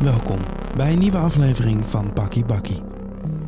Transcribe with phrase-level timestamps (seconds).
[0.00, 0.38] Welkom
[0.76, 2.82] bij een nieuwe aflevering van Bakkie Bakkie.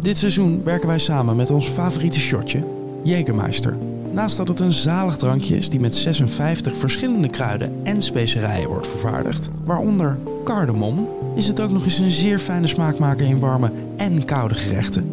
[0.01, 2.64] Dit seizoen werken wij samen met ons favoriete shotje,
[3.03, 3.77] Jägermeister.
[4.13, 8.87] Naast dat het een zalig drankje is die met 56 verschillende kruiden en specerijen wordt
[8.87, 14.24] vervaardigd, waaronder cardamom, is het ook nog eens een zeer fijne smaakmaker in warme en
[14.24, 15.10] koude gerechten.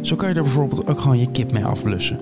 [0.00, 2.20] Zo kan je er bijvoorbeeld ook gewoon je kip mee afblussen.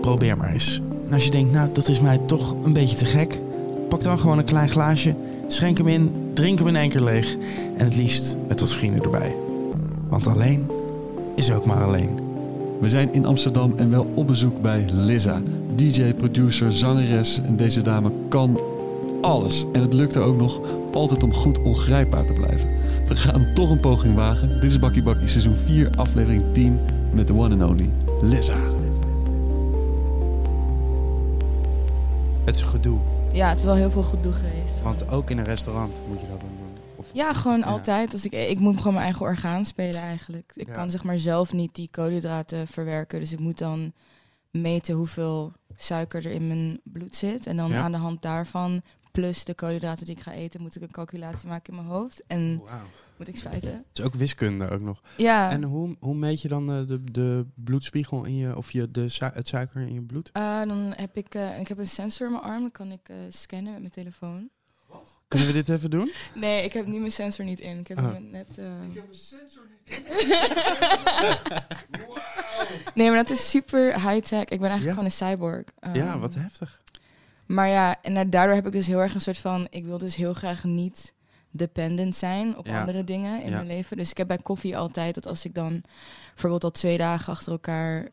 [0.00, 0.82] Probeer maar eens.
[1.12, 3.40] En als je denkt, nou dat is mij toch een beetje te gek,
[3.88, 5.14] pak dan gewoon een klein glaasje,
[5.46, 7.36] schenk hem in, drink hem in één keer leeg
[7.76, 9.36] en het liefst met wat vrienden erbij.
[10.08, 10.70] Want alleen
[11.36, 12.18] is ook maar alleen.
[12.80, 15.42] We zijn in Amsterdam en wel op bezoek bij Lizza.
[15.74, 18.60] DJ, producer, zangeres en deze dame kan
[19.20, 19.64] alles.
[19.72, 20.60] En het lukte ook nog
[20.92, 22.68] altijd om goed ongrijpbaar te blijven.
[23.08, 24.60] We gaan toch een poging wagen.
[24.60, 26.78] Dit is Bakkie Bakkie seizoen 4 aflevering 10
[27.14, 27.90] met de one and only
[28.20, 28.54] Lizza.
[32.44, 33.00] Het is gedoe,
[33.32, 34.80] Ja, het is wel heel veel gedoe geweest.
[34.82, 36.76] want ook in een restaurant moet je dat dan doen.
[36.96, 37.64] Of, Ja, gewoon Ja.
[37.64, 38.12] altijd.
[38.12, 40.52] Als ik, ik moet gewoon mijn eigen orgaan spelen eigenlijk.
[40.54, 40.72] Ik Ja.
[40.72, 43.20] kan zeg maar zelf niet die koolhydraten verwerken.
[43.20, 43.92] Dus ik moet dan
[44.50, 47.46] meten hoeveel suiker er in mijn bloed zit.
[47.46, 47.80] En dan Ja.
[47.82, 51.48] aan de hand daarvan, plus de koolhydraten die ik ga eten, moet ik een calculatie
[51.48, 52.22] maken in mijn hoofd.
[52.26, 52.62] En.
[53.26, 53.72] Moet ik spuiten.
[53.88, 55.02] Het is ook wiskunde ook nog.
[55.16, 58.90] Ja, En hoe, hoe meet je dan eh, de, de bloedspiegel in je, of je,
[58.90, 60.30] de, su- het suiker in je bloed?
[60.32, 62.60] eh, dan heb ik, eh, ik heb een sensor in mijn arm.
[62.60, 64.48] Dan kan ik eh, scannen met mijn telefoon.
[65.28, 66.12] Kunnen we dit even doen?
[66.34, 67.78] Nee, ik heb nu mijn sensor niet in.
[67.78, 68.12] Ik heb Oh.
[68.12, 68.58] hem net...
[68.58, 68.64] eh,
[72.94, 74.44] Nee, maar dat is super high-tech.
[74.44, 74.90] Ik ben eigenlijk Ja?
[74.90, 75.64] gewoon een cyborg.
[75.92, 76.82] ja, Ehm, wat heftig.
[77.46, 79.66] Maar ja, en da- daardoor heb ik dus heel erg een soort van...
[79.70, 81.14] Ik wil dus heel graag niet
[81.52, 82.80] dependent zijn op Ja.
[82.80, 83.56] andere dingen in Ja.
[83.56, 83.96] mijn leven.
[83.96, 85.82] Dus ik heb bij koffie altijd dat als ik dan
[86.32, 88.08] bijvoorbeeld al twee dagen achter elkaar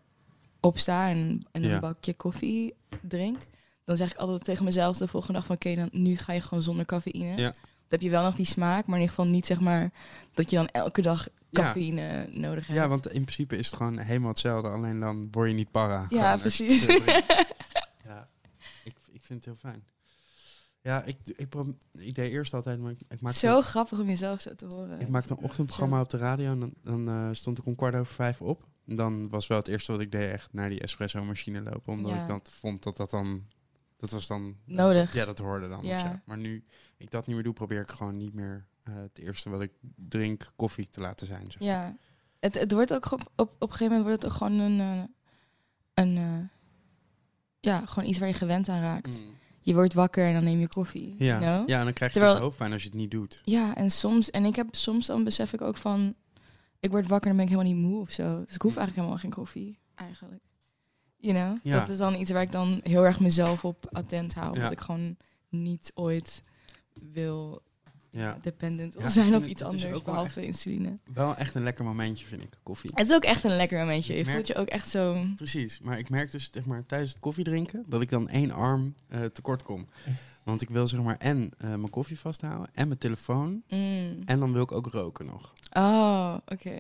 [0.60, 1.74] opsta en, en Ja.
[1.74, 3.42] een bakje koffie drink...
[3.86, 5.56] dan zeg ik altijd tegen mezelf de volgende dag van...
[5.56, 7.38] oké, dan nu ga je gewoon zonder cafeïne.
[7.38, 7.52] Ja.
[7.52, 9.92] Dan heb je wel nog die smaak, maar in ieder geval niet zeg maar...
[10.34, 11.62] dat je dan elke dag Ja.
[11.64, 12.80] cafeïne nodig hebt.
[12.80, 16.06] Ja, want in principe is het gewoon helemaal hetzelfde, alleen dan word je niet para.
[16.10, 16.86] Ja, precies.
[18.10, 18.28] ja,
[18.84, 19.84] ik, ik vind het heel fijn.
[20.82, 21.18] Ja, ik,
[21.92, 25.00] ik, deed eerst altijd, maar ik, ik maakte, Zo grappig om jezelf zo te horen.
[25.00, 27.96] ik maakte een ochtendprogramma op de radio en dan, dan eh, stond ik om kwart
[27.96, 28.68] over vijf op.
[28.86, 31.94] En Dan was wel het eerste wat ik deed echt naar die espresso machine lopen,
[31.94, 32.22] omdat Ja.
[32.22, 33.46] ik dan vond dat dat dan,
[33.98, 34.56] dat was dan...
[34.66, 35.14] Nodig.
[35.14, 35.86] Ja, dat hoorde dan.
[35.86, 36.22] Ja.
[36.26, 36.64] Maar nu
[36.98, 39.72] ik dat niet meer doe, probeer ik gewoon niet meer eh, het eerste wat ik
[39.96, 41.52] drink koffie te laten zijn.
[41.52, 41.62] Zeg.
[41.62, 41.96] Ja,
[42.40, 44.80] het, het wordt ook op, op, op een gegeven moment wordt het ook gewoon een,
[44.80, 45.04] eh,
[46.06, 46.46] een eh,
[47.60, 49.20] ja, gewoon iets waar je gewend aan raakt.
[49.20, 49.38] Mm.
[49.62, 51.16] Je wordt wakker en dan neem je koffie.
[51.18, 51.26] Ja.
[51.26, 51.70] you know?
[51.70, 53.42] ja, en dan krijg je Terwijl- hoofdpijn als je het niet doet.
[53.46, 56.16] ja, en soms, en ik heb soms dan besef ik ook van,
[56.80, 58.44] ik word wakker en dan ben ik helemaal niet moe of zo.
[58.46, 60.42] Dus ik hoef eigenlijk helemaal geen koffie, eigenlijk.
[61.18, 61.58] You know?
[61.64, 61.80] Ja.
[61.80, 64.48] Dat is dan iets waar ik dan heel erg mezelf op attent hou.
[64.50, 64.56] Ja.
[64.56, 65.18] Omdat ik gewoon
[65.50, 66.44] niet ooit
[67.12, 67.62] wil
[68.12, 68.38] Ja.
[68.42, 70.98] dependent wil Ja, zijn op iets anders, behalve insuline.
[71.14, 72.92] Wel echt een lekker momentje, vind ik, koffie.
[72.94, 74.14] Het is ook echt een lekker momentje.
[74.16, 75.26] Je merk- voelt je ook echt zo...
[75.36, 78.96] Precies, maar ik merk dus zeg maar, tijdens het koffiedrinken dat ik dan één arm
[79.08, 79.88] eh, tekort kom.
[80.44, 83.64] Want ik wil zeg maar en eh, mijn koffie vasthouden en mijn telefoon.
[83.70, 84.22] Mm.
[84.26, 85.54] En dan wil ik ook roken nog.
[85.74, 86.78] Oh, oké.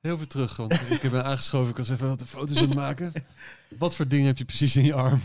[0.00, 0.72] Heel veel terug, want
[1.02, 1.70] ik ben aangeschoven.
[1.70, 3.12] Ik was even wat foto's aan het maken.
[3.78, 5.20] Wat voor dingen heb je precies in je arm?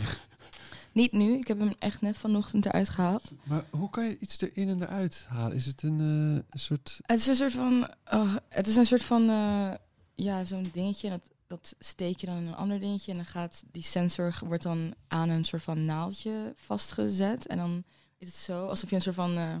[0.94, 1.36] Niet nu.
[1.36, 3.32] Ik heb hem echt net vanochtend eruit gehaald.
[3.42, 5.56] Maar hoe kan je iets erin en eruit halen?
[5.56, 6.98] Is het een eh, een soort...
[7.02, 7.88] Het is een soort van...
[8.12, 9.28] oh, het is een soort van...
[9.28, 9.74] eh,
[10.14, 11.08] ja, zo'n dingetje.
[11.08, 13.10] En dat, dat steek je dan in een ander dingetje.
[13.10, 14.38] En dan gaat die sensor...
[14.44, 17.46] wordt dan aan een soort van naaldje vastgezet.
[17.46, 17.84] En dan
[18.18, 19.56] is het zo alsof je een soort van eh,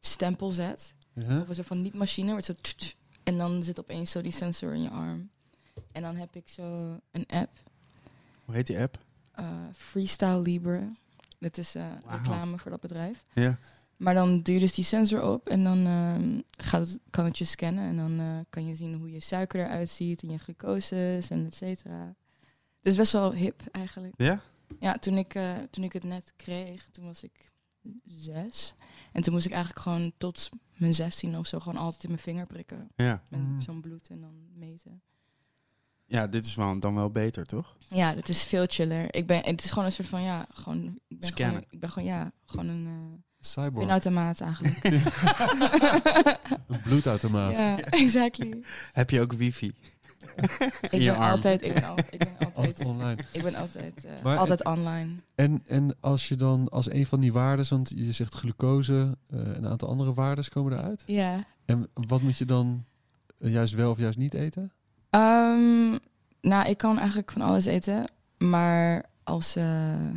[0.00, 0.94] stempel zet.
[1.12, 1.40] Ja?
[1.40, 2.30] Of een soort van niet-machine.
[2.30, 2.54] Wordt zo...
[3.22, 5.30] en dan zit opeens zo die sensor in je arm.
[5.92, 7.50] En dan heb ik zo een app.
[8.44, 9.06] Hoe heet die app?
[9.38, 9.44] Eh,
[9.76, 10.92] Freestyle Libre.
[11.38, 13.24] Dat is eh, reclame voor dat bedrijf.
[13.34, 13.58] Ja.
[13.96, 17.38] Maar dan doe je dus die sensor op en dan ehm, gaat het, kan het
[17.38, 17.84] je scannen.
[17.88, 21.46] En dan eh, kan je zien hoe je suiker eruit ziet en je glucoses en
[21.46, 22.14] et cetera.
[22.78, 24.14] Het is best wel hip eigenlijk.
[24.16, 24.42] Ja?
[24.80, 27.50] Ja, toen ik, eh, toen ik het net kreeg, toen was ik
[28.06, 28.74] zes.
[29.12, 32.22] En toen moest ik eigenlijk gewoon tot mijn zestien of zo gewoon altijd in mijn
[32.22, 32.90] vinger prikken.
[32.96, 33.22] Ja.
[33.28, 33.60] Met Mm.
[33.60, 35.02] zo'n bloed en dan meten.
[36.10, 37.76] Ja, dit is wel, dan wel beter, toch?
[37.88, 39.14] Ja, dat is veel chiller.
[39.14, 40.98] Ik ben, het is gewoon een soort van, ja, gewoon...
[41.08, 41.54] Ik ben Scannen.
[41.54, 42.86] Gewoon, ik ben gewoon, ja, gewoon een...
[42.86, 43.84] eh, Cyborg.
[43.84, 44.78] Pinautomaat eigenlijk.
[46.68, 47.56] Een bloedautomaat.
[47.56, 48.62] ja, exactly.
[48.92, 49.66] Heb je ook wifi?
[50.80, 51.30] Ik In je ben arm.
[51.30, 53.16] altijd, ik ben, al, ik ben Altijd altijd, online.
[53.32, 55.10] ik ben altijd, eh, Maar altijd online.
[55.34, 59.38] En, en als je dan als een van die waarden, want je zegt glucose, eh,
[59.40, 61.02] een aantal andere waarden komen eruit.
[61.06, 61.44] Ja.
[61.64, 62.84] En wat moet je dan
[63.36, 64.72] juist wel of juist niet eten?
[65.18, 65.98] Ehm,
[66.40, 70.10] nou, ik kan eigenlijk van alles eten, maar als, eh,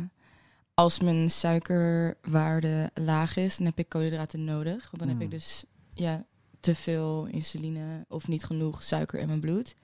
[0.74, 4.90] als mijn suikerwaarde laag is, dan heb ik koolhydraten nodig.
[4.90, 5.64] Want dan heb ik dus
[5.94, 6.24] ja,
[6.60, 9.74] te veel insuline of niet genoeg suiker in mijn bloed.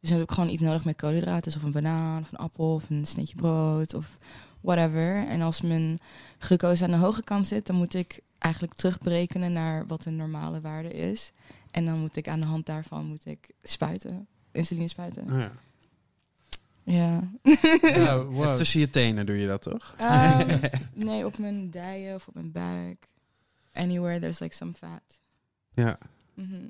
[0.00, 1.42] Dus dan heb ik gewoon iets nodig met koolhydraten.
[1.42, 4.18] Dus of een banaan, of een appel, of een sneetje brood, of
[4.60, 5.26] whatever.
[5.26, 5.98] En als mijn
[6.38, 10.60] glucose aan de hoge kant zit, dan moet ik eigenlijk terugberekenen naar wat een normale
[10.60, 11.32] waarde is.
[11.74, 15.32] En dan moet ik aan de hand daarvan moet ik spuiten, insuline spuiten.
[15.32, 15.52] Oh ja.
[16.84, 17.30] Ja.
[18.04, 18.56] Ja, wow.
[18.60, 19.94] Tussen je tenen doe je dat toch?
[19.98, 20.58] Ehm,
[20.92, 23.08] nee, op mijn dijen of op mijn buik.
[23.72, 25.20] Anywhere there's like some fat.
[25.74, 25.98] Ja.
[26.34, 26.68] Mhm.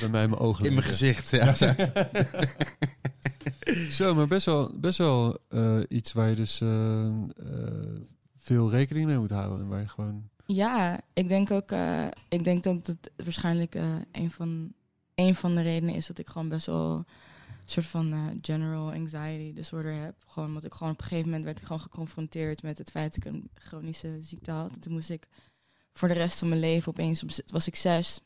[0.00, 0.64] Bij mij in mijn ogen.
[0.64, 1.30] In mijn gezicht.
[1.30, 1.54] Ja.
[1.54, 1.72] zo.
[3.90, 7.12] Zo, maar best wel, best wel eh, iets waar je dus eh, eh,
[8.38, 9.60] veel rekening mee moet houden.
[9.60, 10.32] En waar je gewoon...
[10.46, 14.72] Ja, ik denk ook, eh, ik denk dat het waarschijnlijk eh, een, van,
[15.14, 17.04] een van de redenen is dat ik gewoon best wel een
[17.64, 20.14] soort van eh, general anxiety disorder heb.
[20.26, 23.14] Gewoon omdat ik gewoon op een gegeven moment werd ik gewoon geconfronteerd met het feit
[23.14, 24.72] dat ik een chronische ziekte had.
[24.72, 25.28] En toen moest ik
[25.92, 28.20] voor de rest van mijn leven opeens, op, was ik zes.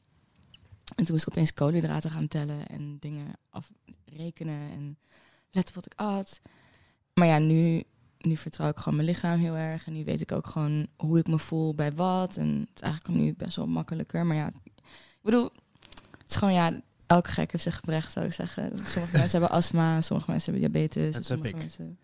[0.94, 4.98] En toen moest ik opeens koolhydraten gaan tellen en dingen afrekenen en
[5.50, 6.40] letten wat ik at.
[7.14, 7.84] Maar ja, nu,
[8.18, 9.86] nu vertrouw ik gewoon mijn lichaam heel erg.
[9.86, 12.36] En nu weet ik ook gewoon hoe ik me voel bij wat.
[12.36, 14.26] En het is eigenlijk nu best wel makkelijker.
[14.26, 14.72] Maar ja, ik
[15.22, 15.44] bedoel,
[16.18, 18.72] het is gewoon ja, elke gek heeft zijn gebrek, zou ik zeggen.
[18.86, 21.14] Sommige mensen hebben astma, sommige mensen hebben diabetes.
[21.14, 21.56] Dat en heb sommige ik.
[21.56, 21.98] Mensen,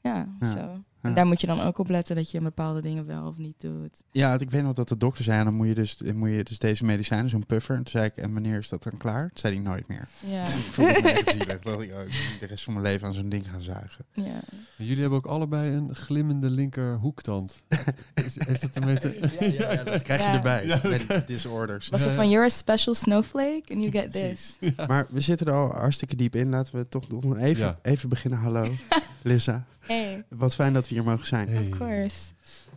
[0.00, 0.46] ja, Ja.
[0.52, 0.82] zo.
[1.02, 3.60] En daar moet je dan ook op letten dat je bepaalde dingen wel of niet
[3.60, 4.02] doet.
[4.12, 6.58] Ja, ik weet nog dat de dokter zei, dan moet je dus, moet je dus
[6.58, 7.76] deze medicijnen, zo'n puffer.
[7.76, 9.20] En toen zei ik, en wanneer is dat dan klaar?
[9.28, 10.08] Toen zei hij nooit meer.
[10.26, 11.46] Ja, Ik voelde me echt zielig.
[11.46, 14.04] Dat ik, oh, ik moet de rest van mijn leven aan zo'n ding gaan zuigen.
[14.12, 14.40] ja.
[14.76, 17.62] Jullie hebben ook allebei een glimmende linker hoektand.
[18.14, 19.18] Is- Heeft dat ermee te...
[19.40, 20.34] Ja, ja, ja, dat krijg je Ja.
[20.34, 20.66] erbij.
[20.66, 20.80] Ja.
[20.82, 21.88] Met disorders.
[21.88, 24.58] Was het van, you're a special snowflake and you get this.
[24.86, 26.48] Maar we zitten er al hartstikke diep in.
[26.48, 27.78] Laten we toch nog even, Ja.
[27.82, 28.38] even beginnen.
[28.38, 28.64] Hallo,
[29.22, 29.64] Lissa.
[29.80, 31.48] Hey, Wat fijn dat we hier mogen zijn.
[31.48, 31.68] Hey.
[31.70, 32.32] of course.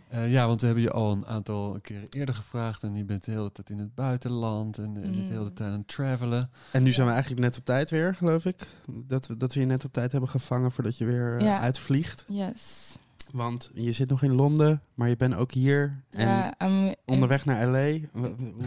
[0.10, 2.84] Eh, ja, want we hebben je al een aantal keren eerder gevraagd.
[2.84, 4.78] En je bent de hele tijd in het buitenland.
[4.78, 5.54] En eh, de hele Mm.
[5.54, 6.50] tijd aan het travelen.
[6.72, 8.68] En nu zijn we eigenlijk net op tijd weer, geloof ik.
[8.88, 11.60] Dat we, dat we je net op tijd hebben gevangen voordat je weer eh, Ja.
[11.60, 12.26] uitvliegt.
[12.28, 12.96] Yes.
[13.34, 16.04] Want je zit nog in Londen, maar je bent ook hier.
[16.10, 18.00] En Ja, I'm, onderweg naar L.A.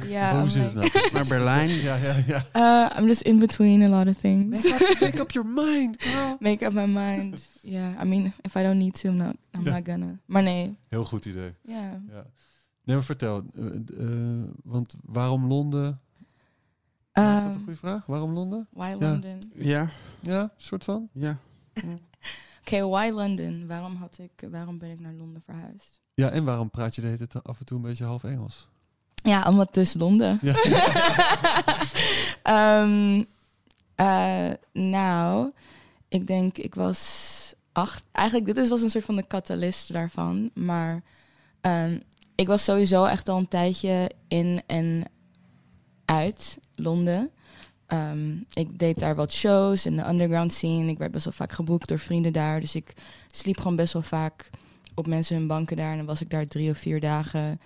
[0.07, 0.91] Ja, Hoe zit het nou?
[1.13, 1.69] Naar Berlijn.
[1.89, 2.45] Ja, ja, ja.
[2.93, 4.63] Uh, I'm just in between a lot of things.
[4.63, 6.37] Make up, make up your mind, girl.
[6.51, 7.49] Make up my mind.
[7.61, 9.73] Yeah, I mean, if I don't need to, I'm not, I'm Ja.
[9.73, 10.19] not gonna.
[10.27, 11.55] Maar nee, Heel goed idee.
[11.63, 12.01] ja.
[12.11, 12.27] Ja.
[12.85, 13.45] Nee, maar vertel.
[13.55, 13.65] eh,
[13.99, 16.01] eh, want waarom Londen?
[17.13, 18.07] is dat een Um, goede vraag?
[18.07, 18.67] Waarom Londen?
[18.73, 18.97] why Ja.
[18.99, 19.53] London?
[19.55, 19.91] Ja,
[20.21, 21.09] Ja, soort van.
[21.13, 21.39] ja.
[22.71, 23.67] Why London?
[23.67, 26.01] Waarom, had ik, waarom ben ik naar Londen verhuisd?
[26.15, 28.69] Ja, en waarom praat je de hele tijd af en toe een beetje half Engels?
[29.15, 30.39] Ja, omdat het is Londen.
[30.43, 30.55] Ja.
[32.43, 33.25] Ehm,
[33.95, 35.53] eh, nou,
[36.09, 38.05] ik denk, ik was acht.
[38.13, 40.51] Eigenlijk, dit is, was een soort van de catalyst daarvan.
[40.55, 41.03] Maar
[41.61, 41.99] ehm,
[42.35, 45.05] ik was sowieso echt al een tijdje in en
[46.05, 47.31] uit Londen.
[47.95, 50.91] Ehm, ik deed daar wat shows in de underground scene.
[50.91, 52.61] Ik werd best wel vaak geboekt door vrienden daar.
[52.61, 52.95] Dus ik
[53.29, 54.51] sliep gewoon best wel vaak
[54.95, 55.91] op mensen hun banken daar.
[55.91, 57.61] En dan was ik daar drie of vier dagen.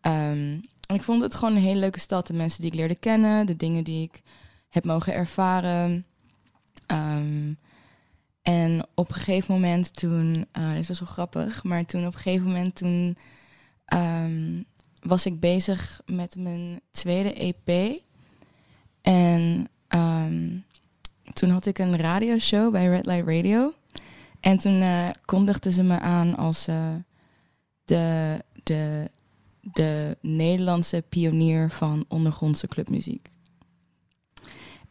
[0.00, 2.26] Ehm, en ik vond het gewoon een hele leuke stad.
[2.26, 4.22] De mensen die ik leerde kennen, de dingen die ik
[4.68, 6.06] heb mogen ervaren.
[6.86, 7.52] Ehm,
[8.42, 12.20] en op een gegeven moment toen, eh dit was wel grappig, maar toen op een
[12.20, 13.16] gegeven moment toen
[15.00, 18.00] was ik bezig met mijn tweede EP.
[19.08, 20.56] En ehm,
[21.32, 23.72] toen had ik een radioshow bij Red Light Radio.
[24.40, 26.94] En toen eh kondigden ze me aan als eh,
[27.84, 29.10] de, de,
[29.60, 33.28] de Nederlandse pionier van ondergrondse clubmuziek.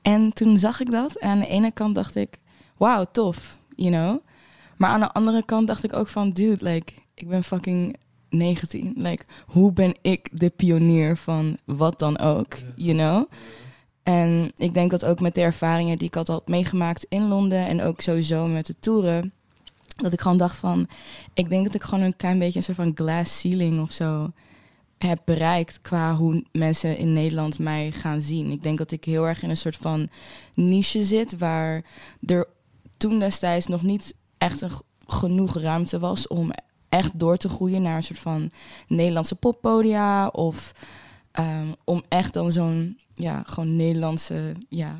[0.01, 1.15] En toen zag ik dat.
[1.15, 2.39] En aan de ene kant dacht ik,
[2.77, 4.19] wauw, tof, you know.
[4.77, 7.95] Maar aan de andere kant dacht ik ook van, dude, like, ik ben fucking
[8.29, 8.93] 19.
[8.95, 13.29] Like, hoe ben ik de pionier van wat dan ook, you know?
[14.07, 17.81] En ik denk dat ook met de ervaringen die ik had, meegemaakt in Londen en
[17.81, 19.33] ook sowieso met de toeren,
[19.95, 20.87] dat ik gewoon dacht van,
[21.33, 24.31] ik denk dat ik gewoon een klein beetje een soort van glass ceiling of zo
[24.97, 28.51] heb bereikt qua hoe mensen in Nederland mij gaan zien.
[28.51, 30.09] Ik denk dat ik heel erg in een soort van
[30.53, 31.83] niche zit waar
[32.25, 32.45] er
[32.97, 34.71] toen destijds nog niet echt een,
[35.07, 36.51] genoeg ruimte was om
[36.89, 38.51] echt door te groeien naar een soort van
[38.87, 40.71] Nederlandse poppodia of
[41.31, 44.95] ehm, om echt dan zo'n ja, gewoon Nederlandse ja,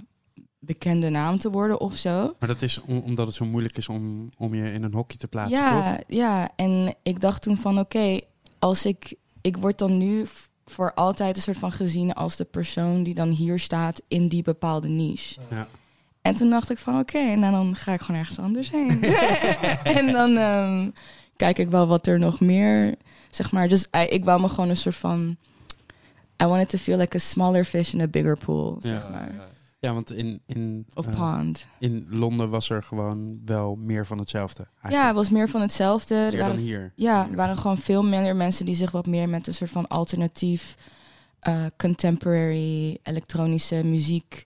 [0.60, 2.34] bekende naam te worden of zo.
[2.40, 5.18] Maar dat is om- omdat het zo moeilijk is om, om je in een hokje
[5.18, 5.66] te plaatsen, toch?
[5.68, 8.20] Ja, ja, en ik dacht toen van oké,
[8.60, 10.26] als ik, ik word dan nu
[10.66, 14.42] voor altijd een soort van gezien als de persoon die dan hier staat in die
[14.44, 15.40] bepaalde niche.
[15.50, 15.68] Ja.
[16.22, 19.04] En toen dacht ik van oké, nou dan ga ik gewoon ergens anders heen.
[20.00, 20.90] en dan ehm,
[21.36, 22.96] kijk ik wel wat er nog meer,
[23.32, 23.68] zeg maar.
[23.68, 25.38] Dus I- ik wou me gewoon een soort van...
[26.44, 29.32] I wanted to feel like a smaller fish in a bigger pool, zeg Ja, maar.
[29.80, 31.66] Ja, want in, in, Of eh, pond.
[31.80, 34.68] in Londen was er gewoon wel meer van hetzelfde.
[34.90, 36.16] Ja, het was meer van hetzelfde.
[36.16, 36.92] Er meer waren dan hier.
[36.96, 39.88] Ja, er waren gewoon veel minder mensen die zich wat meer met een soort van
[39.88, 40.76] alternatief,
[41.40, 44.46] eh, contemporary, elektronische muziek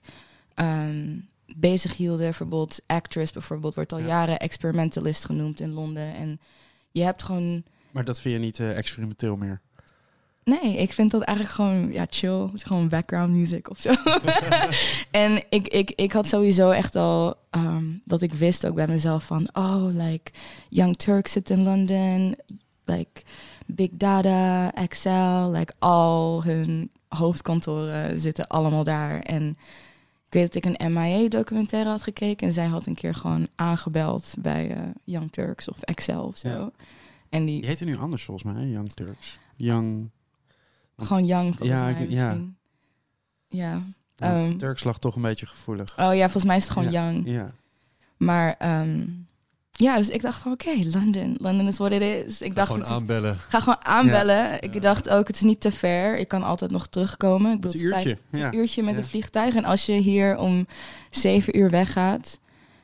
[0.54, 1.16] ehm,
[1.56, 2.24] bezig hielden.
[2.24, 4.06] Bijvoorbeeld Actress bijvoorbeeld wordt al Ja.
[4.06, 6.14] jaren experimentalist genoemd in Londen.
[6.14, 6.40] En
[6.90, 7.62] je hebt gewoon...
[7.90, 9.60] Maar dat vind je niet eh, experimenteel meer?
[10.44, 12.40] Nee, ik vind dat eigenlijk gewoon ja, chill.
[12.40, 13.92] Het is gewoon background music of zo.
[15.10, 19.24] en ik, ik, ik had sowieso echt al ehm, dat ik wist ook bij mezelf
[19.24, 19.48] van...
[19.52, 20.32] Oh, like
[20.68, 22.36] Young Turk zit in London.
[22.84, 23.22] Like
[23.66, 25.50] Big Data, Excel.
[25.50, 29.20] Like al hun hoofdkantoren zitten allemaal daar.
[29.20, 29.56] En
[30.26, 32.46] ik weet dat ik een MIA-documentaire had gekeken.
[32.46, 36.48] En zij had een keer gewoon aangebeld bij eh, Young Turks of Excel of zo.
[36.48, 36.70] Ja.
[37.28, 38.66] En Die die, heette nu anders volgens mij?
[38.66, 39.38] Young Turks.
[39.56, 40.10] Young...
[40.96, 42.36] gewoon Young volgens Ja, mij ik- ja.
[43.48, 43.80] Ja.
[44.16, 45.98] Ja, Ehm, Turks lag toch een beetje gevoelig.
[45.98, 47.22] Oh ja, volgens mij is het gewoon Ja, Young.
[47.28, 47.50] Ja.
[48.16, 49.00] Maar ehm,
[49.72, 51.36] ja, dus ik dacht van oké, London.
[51.40, 52.42] London is what it is.
[52.42, 53.38] Ik dacht, Gewoon is- aanbellen.
[53.48, 54.36] ga gewoon aanbellen.
[54.36, 54.60] Ja.
[54.60, 56.18] Ik dacht ook, het is niet te ver.
[56.18, 57.52] Ik kan altijd nog terugkomen.
[57.52, 58.22] Ik Het bedoel, is een het uurtje.
[58.30, 58.48] vijf- Ja.
[58.48, 58.98] een uurtje met Ja.
[59.00, 59.54] een vliegtuig.
[59.54, 60.66] En als je hier om
[61.10, 62.38] zeven uur weggaat,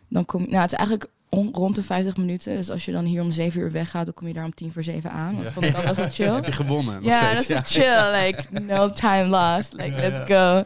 [0.08, 0.48] dan kom je...
[0.50, 2.56] Nou, het is eigenlijk on- rond de 50 minuten.
[2.56, 4.72] Dus als je dan hier om zeven uur weggaat, dan kom je daar om tien
[4.72, 5.34] voor zeven aan.
[5.36, 5.50] Dat Ja.
[5.50, 6.34] vond ik al best wel chill.
[6.34, 7.02] Heb je gewonnen?
[7.02, 8.10] Ja, dat is chill.
[8.22, 9.72] Like, no time lost.
[9.72, 10.64] Like, let's go.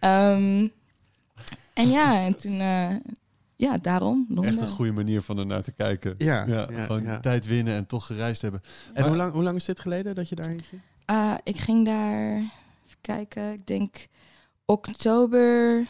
[0.00, 0.68] Ehm,
[1.74, 2.60] en ja, en toen...
[2.60, 2.88] eh,
[3.56, 4.26] ja, daarom.
[4.28, 4.52] Londen.
[4.52, 6.14] Echt een goede manier van ernaar te kijken.
[6.18, 7.20] Ja, ja, gewoon ja.
[7.20, 8.62] tijd winnen en toch gereisd hebben.
[8.86, 10.80] En Maar- hoe lang, hoe lang is dit geleden dat je daarheen ging?
[11.04, 12.32] Eh, ik ging daar...
[12.86, 13.52] Even kijken.
[13.52, 14.06] Ik denk
[14.66, 15.82] oktober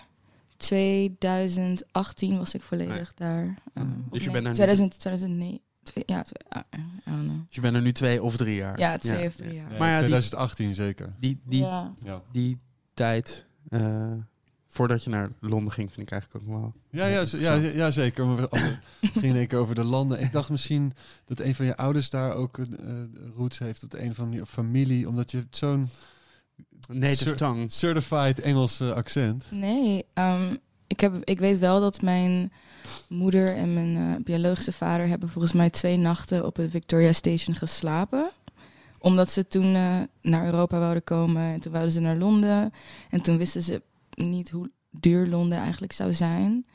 [0.56, 3.54] 2018 was ik volledig daar.
[3.74, 5.60] Eh, of Dus je nee, bent er nu- 2000, 2009.
[5.82, 7.36] Twee, ja, twee, ah, I don't know.
[7.46, 8.78] Dus je bent er nu twee of drie jaar.
[8.78, 9.72] Ja, twee of drie jaar.
[9.72, 11.14] Ja, Maar ja, die- 2018 zeker.
[11.20, 12.22] Die, die, ja.
[12.30, 12.58] Die
[12.94, 14.12] tijd eh,
[14.68, 16.72] voordat je naar Londen ging, vind ik eigenlijk ook wel...
[16.90, 18.26] Ja, ja, ja, ja, zeker.
[18.26, 18.62] Maar we- oh,
[19.00, 20.20] het ging in één keer over de landen.
[20.20, 20.92] Ik dacht misschien
[21.24, 22.66] dat een van je ouders daar ook eh,
[23.36, 25.88] roots heeft op de een of andere manier, of familie, omdat je zo'n
[26.88, 27.70] Native tongue.
[27.70, 29.44] certified Engels eh, accent.
[29.50, 30.56] Nee, ehm,
[30.86, 32.52] ik, heb, ik weet wel dat mijn
[33.08, 37.54] moeder en mijn eh, biologische vader hebben volgens mij twee nachten op het Victoria Station
[37.54, 38.30] geslapen.
[38.98, 42.72] Omdat ze toen eh, naar Europa wouden komen en toen wouden ze naar Londen.
[43.10, 43.82] En toen wisten ze
[44.14, 46.66] niet hoe duur Londen eigenlijk zou zijn.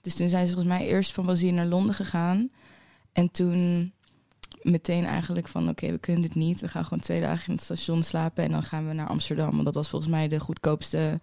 [0.00, 2.50] Dus toen zijn ze volgens mij eerst van Brazilië naar Londen gegaan.
[3.12, 3.92] En toen
[4.70, 6.60] meteen eigenlijk van oké, we kunnen dit niet.
[6.60, 9.50] We gaan gewoon twee dagen in het station slapen en dan gaan we naar Amsterdam.
[9.50, 11.20] Want dat was volgens mij de goedkoopste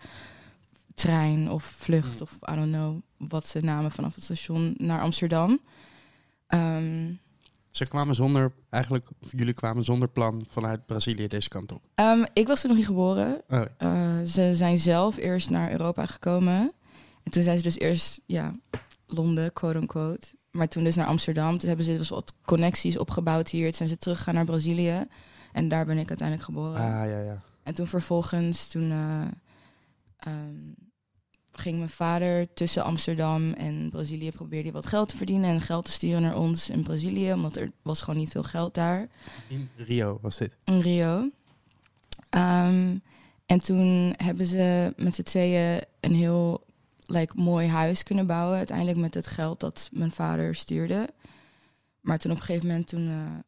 [0.94, 5.60] trein of vlucht of I don't know wat ze namen vanaf het station naar Amsterdam.
[6.48, 7.12] Ehm,
[7.72, 11.82] Ze kwamen zonder, eigenlijk, jullie kwamen zonder plan vanuit Brazilië deze kant op.
[11.96, 13.42] ehm, ik was toen nog niet geboren.
[13.50, 16.72] Oh, Eh, ze zijn zelf eerst naar Europa gekomen.
[17.24, 18.54] En toen zijn ze dus eerst, ja,
[19.08, 20.32] Londen, quote-unquote.
[20.54, 21.58] Maar toen dus naar Amsterdam.
[21.58, 23.64] Toen hebben ze dus wat connecties opgebouwd hier.
[23.66, 25.06] Toen zijn ze teruggegaan naar Brazilië.
[25.52, 26.76] En daar ben ik uiteindelijk geboren.
[26.76, 27.42] ah, ja, ja.
[27.64, 29.22] En toen vervolgens, toen eh,
[30.18, 30.56] ehm,
[31.52, 34.32] ging mijn vader tussen Amsterdam en Brazilië...
[34.32, 37.34] probeerde hij wat geld te verdienen en geld te sturen naar ons in Brazilië.
[37.34, 39.08] Omdat er was gewoon niet veel geld daar
[39.48, 40.58] In Rio was dit.
[40.64, 41.30] in Rio.
[42.30, 42.98] Ehm,
[43.46, 46.66] en toen hebben ze met z'n tweeën een heel
[47.06, 48.58] like, mooi huis kunnen bouwen.
[48.58, 51.10] Uiteindelijk met het geld dat mijn vader stuurde.
[52.02, 53.40] Maar toen op een gegeven moment toen, eh,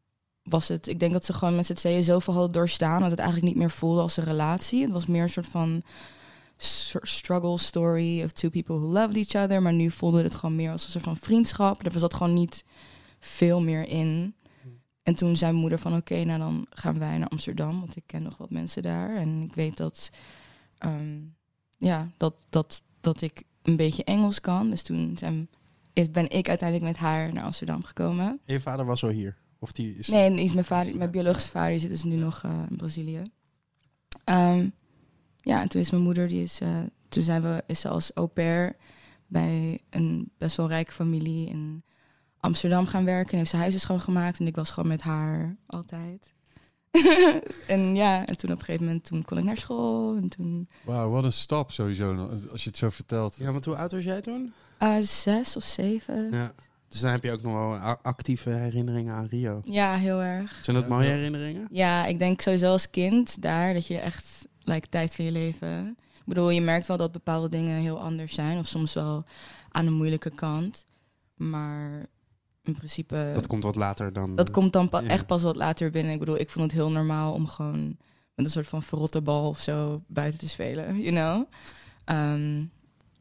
[0.43, 0.87] was het...
[0.87, 3.01] Ik denk dat ze gewoon met z'n tweeën zoveel hadden doorstaan...
[3.01, 4.81] dat het eigenlijk niet meer voelde als een relatie.
[4.81, 5.83] Het was meer een soort van
[7.01, 9.61] struggle story of two people who loved each other.
[9.61, 11.85] Maar nu voelde het gewoon meer als een soort van vriendschap.
[11.85, 12.63] Er zat gewoon niet
[13.19, 14.35] veel meer in.
[15.05, 18.03] En toen zei mijn moeder van oké, nou dan gaan wij naar Amsterdam, want ik
[18.05, 19.15] ken nog wat mensen daar.
[19.15, 20.09] En ik weet dat,
[20.77, 21.17] ehm,
[21.77, 24.69] ja, dat, dat, dat ik een beetje Engels kan.
[24.69, 25.49] Dus toen zijn,
[26.11, 28.27] ben ik uiteindelijk met haar naar Amsterdam gekomen.
[28.27, 29.37] En je vader was al hier?
[29.59, 30.07] Of die is...
[30.07, 33.21] Nee, is mijn, vader, mijn biologische vader zit dus nu nog eh, in Brazilië.
[34.23, 34.69] Ehm,
[35.37, 38.13] ja, en toen is mijn moeder, die is, eh, toen zijn we, is ze als
[38.13, 38.75] au pair
[39.27, 41.83] bij een best wel rijke familie in
[42.39, 43.31] Amsterdam gaan werken.
[43.31, 46.34] En heeft ze huizen schoongemaakt en ik was gewoon met haar altijd.
[47.67, 50.15] en ja, en toen op een gegeven moment toen kon ik naar school.
[50.15, 53.35] En toen Wauw, wat een stap sowieso, als je het zo vertelt.
[53.37, 54.53] Ja, want hoe oud was jij toen?
[54.77, 56.29] eh, zes of zeven.
[56.31, 56.53] Ja, Ja.
[56.87, 59.61] Dus dan heb je ook nog wel actieve herinneringen aan Rio.
[59.65, 60.59] heel erg.
[60.61, 61.13] Zijn dat Ja, mooie ja.
[61.13, 61.67] herinneringen?
[61.71, 65.87] Ja, ik denk sowieso als kind daar dat je echt like, tijd van je leven.
[66.13, 68.57] Ik bedoel, je merkt wel dat bepaalde dingen heel anders zijn.
[68.57, 69.23] Of soms wel
[69.71, 70.85] aan de moeilijke kant.
[71.35, 72.05] Maar
[72.67, 73.31] in principe...
[73.33, 74.35] Dat komt wat later dan...
[74.35, 75.07] Dat komt dan pa- ja.
[75.07, 76.13] echt pas wat later binnen.
[76.13, 77.97] Ik bedoel, ik vond het heel normaal om gewoon
[78.35, 81.45] met een soort van verrotte bal of zo buiten te spelen, you know?
[82.05, 82.63] Ehm,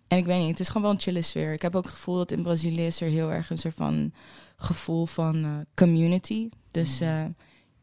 [0.08, 1.52] en ik weet niet, het is gewoon wel een chille sfeer.
[1.52, 4.12] Ik heb ook het gevoel dat in Brazilië is er heel erg een soort van
[4.56, 6.48] gevoel van eh, community.
[6.70, 7.06] Dus Mm.
[7.08, 7.24] eh,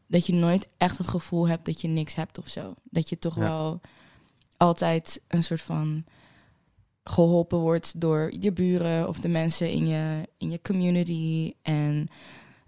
[0.06, 2.74] dat je nooit echt het gevoel hebt dat je niks hebt of zo.
[2.90, 3.40] Dat je toch Ja.
[3.40, 3.80] wel
[4.56, 6.04] altijd een soort van
[7.04, 11.52] geholpen wordt door je buren of de mensen in je, in je community.
[11.62, 12.08] En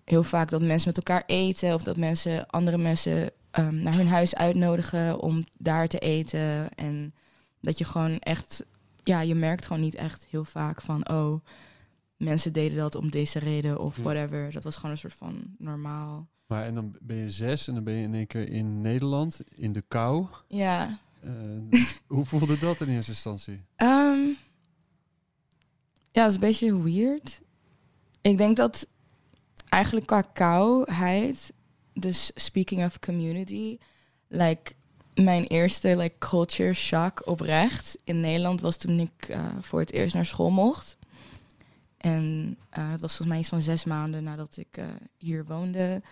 [0.05, 4.09] heel vaak dat mensen met elkaar eten of dat mensen andere mensen ehm, naar hun
[4.09, 6.75] huis uitnodigen om daar te eten.
[6.75, 7.15] En
[7.61, 8.65] dat je gewoon echt,
[9.03, 11.41] ja, je merkt gewoon niet echt heel vaak van, oh,
[12.17, 14.03] mensen deden dat om deze reden of Ja.
[14.03, 14.53] whatever.
[14.53, 16.27] Dat was gewoon een soort van normaal.
[16.47, 19.41] Maar en dan ben je zes en dan ben je in één keer in Nederland,
[19.57, 20.27] in de kou.
[20.49, 20.99] Ja.
[21.25, 23.65] Eh, hoe voelde dat in eerste instantie?
[23.77, 24.27] Ehm,
[26.11, 27.41] ja, dat is een beetje weird.
[28.21, 28.89] Ik denk dat
[29.69, 31.53] eigenlijk qua kouheid,
[31.93, 33.79] dus speaking of community,
[34.29, 34.73] like
[35.15, 40.15] mijn eerste like culture shock oprecht in Nederland was toen ik eh, voor het eerst
[40.15, 40.97] naar school mocht.
[41.97, 44.79] En eh, dat was volgens mij iets van zes maanden nadat ik
[45.17, 46.03] hier woonde.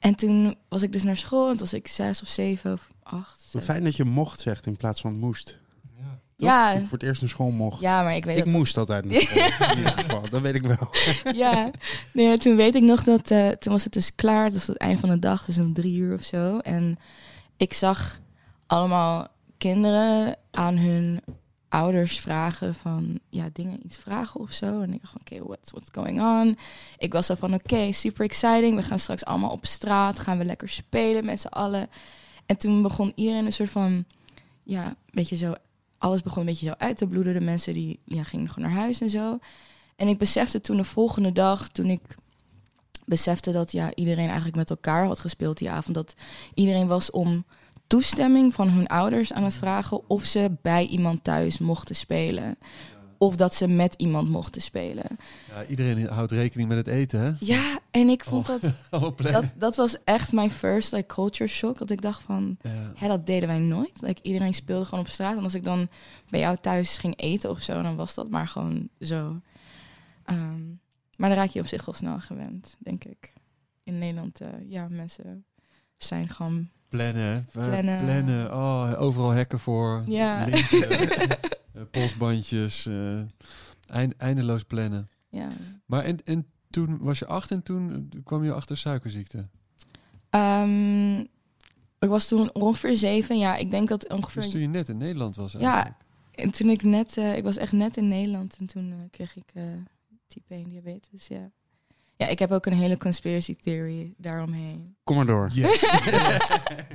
[0.00, 2.86] En toen was ik dus naar school en toen was ik zes of zeven of
[3.02, 3.44] acht.
[3.48, 3.64] Zes.
[3.64, 5.58] fijn dat je mocht zegt in plaats van moest.
[5.96, 6.02] Ja.
[6.36, 6.48] Toch?
[6.48, 6.72] Ja.
[6.72, 7.80] Toen ik voor het eerst naar school mocht.
[7.80, 10.22] Ja, maar ik weet ik dat moest altijd naar school, in ieder geval.
[10.30, 10.90] Dat weet ik wel.
[11.34, 11.70] ja,
[12.12, 14.76] nee, toen weet ik nog dat, eh, toen was het dus klaar, het was het
[14.76, 16.58] eind van de dag, dus om drie uur of zo.
[16.58, 16.96] En
[17.56, 18.20] ik zag
[18.66, 19.28] allemaal
[19.58, 21.20] kinderen aan hun
[21.70, 24.80] ouders vragen van, ja, dingen, iets vragen of zo.
[24.80, 26.58] En ik dacht, oké, what's, what's going on?
[26.98, 30.44] Ik was zo van, oké, super exciting, we gaan straks allemaal op straat, gaan we
[30.44, 31.88] lekker spelen met z'n allen.
[32.46, 34.04] En toen begon iedereen een soort van,
[34.62, 35.54] ja, een beetje zo,
[35.98, 37.34] alles begon een beetje zo uit te bloeden.
[37.34, 39.38] De mensen die ja, gingen gewoon naar huis en zo.
[39.96, 42.00] En ik besefte toen de volgende dag, toen ik
[43.04, 46.14] besefte dat ja, iedereen eigenlijk met elkaar had gespeeld die avond, dat
[46.54, 47.44] iedereen was om
[47.90, 52.58] toestemming van hun ouders aan het vragen of ze bij iemand thuis mochten spelen.
[53.18, 55.06] Of dat ze met iemand mochten spelen.
[55.48, 57.32] Ja, iedereen houdt rekening met het eten, hè?
[57.40, 58.60] Ja, en ik vond Oh.
[58.60, 59.44] dat, dat...
[59.56, 61.78] Dat was echt mijn first like, culture shock.
[61.78, 62.92] Dat ik dacht van, Ja.
[62.94, 64.00] hè, dat deden wij nooit.
[64.00, 65.36] Like, iedereen speelde gewoon op straat.
[65.36, 65.88] En als ik dan
[66.28, 69.40] bij jou thuis ging eten of zo, dan was dat maar gewoon zo.
[70.24, 70.68] Ehm,
[71.16, 73.32] maar dan raak je op zich wel snel gewend, denk ik.
[73.82, 75.44] In Nederland, eh, ja, mensen
[75.96, 76.68] zijn gewoon...
[76.90, 78.04] Plannen, Plannen.
[78.04, 78.52] plannen.
[78.54, 80.02] Oh, overal hekken voor.
[80.06, 80.44] Ja.
[80.44, 82.86] linken, eh, polsbandjes.
[82.86, 83.20] eh,
[83.86, 85.08] eind- eindeloos plannen.
[85.28, 85.48] Ja.
[85.86, 89.48] Maar en, en toen was je acht en toen kwam je achter suikerziekte.
[90.30, 91.18] Ehm,
[91.98, 93.38] ik was toen ongeveer zeven.
[93.38, 94.42] Ja, ik denk dat ongeveer...
[94.42, 95.58] Dus toen je net in Nederland was Ja.
[95.74, 95.96] eigenlijk.
[96.34, 97.16] En toen ik net...
[97.16, 99.52] eh, ik was echt net in Nederland en toen kreeg ik
[100.26, 101.50] type 1 diabetes, ja.
[102.20, 104.94] Ja, ik heb ook een hele conspiracy theory daaromheen.
[105.04, 105.50] Kom maar door.
[105.52, 105.78] Yes.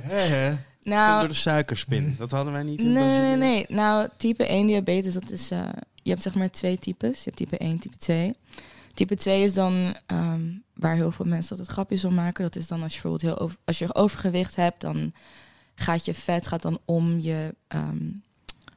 [0.08, 2.14] Kom Nou, door de suikerspin.
[2.18, 3.36] Dat hadden wij niet in Nee, nee, Brazilië.
[3.38, 3.64] nee.
[3.68, 5.50] Nou, type 1 diabetes, dat is...
[5.50, 5.68] eh,
[6.02, 7.16] je hebt zeg maar twee types.
[7.16, 8.34] Je hebt type 1, type 2.
[8.94, 10.42] Type 2 is dan ehm,
[10.74, 12.44] waar heel veel mensen dat het grapjes om maken.
[12.44, 15.12] Dat is dan als je bijvoorbeeld heel over, als je overgewicht hebt, dan
[15.74, 17.96] gaat je vet gaat dan om je ehm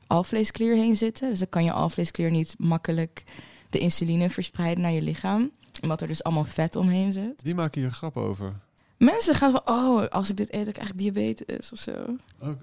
[0.08, 1.30] alvleesklier heen zitten.
[1.30, 3.24] Dus dan kan je alvleesklier niet makkelijk
[3.70, 5.52] de insuline verspreiden naar je lichaam.
[5.82, 7.44] Omdat er dus allemaal vet omheen zit.
[7.44, 8.54] Die maken hier grap over.
[9.00, 11.92] Mensen gaan van, oh, als ik dit eet, heb ik eigenlijk diabetes of zo.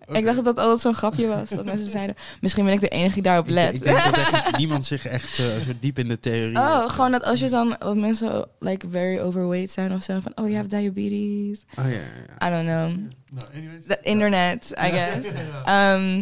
[0.07, 1.49] Ik dacht dat dat altijd zo'n grapje was.
[1.49, 3.75] Dat mensen zeiden, misschien ben ik de enige die daarop let.
[3.75, 6.57] ik denk dat echt niemand zich echt eh, zo diep in de theorie...
[6.57, 6.93] Oh, heeft.
[6.93, 10.21] gewoon dat als je dan, dat mensen like very overweight zijn of zo.
[10.21, 11.61] Van, oh, you have diabetes.
[11.79, 12.01] Oh, ja, ja,
[12.39, 12.49] ja.
[12.49, 13.13] I don't know.
[13.31, 13.85] Nou, anyways.
[13.87, 15.29] The internet, I guess.
[15.65, 16.17] Ehm,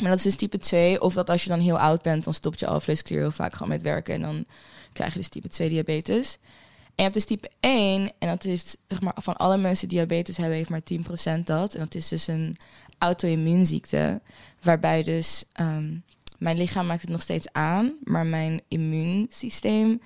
[0.00, 1.00] maar dat is dus type 2.
[1.00, 3.68] Of dat als je dan heel oud bent, dan stopt je alvleesklier heel vaak gewoon
[3.68, 4.14] met werken.
[4.14, 4.46] En dan
[4.96, 6.38] krijg je dus type 2 diabetes.
[6.84, 8.10] En je hebt dus type 1.
[8.18, 11.74] En dat is, zeg maar, van alle mensen die diabetes hebben, heeft maar 10% dat.
[11.74, 12.56] En dat is dus een
[12.98, 14.20] auto-immuunziekte.
[14.62, 15.94] Waarbij dus ehm,
[16.38, 17.94] mijn lichaam maakt het nog steeds aan.
[18.04, 20.00] Maar mijn immuunsysteem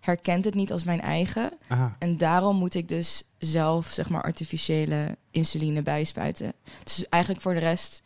[0.00, 1.52] herkent het niet als mijn eigen.
[1.98, 6.52] En daarom moet ik dus zelf, zeg maar, artificiële insuline bijspuiten.
[6.82, 8.02] Dus eigenlijk voor de rest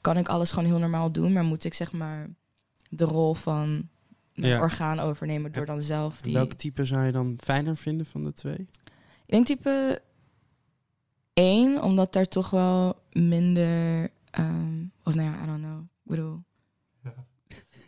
[0.00, 2.28] kan ik alles gewoon heel normaal doen, maar moet ik zeg maar
[2.88, 3.88] de rol van
[4.46, 4.60] Ja.
[4.60, 6.32] orgaan overnemen door dan zelf die.
[6.34, 8.58] Welke type zou je dan fijner vinden van de twee?
[8.58, 10.02] Ik denk type
[11.32, 14.10] 1, omdat daar toch wel minder.
[14.30, 15.80] ehm, of nou ja, I don't know.
[15.80, 16.42] Ik bedoel.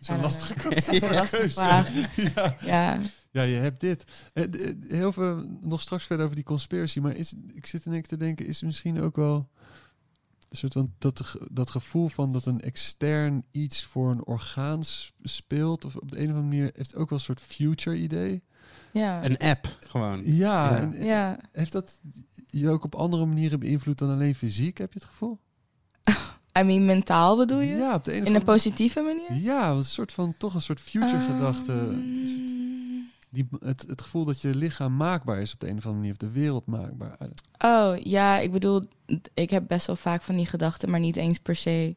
[0.00, 1.00] Zo'n lastige keuze.
[1.12, 1.88] Lastige vraag.
[2.16, 2.56] ja.
[2.60, 3.00] Ja.
[3.30, 4.04] ja, je hebt dit.
[4.32, 7.00] Eh, eh, Heel veel nog straks verder over die conspiracy.
[7.00, 9.48] Maar is, ik zit in één keer te denken, is het misschien ook wel
[10.50, 14.80] soort van dat, dat gevoel van dat een extern iets voor een orgaan
[15.22, 15.84] speelt.
[15.84, 18.42] Of op de een of andere manier heeft ook wel een soort future idee.
[18.92, 19.24] Ja.
[19.24, 20.22] Een app, gewoon.
[20.24, 20.78] Ja, Ja.
[20.78, 21.38] en ja.
[21.52, 22.00] heeft dat
[22.50, 25.38] je ook op andere manieren beïnvloed dan alleen fysiek, heb je het gevoel?
[26.58, 27.74] I mean, mentaal bedoel je?
[27.74, 29.42] Ja, op de een of In een andere positieve manier?
[29.42, 31.72] Ja, een soort van toch een soort future gedachte.
[31.72, 31.98] Ehm,
[33.30, 36.16] Die, het, gevoel dat je lichaam maakbaar is op de een of andere manier, of
[36.16, 37.16] de wereld maakbaar.
[37.58, 38.82] Oh, ja, ik bedoel,
[39.34, 41.96] ik heb best wel vaak van die gedachten, maar niet eens per se.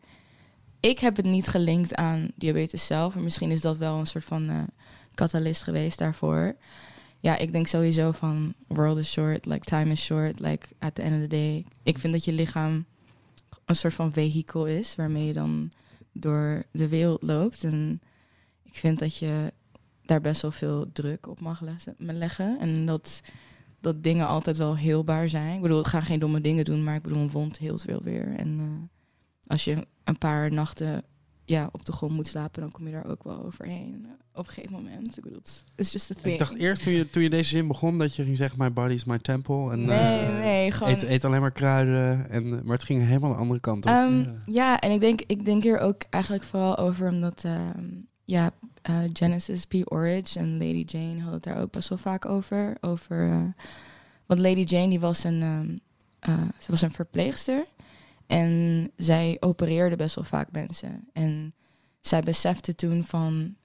[0.80, 4.70] Ik heb het niet gelinkt aan diabetes zelf, misschien is dat wel een soort van
[5.14, 6.56] catalyst geweest daarvoor.
[7.20, 11.02] Ja, ik denk sowieso van world is short, like time is short, like at the
[11.02, 11.66] end of the day.
[11.84, 12.86] Ik vind dat je lichaam
[13.66, 15.72] een soort van vehikel is waarmee je dan
[16.12, 17.64] door de wereld loopt.
[17.64, 18.02] En
[18.64, 19.54] ik vind dat je
[20.06, 21.62] daar best wel veel druk op mag
[21.98, 22.60] leggen.
[22.60, 23.22] En dat
[23.82, 25.56] dat dingen altijd wel heelbaar zijn.
[25.56, 28.02] Ik bedoel, ik ga geen domme dingen doen, maar ik bedoel, een wond heelt veel
[28.04, 28.36] weer.
[28.36, 28.66] En eh,
[29.48, 31.04] als je een paar nachten
[31.46, 34.06] ja, op de grond moet slapen, dan kom je daar ook wel overheen.
[34.06, 35.18] eh, op een gegeven moment.
[35.18, 35.42] Ik bedoel,
[35.76, 36.34] is just a thing.
[36.34, 38.74] Ik dacht eerst toen je, toen je deze zin begon dat je ging zeggen: My
[38.74, 39.72] body is my temple.
[39.72, 40.94] En, Nee, eh, nee, gewoon...
[40.94, 42.30] Eet, eet alleen maar kruiden.
[42.30, 43.92] En, maar het ging helemaal de andere kant op.
[43.92, 44.36] Ehm, Ja.
[44.46, 47.86] ja, en ik denk, ik denk hier ook eigenlijk vooral over omdat ehm,
[48.26, 49.74] ja, eh, Genesis P.
[49.84, 52.78] Orridge en Lady Jane hadden het daar ook best wel vaak over.
[52.82, 53.66] over eh,
[54.26, 55.78] want Lady Jane die was een, ehm,
[56.20, 57.66] eh, ze was een verpleegster
[58.28, 61.08] en zij opereerde best wel vaak mensen.
[61.14, 61.54] En
[62.02, 63.56] zij besefte toen van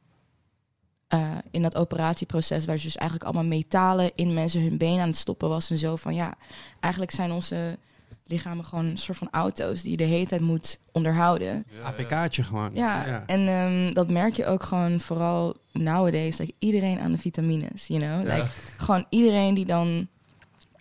[1.51, 5.17] in dat operatieproces waar ze dus eigenlijk allemaal metalen in mensen hun been aan het
[5.17, 6.35] stoppen was en zo van ja,
[6.81, 7.79] eigenlijk zijn onze
[8.29, 11.67] lichamen gewoon een soort van auto's die je de hele tijd moet onderhouden.
[11.83, 12.71] APK'tje gewoon.
[12.75, 16.39] Ja, en ehm, dat merk je ook gewoon vooral nowadays.
[16.39, 18.27] Like, iedereen aan de vitamines, you know?
[18.27, 18.35] Ja.
[18.35, 20.09] Like, gewoon iedereen die dan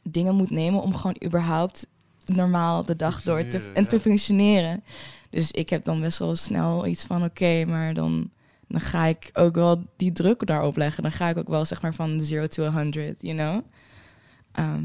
[0.03, 1.87] dingen moet nemen om gewoon überhaupt
[2.25, 4.01] normaal de dag door te, en te ja.
[4.01, 4.83] functioneren.
[5.29, 8.29] Dus ik heb dan best wel snel iets van, oké, maar dan,
[8.67, 11.03] dan ga ik ook wel die druk daarop leggen.
[11.03, 13.61] Dan ga ik ook wel zeg maar van 0 to 100, you know?
[14.51, 14.83] Ehm,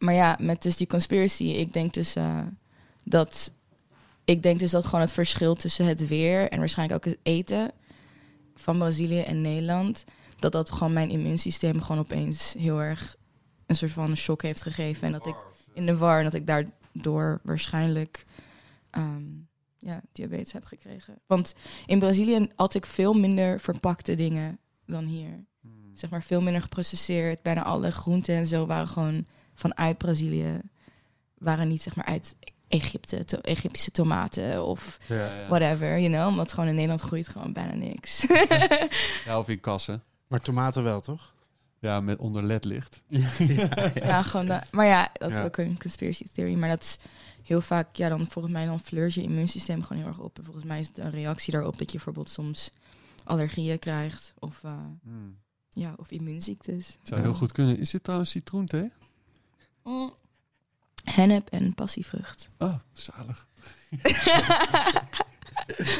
[0.00, 2.42] maar ja, met dus die conspiracy, ik denk dus eh,
[3.04, 3.52] dat
[4.24, 7.70] ik denk dus dat gewoon het verschil tussen het weer en waarschijnlijk ook het eten
[8.54, 10.04] van Brazilië en Nederland,
[10.38, 13.16] dat dat gewoon mijn immuunsysteem gewoon opeens heel erg
[13.66, 15.06] een soort van shock heeft gegeven.
[15.06, 15.34] En dat ik
[15.72, 18.26] in de war en dat ik daardoor waarschijnlijk
[18.90, 19.24] ehm,
[19.78, 21.18] ja, diabetes heb gekregen.
[21.26, 21.54] Want
[21.86, 25.44] in Brazilië at ik veel minder verpakte dingen dan hier.
[25.94, 27.42] Zeg maar veel minder geprocesseerd.
[27.42, 29.26] Bijna alle groenten en zo waren gewoon
[29.60, 30.60] vanuit Brazilië.
[31.38, 32.36] Waren niet zeg maar uit
[32.68, 34.98] Egypte, to- Egyptische tomaten of
[35.48, 36.26] whatever, you know.
[36.26, 38.26] Omdat gewoon in Nederland groeit gewoon bijna niks.
[39.24, 40.02] Ja, of in kassen.
[40.26, 41.34] Maar tomaten wel, toch?
[41.78, 43.02] Ja, met onder ledlicht.
[43.94, 45.44] ja, gewoon da- maar ja, dat is Ja.
[45.44, 46.54] ook een conspiracy theory.
[46.54, 46.96] Maar dat is
[47.42, 50.38] heel vaak, ja, dan volgens mij dan flirt je immuunsysteem gewoon heel erg op.
[50.38, 52.70] En volgens mij is het een reactie daarop dat je bijvoorbeeld soms
[53.24, 55.36] allergieën krijgt of, eh, Hmm.
[55.70, 56.86] ja, of immuunziektes.
[56.98, 57.78] Het zou heel goed kunnen.
[57.78, 58.90] Is dit trouwens citroenthee?
[59.84, 60.12] Mm.
[61.04, 62.48] Hennep en passievrucht.
[62.58, 63.46] Oh, zalig.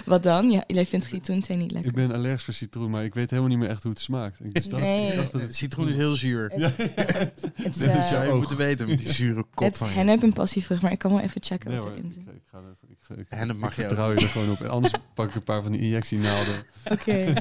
[0.04, 0.50] Wat dan?
[0.50, 1.90] Ja, jij vindt citroenthee niet lekker.
[1.90, 4.44] Ik ben allergisch voor citroen, maar ik weet helemaal niet meer echt hoe het smaakt.
[4.44, 5.08] Ik, dus dacht, Nee.
[5.10, 6.50] ik dacht dat het Citroen is heel zuur.
[6.54, 9.94] Het, het, het is, eh, zou je moeten weten met die zure kop het is
[9.94, 12.22] hennep en passievrucht, maar ik kan wel even checken Nee wat erin zit.
[12.22, 14.60] ik ga ik, ga- ik, En dat mag ik je vertrouw je er gewoon op.
[14.60, 16.62] En anders pak ik een paar van die injectienaalden.
[16.90, 17.12] Oké.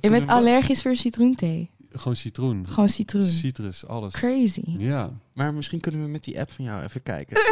[0.00, 1.70] Je bent allergisch voor citroenthee.
[1.96, 2.68] Gewoon citroen.
[2.68, 3.28] Gewoon citroen.
[3.28, 4.12] Citrus, alles.
[4.12, 4.62] Crazy.
[4.78, 5.10] Ja.
[5.32, 7.36] Maar misschien kunnen we met die app van jou even kijken.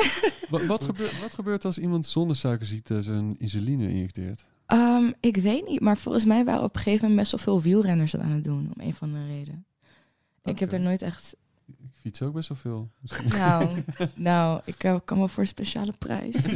[0.49, 4.47] Wat, wat, gebeurt, wat gebeurt als iemand zonder suikerziekte zijn insuline injecteert?
[4.67, 7.63] Ehm, ik weet niet, maar volgens mij waren op een gegeven moment best wel veel
[7.63, 9.65] wielrenners dat aan het doen, om een van de reden.
[10.45, 11.37] Ik heb er nooit echt...
[11.67, 12.91] Ik fiets ook best wel veel.
[13.29, 16.37] Nou, nou ik eh, kan wel voor een speciale prijs.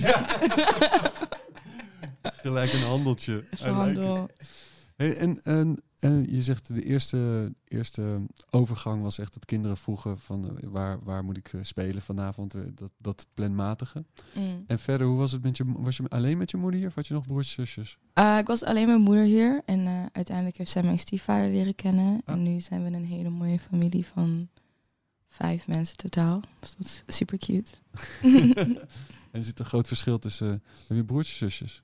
[2.23, 3.45] Gelijk een handeltje.
[3.51, 4.29] Like.
[4.97, 10.19] Hey, en, en, en je zegt de eerste, eerste overgang was echt dat kinderen vroegen
[10.19, 14.05] van eh, waar, waar moet ik eh, spelen vanavond, eh, dat, dat planmatige.
[14.35, 14.65] Mm.
[14.67, 16.95] En verder, hoe was het met je, was je alleen met je moeder hier of
[16.95, 17.99] had je nog broers en zusjes?
[18.39, 22.23] Ik was alleen mijn moeder hier en eh, uiteindelijk heeft zij mijn stiefvader leren kennen.
[22.25, 22.35] Ah.
[22.35, 24.49] En nu zijn we een hele mooie familie van
[25.29, 26.41] vijf mensen totaal.
[26.61, 27.71] Dus dat is super cute.
[28.57, 28.79] en
[29.31, 31.83] er zit een groot verschil tussen, heb je broertjes en zusjes?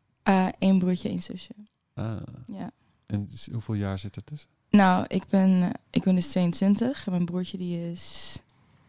[0.59, 1.55] Eén broertje, één zusje.
[1.94, 2.70] Ah, Ja.
[3.12, 4.48] En hoeveel jaar zit er tussen?
[4.70, 8.37] Nou, ik ben, eh, ik ben dus 22 en mijn broertje die is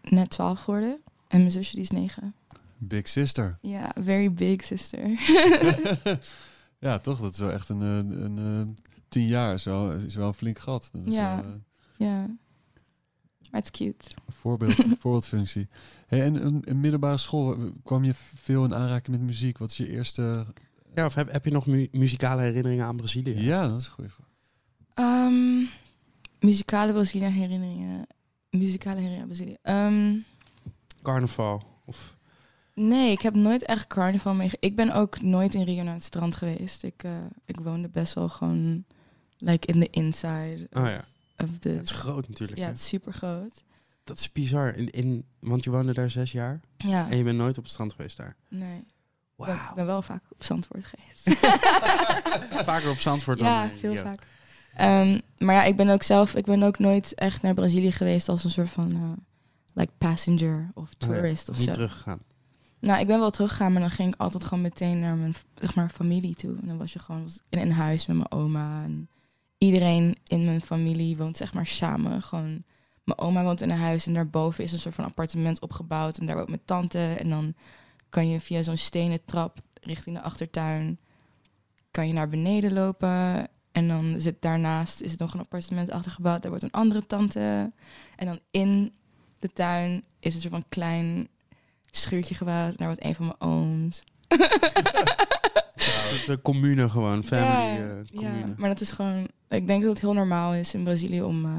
[0.01, 1.01] net 12 geworden.
[1.27, 2.33] En mijn zusje die is 9.
[2.77, 3.57] Big sister.
[3.75, 5.09] Ja, very big sister.
[6.79, 7.19] ja, toch?
[7.19, 9.53] Dat is wel echt een, eh, een, eh, tien jaar.
[9.53, 10.89] Is wel, is wel een flink gat.
[10.91, 11.41] Dat is Ja.
[11.43, 11.61] wel,
[11.97, 12.17] ja.
[13.51, 14.09] maar het is cute.
[14.27, 15.67] Voorbeeld, voorbeeldfunctie.
[16.07, 19.57] Hey, en een, een middelbare school, kwam je veel in aanraking met muziek?
[19.57, 20.45] Wat is je eerste...
[20.95, 23.41] Ja, of heb, heb je nog mu- muzikale herinneringen aan Brazilië?
[23.41, 24.27] Ja, dat is een goede vraag.
[24.93, 25.65] Ehm,
[26.39, 28.07] muzikale Brazilië herinneringen.
[28.49, 29.57] Muzikale herinneringen aan Brazilië.
[29.61, 30.19] Ehm,
[31.01, 31.63] Carnaval?
[31.85, 32.17] Of,
[32.73, 34.49] nee, ik heb nooit echt carnaval mee.
[34.59, 36.83] Ik ben ook nooit in Rio naar het strand geweest.
[36.83, 37.11] Ik, eh,
[37.45, 38.83] ik woonde best wel gewoon
[39.37, 41.05] like in the inside oh ja,
[41.37, 41.69] of the...
[41.69, 42.57] het is groot natuurlijk.
[42.59, 42.69] ja, hè?
[42.71, 43.63] het is super groot.
[44.03, 44.75] Dat is bizar.
[44.75, 47.71] In, in, want je woonde daar zes jaar Ja, en je bent nooit op het
[47.71, 48.35] strand geweest daar.
[48.49, 48.83] nee.
[49.37, 49.73] Ik ben- Ik Wauw.
[49.75, 51.39] ben wel vaak op Zandvoort geweest.
[52.69, 54.21] Vaker op Zandvoort dan ja, veel vaak.
[54.75, 58.29] Ehm, maar ja, ik ben ook zelf, ik ben ook nooit echt naar Brazilië geweest
[58.29, 59.11] als een soort van eh,
[59.73, 61.71] like passenger of Oh ja, tourist of Niet zo.
[61.73, 62.19] teruggegaan.
[62.79, 65.75] Nou, ik ben wel teruggegaan, maar dan ging ik altijd gewoon meteen naar mijn zeg
[65.75, 66.55] maar, familie toe.
[66.61, 68.83] En dan was je gewoon was in een huis met mijn oma.
[68.83, 69.09] En
[69.57, 72.21] iedereen in mijn familie woont zeg maar samen.
[72.21, 72.63] Gewoon,
[73.03, 76.17] mijn oma woont in een huis en daarboven is een soort van appartement opgebouwd.
[76.17, 77.13] En daar woont mijn tante.
[77.19, 77.53] En dan
[78.13, 80.99] kan je via zo'n stenen trap richting de achtertuin,
[81.91, 83.47] kan je naar beneden lopen.
[83.71, 86.41] En dan zit daarnaast is nog een appartement achtergebouwd.
[86.41, 87.71] Daar wordt een andere tante.
[88.15, 88.93] En dan in
[89.39, 91.27] de tuin is een soort van klein
[91.91, 92.77] schuurtje gebouwd.
[92.77, 94.01] Daar wordt een van mijn ooms.
[94.27, 98.47] Een soort, commune gewoon, family ja, eh, commune.
[98.47, 99.27] ja, maar dat is gewoon...
[99.49, 101.51] Ik denk dat het heel normaal is in Brazilië om eh,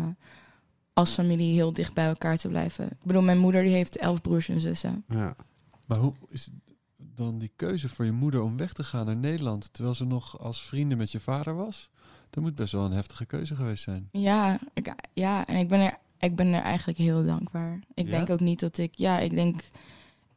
[0.92, 2.84] als familie heel dicht bij elkaar te blijven.
[2.84, 5.04] Ik bedoel, mijn moeder die heeft elf broers en zussen.
[5.08, 5.36] Ja.
[5.84, 6.48] Maar hoe is
[6.96, 9.68] dan die keuze voor je moeder om weg te gaan naar Nederland...
[9.72, 11.90] terwijl ze nog als vrienden met je vader was?
[12.30, 14.08] Dat moet best wel een heftige keuze geweest zijn.
[14.12, 17.78] Ja, ik, ja en ik ben, er, ik ben er eigenlijk heel dankbaar.
[17.94, 18.10] Ik Ja?
[18.10, 18.94] denk ook niet dat ik...
[18.94, 19.70] Ja, ik denk,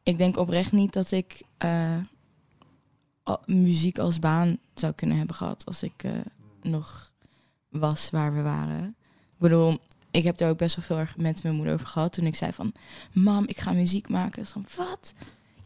[0.02, 1.96] ik denk oprecht niet dat ik eh,
[3.22, 5.64] al- muziek als baan zou kunnen hebben gehad...
[5.66, 6.12] als ik eh,
[6.62, 7.12] nog
[7.68, 8.96] was waar we waren.
[9.32, 9.78] Ik bedoel,
[10.10, 12.12] ik heb er ook best wel veel erg met mijn moeder over gehad...
[12.12, 12.72] toen ik zei van,
[13.12, 14.46] mam, ik ga muziek maken.
[14.46, 15.12] Ze van, wat?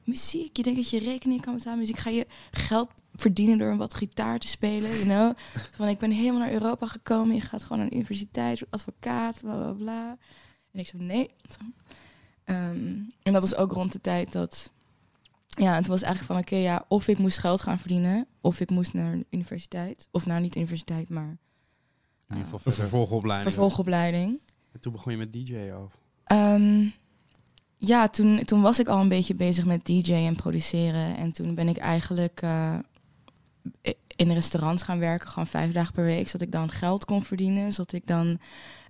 [0.04, 0.56] Muziek?
[0.56, 1.98] Je denkt dat je rekening kan betalen muziek?
[1.98, 5.36] Ga je geld verdienen door een wat gitaar te spelen, you know?
[5.76, 7.34] Van, ik ben helemaal naar Europa gekomen.
[7.34, 10.16] Je gaat gewoon naar de universiteit, advocaat, bla bla bla.
[10.72, 11.30] En ik zei nee.
[12.44, 14.70] Ehm, en dat was ook rond de tijd dat...
[15.46, 18.26] Ja, het was eigenlijk van, oké, ja, of ik moest geld gaan verdienen...
[18.40, 20.08] of ik moest naar de universiteit.
[20.10, 21.38] Of nou, niet universiteit, maar In
[22.28, 22.80] ieder geval Een verder.
[22.80, 23.52] vervolgopleiding.
[23.52, 24.40] vervolgopleiding.
[24.72, 25.98] En toen begon je met DJ of?
[26.24, 26.86] Ehm,
[27.84, 31.16] ja, toen, toen was ik al een beetje bezig met DJ en produceren.
[31.16, 32.78] En toen ben ik eigenlijk eh,
[34.16, 36.28] in restaurants gaan werken, gewoon vijf dagen per week.
[36.28, 37.72] Zodat ik dan geld kon verdienen.
[37.72, 38.38] Zodat ik dan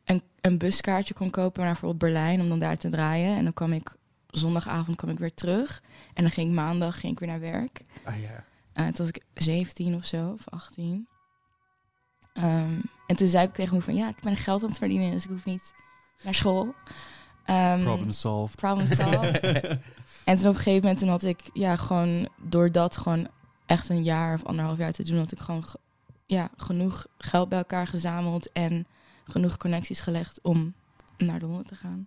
[0.04, 3.36] een, een buskaartje kon kopen naar bijvoorbeeld Berlijn om dan daar te draaien.
[3.36, 3.94] En dan kwam ik
[4.26, 5.82] zondagavond kwam ik weer terug.
[6.14, 7.82] En dan ging ik maandag ging ik weer naar werk.
[8.04, 8.44] Ah ja.
[8.72, 11.06] Eh, toen was ik 17 of zo, of 18.
[12.32, 15.10] Ehm, en toen zei ik tegen me van ja, ik ben geld aan het verdienen,
[15.10, 15.74] dus ik hoef niet
[16.22, 16.74] naar school.
[17.52, 18.56] Ehm, Problem solved.
[18.56, 19.40] problem solved.
[20.24, 23.28] en toen op een gegeven moment toen had ik ja, gewoon door dat gewoon
[23.66, 25.78] echt een jaar of anderhalf jaar te doen, had ik gewoon ge-
[26.26, 28.86] ja, genoeg geld bij elkaar gezameld en
[29.24, 30.74] genoeg connecties gelegd om
[31.16, 32.06] naar Londen te gaan.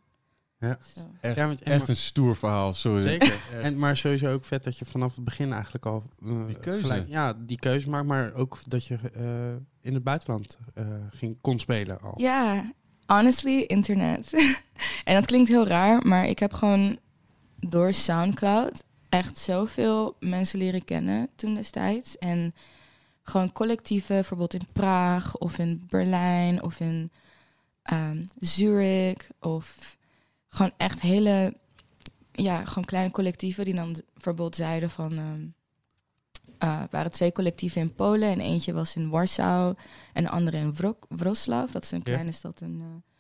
[0.60, 0.78] Ja.
[0.96, 1.02] Zo.
[1.22, 3.02] Echt, Ja, want- en echt maar- een stoer verhaal, sorry.
[3.02, 3.34] Zeker.
[3.62, 6.04] En, maar sowieso ook vet dat je vanaf het begin eigenlijk al...
[6.26, 6.82] eh, Die keuze.
[6.82, 8.06] gelijk- ja, die keuze maakt.
[8.08, 12.14] Maar ook dat je eh, in het buitenland eh, ging, kon spelen al.
[12.16, 12.72] Ja,
[13.06, 14.32] honestly, internet.
[15.04, 17.00] en dat klinkt heel raar, maar ik heb gewoon
[17.60, 22.18] door SoundCloud echt zoveel mensen leren kennen toen destijds.
[22.18, 22.54] En
[23.24, 27.12] gewoon collectieven, bijvoorbeeld in Praag of in Berlijn of in
[27.84, 29.30] ehm, Zurich.
[29.40, 29.98] Of
[30.50, 31.54] gewoon echt hele,
[32.32, 35.18] ja, gewoon kleine collectieven die dan bijvoorbeeld zeiden van...
[36.58, 39.76] er waren twee collectieven in Polen en eentje was in Warschau
[40.14, 40.76] en de andere in
[41.10, 41.72] Wrocław.
[41.72, 42.04] Dat is een Ja.
[42.04, 43.15] kleine stad in eh,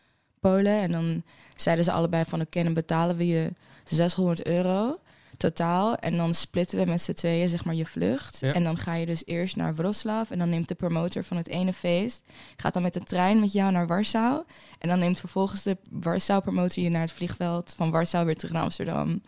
[0.49, 0.81] Polen.
[0.81, 1.23] En dan
[1.55, 3.51] zeiden ze allebei van oké, dan betalen we je
[3.83, 4.99] 600 euro
[5.37, 5.95] totaal.
[5.95, 8.37] En dan splitten we met z'n tweeën zeg maar je vlucht.
[8.39, 8.53] Ja.
[8.53, 10.25] En dan ga je dus eerst naar Wrocław.
[10.29, 12.23] En dan neemt de promotor van het ene feest...
[12.55, 14.43] gaat dan met de trein met jou naar Warschau.
[14.79, 17.73] En dan neemt vervolgens de Warschau promotor je naar het vliegveld...
[17.77, 19.21] van Warschau weer terug naar Amsterdam.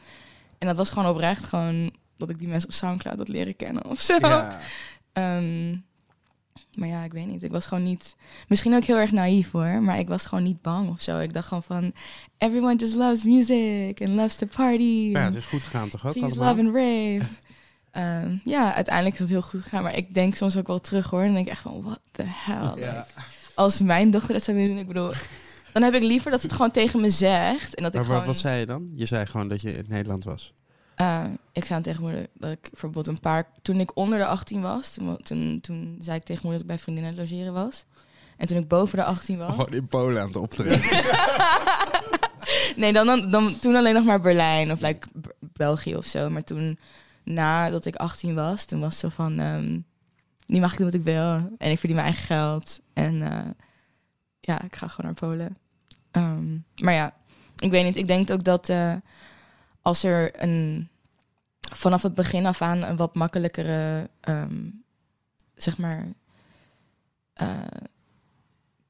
[0.57, 1.91] En dat was gewoon oprecht gewoon...
[2.17, 4.17] dat ik die mensen op Soundcloud had leren kennen of zo.
[4.19, 4.59] Ja.
[5.13, 5.75] Ehm,
[6.77, 7.43] maar ja, ik weet niet.
[7.43, 8.15] Ik was gewoon niet...
[8.47, 9.81] Misschien ook heel erg naïef hoor.
[9.81, 11.19] Maar ik was gewoon niet bang of zo.
[11.19, 11.93] Ik dacht gewoon van...
[12.37, 15.09] Everyone just loves music and loves to party.
[15.11, 16.55] Ja, het is goed gegaan toch ook peace, allemaal?
[16.55, 17.21] love and rave.
[17.91, 19.83] Ehm, ja, uiteindelijk is het heel goed gegaan.
[19.83, 21.21] Maar ik denk soms ook wel terug hoor.
[21.21, 22.55] En denk ik echt van, what the hell?
[22.55, 22.71] Ja.
[22.73, 23.05] Like,
[23.55, 25.11] als mijn dochter dat zou willen doen, ik bedoel...
[25.73, 27.75] Dan heb ik liever dat ze het gewoon tegen me zegt.
[27.75, 28.25] En dat ik Maar gewoon...
[28.25, 28.89] wat zei je dan?
[28.95, 30.53] Je zei gewoon dat je in Nederland was.
[31.01, 33.47] Uh, ik zei tegen moeder dat ik bijvoorbeeld een paar...
[33.61, 36.75] Toen ik onder de 18 was, toen, toen, toen zei ik tegen moeder dat ik
[36.75, 37.85] bij vriendinnen aan het logeren was.
[38.37, 39.49] En toen ik boven de 18 was...
[39.55, 40.81] Gewoon in Polen aan het optreden.
[42.81, 45.07] nee, dan, dan, dan toen alleen nog maar Berlijn of like,
[45.39, 46.29] België of zo.
[46.29, 46.79] Maar toen,
[47.23, 49.39] nadat ik 18 was, toen was het zo van...
[49.39, 49.79] ehm,
[50.47, 51.33] nu mag ik doen wat ik wil.
[51.57, 52.79] En ik verdien mijn eigen geld.
[52.93, 53.49] En eh,
[54.39, 55.57] ja, ik ga gewoon naar Polen.
[56.11, 57.13] Ehm, maar ja,
[57.57, 57.95] ik weet niet.
[57.95, 58.93] Ik denk ook dat eh,
[59.87, 60.87] als er een...
[61.73, 64.09] Vanaf het begin af aan een wat makkelijkere...
[64.19, 64.55] ehm,
[65.55, 66.07] zeg maar...
[67.33, 67.49] eh,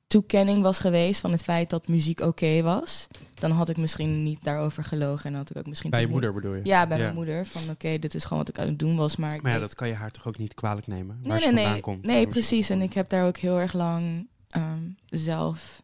[0.08, 4.44] toekenning was geweest van het feit dat muziek oké was, dan had ik misschien niet
[4.44, 6.62] daarover gelogen en had ik ook misschien Bij je moeder bedoel je?
[6.64, 7.04] Ja, bij Ja.
[7.04, 7.46] mijn moeder.
[7.46, 9.76] Van oké, dit is gewoon wat ik aan het doen was, maar Maar ja, dat
[9.76, 11.20] kan je haar toch ook niet kwalijk nemen?
[11.24, 12.06] Waar nee, ze nee, vandaan nee, komt.
[12.06, 12.70] nee, precies.
[12.70, 15.82] En ik heb daar ook heel erg lang ehm, zelf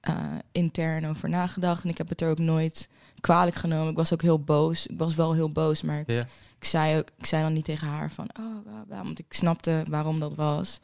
[0.00, 0.16] eh,
[0.52, 2.88] intern over nagedacht en ik heb het er ook nooit
[3.24, 3.90] kwalijk genomen.
[3.90, 4.86] Ik was ook heel boos.
[4.86, 6.20] Ik was wel heel boos, maar ik, Ja.
[6.58, 9.24] ik zei ook, ik zei dan niet tegen haar van, oh, bla, bla, want ik
[9.28, 10.80] snapte waarom dat was.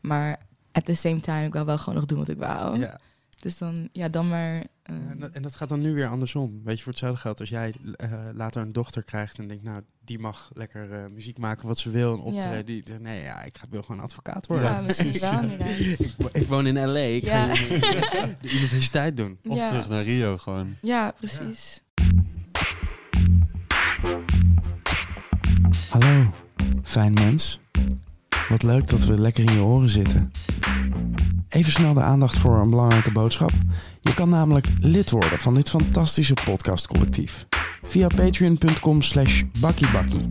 [0.00, 0.38] Maar
[0.72, 2.78] at the same time, ik wil wel gewoon nog doen wat ik wou.
[2.78, 2.98] Ja.
[3.40, 4.54] Dus dan, ja, dan maar.
[4.56, 4.64] eh,
[4.96, 6.60] Ja, en, dat, en dat gaat dan nu weer andersom.
[6.64, 9.82] Weet je, voor hetzelfde geld als jij eh, later een dochter krijgt en denkt, nou,
[10.04, 12.56] die mag lekker eh, muziek maken wat ze wil en optreden.
[12.56, 12.62] Ja.
[12.62, 14.66] Die zegt, nee, ja, ik ga, wil gewoon advocaat worden.
[14.66, 14.96] ja, wel
[15.40, 15.44] inderdaad.
[15.98, 17.54] ik, wo- ik woon in L.A., ik Ja.
[17.54, 17.68] ga
[18.26, 19.38] de, de universiteit doen.
[19.48, 20.76] Of terug naar Rio gewoon.
[20.82, 21.82] Ja, precies.
[25.90, 26.34] Hallo,
[26.82, 27.58] fijn mens.
[28.48, 30.30] Wat leuk dat we lekker in je oren zitten.
[31.48, 33.52] Even snel de aandacht voor een belangrijke boodschap.
[34.00, 37.46] Je kan namelijk lid worden van dit fantastische podcastcollectief.
[37.82, 40.30] Via patreon.com slash bakkiebakkie.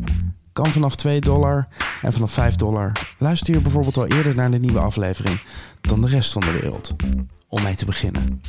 [0.54, 1.68] Kan vanaf 2 dollar
[2.02, 5.42] en vanaf 5 dollar luister je bijvoorbeeld al eerder naar de nieuwe aflevering
[5.82, 6.94] dan de rest van de wereld.
[7.48, 8.42] Om mee te beginnen.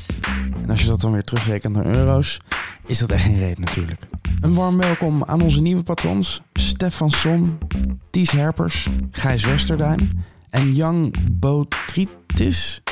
[0.63, 2.41] En als je dat dan weer terugrekent naar euro's,
[2.87, 4.01] is dat echt geen reet natuurlijk.
[4.41, 7.59] Een warm welkom aan onze nieuwe patrons Stefan Son,
[8.11, 11.15] Ties Herpers, Gijs Westerduin en Jan
[12.39, 12.83] Botritis.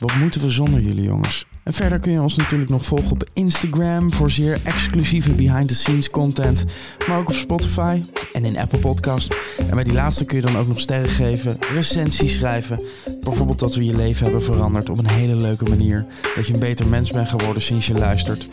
[0.00, 1.46] Wat moeten we zonder jullie jongens?
[1.62, 6.64] En verder kun je ons natuurlijk nog volgen op Instagram voor zeer exclusieve behind-the-scenes content,
[7.08, 8.02] maar ook op Spotify
[8.32, 9.34] en in Apple Podcast.
[9.58, 12.82] En bij die laatste kun je dan ook nog sterren geven, recensies schrijven.
[13.20, 16.06] Bijvoorbeeld dat we je leven hebben veranderd op een hele leuke manier.
[16.34, 18.48] Dat je een beter mens bent geworden sinds je luistert.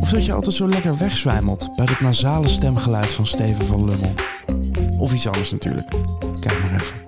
[0.00, 4.14] Of dat je altijd zo lekker wegzwijmelt bij het nasale stemgeluid van Steven van Lummel.
[4.98, 5.88] Of iets anders natuurlijk.
[6.40, 7.05] Kijk maar even.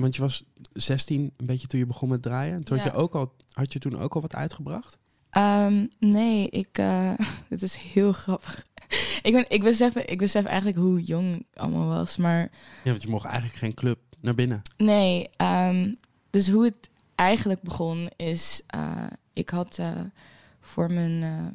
[0.00, 2.64] Want je was 16, een beetje toen je begon met draaien.
[2.64, 4.98] Toen had, je ook al, had je toen ook al wat uitgebracht?
[5.30, 6.78] Ehm, nee, ik.
[6.78, 7.12] eh
[7.48, 8.66] dit is heel grappig.
[9.22, 12.16] ik, ben, ik, besef, ik besef eigenlijk hoe jong ik allemaal was.
[12.16, 12.40] Maar
[12.84, 14.62] Ja, want je mocht eigenlijk geen club naar binnen.
[14.76, 15.92] nee, ehm,
[16.30, 18.62] dus hoe het eigenlijk begon is.
[18.66, 19.90] eh, ik had eh,
[20.60, 21.22] voor mijn.
[21.22, 21.46] eh,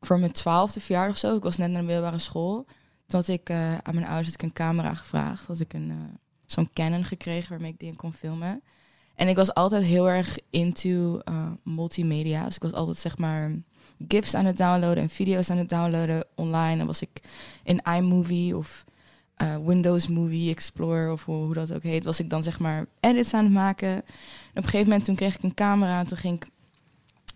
[0.00, 2.64] voor mijn twaalfde verjaardag of zo, ik was net naar de middelbare school.
[3.06, 5.46] Toen had ik eh, aan mijn ouders had ik een camera gevraagd.
[5.46, 5.96] Had ik een, eh,
[6.46, 8.62] zo'n Canon gekregen waarmee ik dingen kon filmen.
[9.14, 12.44] En ik was altijd heel erg into eh, multimedia.
[12.44, 13.52] Dus ik was altijd zeg maar
[14.08, 16.76] GIFs aan het downloaden en video's aan het downloaden online.
[16.76, 17.20] Dan was ik
[17.62, 18.84] in iMovie of
[19.36, 22.04] eh, Windows Movie Explorer of hoe, hoe dat ook heet.
[22.04, 23.88] Was ik dan zeg maar edits aan het maken.
[23.88, 24.02] En
[24.50, 26.00] op een gegeven moment toen kreeg ik een camera.
[26.00, 26.48] En toen ging ik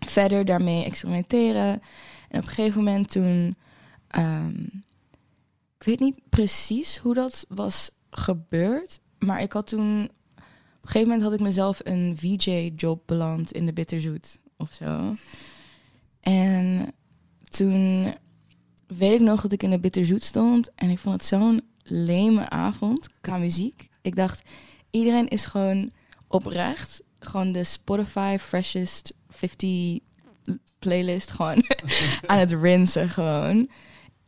[0.07, 1.81] verder daarmee experimenteren.
[2.29, 3.55] En op een gegeven moment toen...
[4.07, 4.63] ehm,
[5.77, 8.99] ik weet niet precies hoe dat was gebeurd.
[9.25, 10.03] Maar ik had toen...
[10.03, 15.15] Op een gegeven moment had ik mezelf een VJ-job beland in de Bitterzoet of zo.
[16.19, 16.93] En
[17.49, 18.13] toen
[18.87, 20.69] weet ik nog dat ik in de Bitterzoet stond.
[20.75, 23.89] En ik vond het zo'n leme avond qua muziek.
[24.01, 24.41] Ik dacht,
[24.91, 25.91] iedereen is gewoon
[26.27, 27.01] oprecht.
[27.19, 29.99] Gewoon de Spotify Freshest 50
[30.79, 31.63] playlist gewoon
[32.27, 33.69] aan het rinsen gewoon.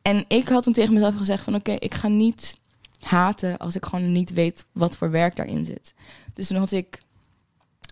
[0.02, 2.58] En ik had toen tegen mezelf gezegd van oké, ik ga niet
[3.06, 5.94] haten als ik gewoon niet weet wat voor werk daarin zit.
[6.34, 7.02] Dus toen had ik,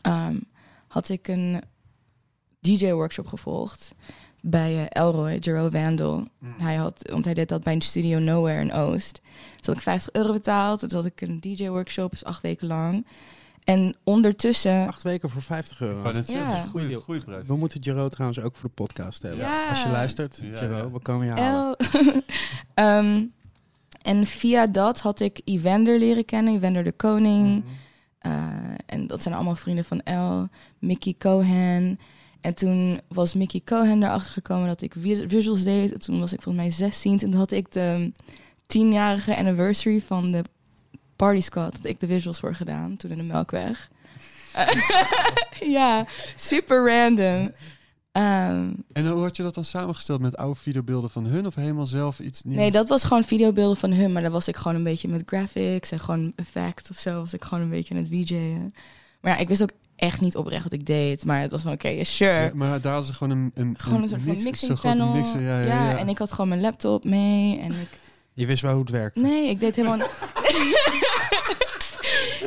[0.02, 0.36] ehm,
[0.88, 1.62] had ik een
[2.60, 3.91] DJ-workshop gevolgd
[4.41, 6.28] bij eh, Elroy, Jero Vandal.
[6.58, 9.21] Hij had, want hij deed dat bij een studio Nowhere in Oost.
[9.58, 10.80] Dus had ik 50 euro betaald.
[10.80, 13.06] Toen had ik een DJ-workshop, dus acht weken lang.
[13.63, 14.88] En ondertussen...
[14.88, 16.02] Acht weken voor 50 euro.
[16.02, 16.12] Ja.
[16.12, 17.47] het is een goede, goede prijs.
[17.47, 19.39] We moeten Jero trouwens ook voor de podcast hebben.
[19.39, 19.69] Ja.
[19.69, 20.91] Als je luistert, Ja, Jero, ja.
[20.91, 21.78] we komen je halen.
[22.74, 23.30] El.
[24.02, 27.47] En via dat had ik Evander leren kennen, Evander de Koning.
[27.64, 27.74] Mhm.
[28.20, 28.32] Eh,
[28.86, 30.49] en dat zijn allemaal vrienden van El,
[30.80, 31.99] Mickey Cohen.
[32.41, 35.93] En toen was Mickey Cohen erachter gekomen dat ik vis- visuals deed.
[35.93, 37.12] En toen was ik volgens mij 16.
[37.12, 38.12] En toen had ik de
[38.66, 40.41] tienjarige anniversary van de
[41.16, 41.74] Party Squad.
[41.76, 43.89] Had ik de visuals voor gedaan, toen in de Melkweg.
[45.78, 47.52] ja, super random.
[48.12, 51.86] Ehm, En hoe had je dat dan samengesteld met oude videobeelden van hun of helemaal
[51.86, 52.57] zelf iets nieuws?
[52.59, 55.24] Nee, dat was gewoon videobeelden van hun, maar daar was ik gewoon een beetje met
[55.26, 58.74] graphics en gewoon effect of zo, was ik gewoon een beetje aan het VJ'en.
[59.22, 61.26] Maar ja, ik wist ook echt niet oprecht wat ik deed.
[61.26, 62.32] Maar het was van, oké, sure.
[62.41, 65.16] Ja, maar daar is er gewoon een, een, gewoon een soort van mix- mixing panel.
[65.39, 65.97] ja, ja.
[65.97, 67.59] en ik had gewoon mijn laptop mee.
[67.59, 67.88] En ik,
[68.34, 69.16] Je wist wel hoe het werkt.
[69.16, 69.97] nee, ik deed helemaal...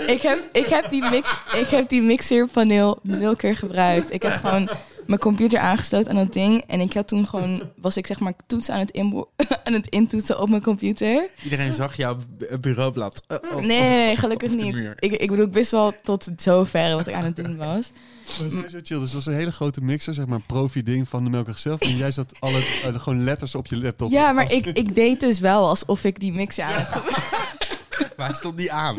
[0.07, 4.13] ik, heb, ik, heb die mix, ik heb die mixerpaneel nul keer gebruikt.
[4.13, 4.69] Ik heb gewoon
[5.07, 6.63] mijn computer aangesloten aan dat ding.
[6.67, 9.31] En ik had toen gewoon, was ik zeg maar toetsen aan het, inbo-
[9.65, 11.29] aan het intoetsen op mijn computer.
[11.43, 13.23] Iedereen zag jouw bu- bureaublad.
[13.55, 14.75] Op- Nee, gelukkig op de niet.
[14.75, 14.95] muur.
[14.99, 17.93] Ik, ik bedoel, ik wist wel tot zover wat ik aan het doen was.
[18.41, 18.99] Maar sowieso chill.
[18.99, 21.81] Dus het was een hele grote mixer, zeg maar, een profi-ding van de Melkweg zelf.
[21.81, 24.11] En jij zat alle, eh, gewoon letters op je laptop.
[24.11, 27.03] Ja, maar ik, ik deed dus wel alsof ik die mixer aan had
[28.17, 28.97] Maar hij stond niet aan.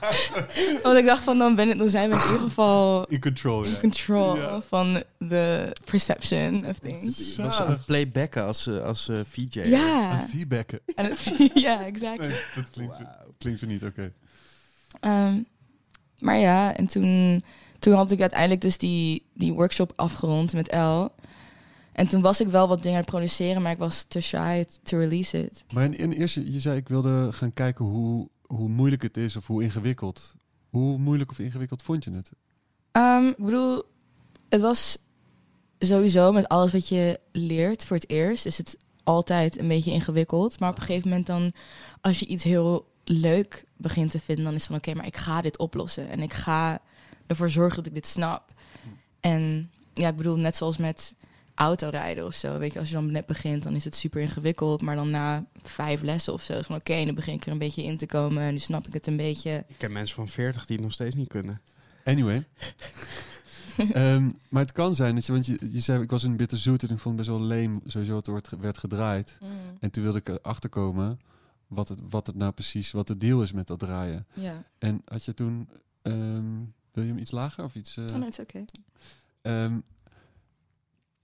[0.82, 3.64] Want ik dacht van, dan, ben ik, dan zijn we in ieder geval In control,
[3.64, 4.60] in control Ja.
[4.68, 7.36] van de perception of things.
[7.36, 9.60] Je was aan het playbacken als, eh, als eh, VJ.
[9.60, 10.80] Aan Ja, het feedbacken.
[10.94, 12.18] het, ja, exact.
[12.20, 12.96] Nee, dat klinkt,
[13.38, 14.12] klinkt er niet, oké.
[15.00, 15.42] Ehm,
[16.18, 17.42] maar ja, en toen,
[17.78, 21.06] toen had ik uiteindelijk dus die, die workshop afgerond met L.
[21.92, 24.64] En toen was ik wel wat dingen aan het produceren, maar ik was te shy
[24.82, 25.64] to release it.
[25.72, 29.36] Maar in, in eerste, je zei ik wilde gaan kijken hoe, hoe moeilijk het is
[29.36, 30.34] of hoe ingewikkeld.
[30.70, 32.32] Hoe moeilijk of ingewikkeld vond je het?
[32.92, 33.82] Ehm, ik bedoel,
[34.48, 34.98] het was
[35.78, 40.60] sowieso met alles wat je leert voor het eerst, is het altijd een beetje ingewikkeld.
[40.60, 41.52] Maar op een gegeven moment dan,
[42.00, 45.16] als je iets heel leuk begint te vinden, dan is het van oké, maar ik
[45.16, 46.08] ga dit oplossen.
[46.08, 46.80] En ik ga
[47.26, 48.52] ervoor zorgen dat ik dit snap.
[49.20, 51.14] En ja, ik bedoel, net zoals met
[51.54, 52.58] autorijden of zo.
[52.58, 54.82] Weet je, als je dan net begint, dan is het super ingewikkeld.
[54.82, 57.58] Maar dan na vijf lessen of zo, is van oké, dan begin ik er een
[57.58, 58.42] beetje in te komen.
[58.42, 59.64] En nu snap ik het een beetje.
[59.68, 61.60] Ik ken mensen van 40 die het nog steeds niet kunnen.
[62.04, 62.44] Anyway.
[63.76, 66.82] Ehm, maar het kan zijn dat je, want je, je zei, ik was in Bitterzoet
[66.82, 69.38] en ik vond het best wel leem sowieso wat er wordt, werd gedraaid.
[69.80, 71.20] En toen wilde ik erachter komen
[71.66, 74.26] wat het, wat het nou precies, wat de deal is met dat draaien.
[74.32, 75.68] Ja, En had je toen,
[76.02, 76.44] ehm,
[76.92, 77.96] wil je hem iets lager of iets?
[77.96, 78.64] eh, oh, nee, het is oké.
[79.42, 79.78] ehm,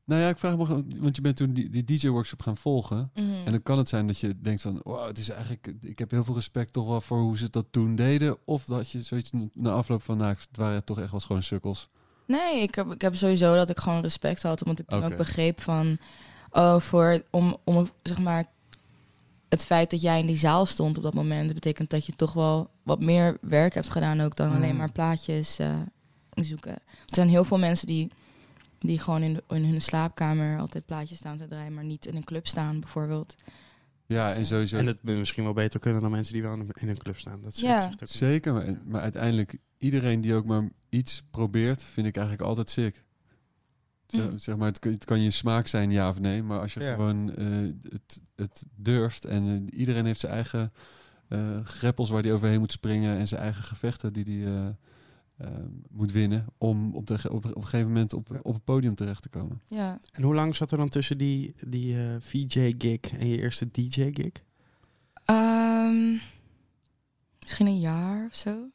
[0.06, 3.10] nou ja, ik vraag me, gewoon, want je bent toen die, die DJ-workshop gaan volgen.
[3.14, 3.26] Mhm.
[3.44, 6.10] En dan kan het zijn dat je denkt van, wow, het is eigenlijk, ik heb
[6.10, 8.36] heel veel respect toch wel voor hoe ze dat toen deden.
[8.44, 11.88] Of dat je zoiets na afloop van, nou, het waren toch echt wel gewoon sukkels.
[12.26, 14.62] Nee, ik heb, ik heb sowieso dat ik gewoon respect had.
[14.62, 15.98] Omdat ik toen ook begreep van...
[16.50, 18.44] Oh, voor, om, om zeg maar...
[19.48, 21.44] Het feit dat jij in die zaal stond op dat moment...
[21.44, 24.20] dat betekent dat je toch wel wat meer werk hebt gedaan...
[24.20, 24.76] ook dan alleen Mm.
[24.76, 25.80] maar plaatjes eh,
[26.34, 26.72] zoeken.
[26.72, 28.10] Er zijn heel veel mensen die,
[28.78, 30.58] die gewoon in, de, in hun slaapkamer...
[30.58, 31.74] altijd plaatjes staan te draaien...
[31.74, 33.34] maar niet in een club staan, bijvoorbeeld.
[34.06, 34.76] Ja, en sowieso.
[34.76, 37.40] En het misschien wel beter kunnen dan mensen die wel in een- club staan.
[37.42, 37.90] Dat Ja.
[38.00, 43.04] Zeker, maar, maar uiteindelijk iedereen die ook maar iets probeert, vind ik eigenlijk altijd sick.
[44.06, 44.38] Zeg, Mm.
[44.38, 46.80] zeg maar, het, kan- het kan je smaak zijn, ja of nee, maar als je
[46.80, 46.94] Ja.
[46.94, 47.46] gewoon eh,
[47.92, 50.72] het, het durft en eh, iedereen heeft zijn eigen
[51.28, 54.52] eh greppels waar hij overheen moet springen en zijn eigen gevechten die hij
[55.36, 55.48] eh,
[55.90, 59.22] moet winnen om op, de, op, op een gegeven moment op, op het podium terecht
[59.22, 59.60] te komen.
[59.68, 59.98] Ja.
[60.12, 64.32] En hoe lang zat er dan tussen die, die eh, VJ-gig en je eerste DJ-gig?
[65.24, 66.16] Ehm,
[67.40, 68.68] misschien een jaar of zo.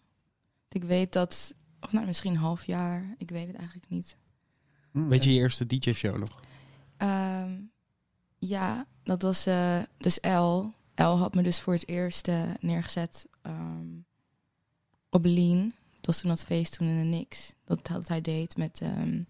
[0.69, 1.55] Ik weet dat...
[1.79, 3.15] Of nou, misschien een half jaar.
[3.17, 4.17] Ik weet het eigenlijk niet.
[4.91, 6.39] Hm, Weet je je eerste DJ-show nog?
[6.97, 7.51] Ehm,
[8.39, 10.73] ja, dat was eh, dus L.
[10.95, 13.87] L had me dus voor het eerst neergezet ehm,
[15.09, 15.73] op Lean.
[16.01, 17.53] Het was toen dat feest toen in de Nix.
[17.65, 19.21] Dat, dat hij deed met ehm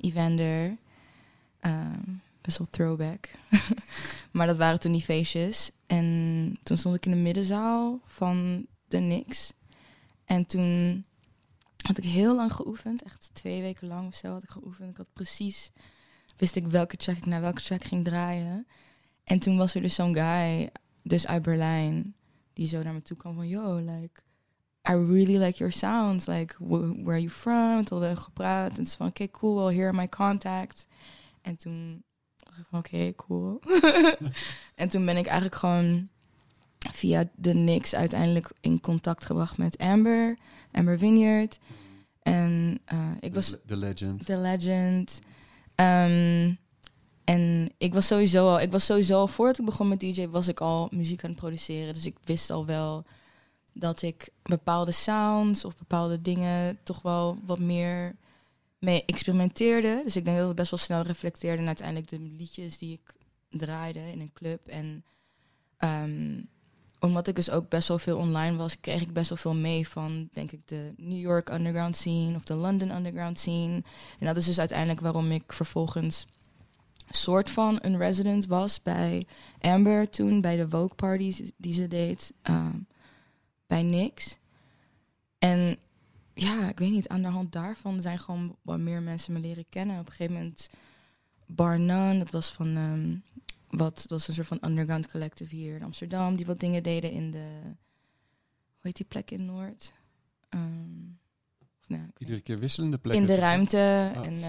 [0.00, 0.76] Evander.
[1.60, 2.00] Ehm,
[2.40, 3.28] best wel throwback.
[4.32, 5.70] maar dat waren toen die feestjes.
[5.86, 9.52] En toen stond ik in de middenzaal van de Nix.
[10.24, 11.04] En toen
[11.76, 13.02] had ik heel lang geoefend.
[13.02, 14.90] Echt twee weken lang of zo had ik geoefend.
[14.90, 15.72] Ik had precies
[16.36, 18.66] wist ik welke track ik naar welke track ging draaien.
[19.24, 20.70] En toen was er dus zo'n guy,
[21.02, 22.14] dus uit Berlijn,
[22.52, 24.20] die zo naar me toe kwam van, yo, like,
[24.88, 26.26] I really like your sounds.
[26.26, 27.84] Like, wh- where are you from?
[27.84, 28.68] Toen hadden we gepraat.
[28.70, 30.86] En toen van, oké, cool, well, here are my contact.
[31.42, 32.04] En toen
[32.36, 33.60] dacht ik van, oké, cool.
[34.74, 36.08] en toen ben ik eigenlijk gewoon
[36.92, 40.38] via de Nix uiteindelijk in contact gebracht met Amber,
[40.72, 41.58] Amber Vineyard.
[42.22, 44.26] En eh, ik was De legend.
[44.26, 45.18] The Legend.
[45.74, 46.54] Ehm,
[47.24, 50.48] en ik was sowieso al, ik was sowieso al voordat ik begon met DJ, was
[50.48, 51.94] ik al muziek aan het produceren.
[51.94, 53.04] Dus ik wist al wel
[53.72, 58.16] dat ik bepaalde sounds of bepaalde dingen toch wel wat meer
[58.78, 60.00] mee experimenteerde.
[60.04, 63.16] Dus ik denk dat het best wel snel reflecteerde en uiteindelijk de liedjes die ik
[63.58, 64.66] draaide in een club.
[64.66, 65.04] En
[65.76, 66.40] ehm,
[67.00, 69.88] omdat ik dus ook best wel veel online was, kreeg ik best wel veel mee
[69.88, 73.82] van, denk ik, de New York underground scene of de London underground scene.
[74.18, 76.26] En dat is dus uiteindelijk waarom ik vervolgens
[77.10, 79.26] soort van een resident was bij
[79.60, 82.76] Amber toen, bij de Vogue parties die ze deed, ehm,
[83.68, 84.36] bij Nix.
[85.38, 85.76] En
[86.34, 89.64] ja, ik weet niet, aan de hand daarvan zijn gewoon wat meer mensen me leren
[89.68, 89.98] kennen.
[90.00, 90.68] Op een gegeven moment
[91.46, 93.16] Bar None, dat was van ehm,
[93.78, 97.10] wat, dat was een soort van underground collective hier in Amsterdam, die wat dingen deden
[97.10, 99.92] in de, hoe heet die plek in Noord?
[100.48, 100.62] Ehm,
[101.60, 103.22] of nou, Iedere keer wisselende plekken.
[103.22, 104.42] in de ruimte en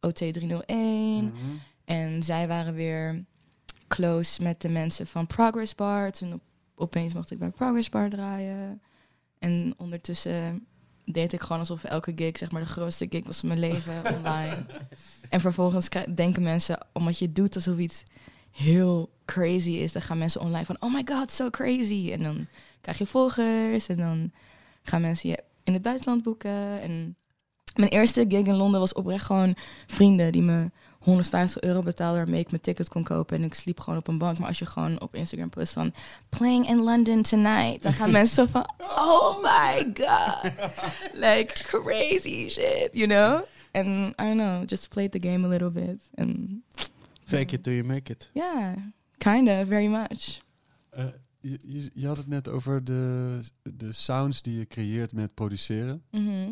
[0.00, 1.24] OT 301.
[1.24, 1.34] Mhm.
[1.84, 3.24] En zij waren weer
[3.88, 6.12] close met de mensen van Progress Bar.
[6.12, 6.42] Toen op-
[6.80, 8.82] opeens mocht ik bij Progress Bar draaien.
[9.38, 10.66] En ondertussen
[11.04, 14.02] deed ik gewoon alsof elke gig, zeg maar, de grootste gig was van mijn leven
[14.16, 14.66] online.
[15.28, 18.02] En vervolgens denken mensen, omdat je doet alsof iets
[18.50, 22.10] heel crazy is, dan gaan mensen online van, oh my god, so crazy.
[22.12, 22.46] En dan
[22.80, 24.32] krijg je volgers en dan
[24.82, 26.80] gaan mensen je in het buitenland boeken.
[26.80, 27.16] En
[27.74, 29.56] mijn eerste gig in Londen was oprecht gewoon
[29.86, 30.70] vrienden die me
[31.00, 33.36] 150 euro betaalden waarmee ik mijn ticket kon kopen.
[33.36, 34.38] En ik sliep gewoon op een bank.
[34.38, 35.92] Maar als je gewoon op Instagram post van
[36.28, 40.52] playing in London tonight, dan gaan mensen zo van oh my god,
[41.14, 43.42] like crazy shit, you know?
[43.72, 43.86] And
[44.20, 46.08] I don't know, just played the game a little bit.
[46.14, 46.48] And
[47.24, 48.30] Fake it till you make it.
[48.32, 48.76] yeah,
[49.18, 50.40] kinda, very much.
[50.90, 51.04] Eh,
[51.40, 56.02] je, je, had het net over de, de sounds die je creëert met produceren.
[56.10, 56.50] Mhm.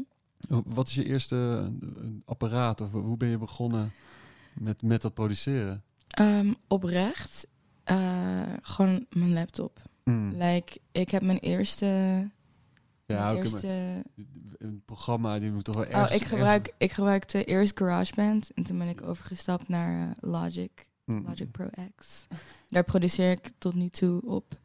[0.51, 1.71] Oh, Wat is je eerste
[2.01, 3.93] eh, apparaat of hoe ben je begonnen
[4.61, 5.83] met, met dat produceren?
[6.21, 7.47] Um, oprecht,
[7.85, 9.83] eh, gewoon mijn laptop.
[10.05, 10.33] Mm.
[10.33, 11.87] Like, ik heb mijn eerste,
[13.07, 14.03] Ja, mijn eerste
[14.59, 16.21] een programma die moet toch wel Oh, ergens...
[16.21, 21.25] ik, gebruik, ik gebruikte eerst GarageBand en toen ben ik overgestapt naar eh, Logic, Mm.
[21.27, 22.27] Logic Pro X.
[22.69, 24.59] Daar produceer ik tot nu toe op.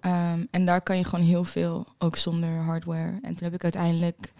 [0.00, 3.18] Ehm, en daar kan je gewoon heel veel, ook zonder hardware.
[3.22, 4.32] En toen heb ik uiteindelijk,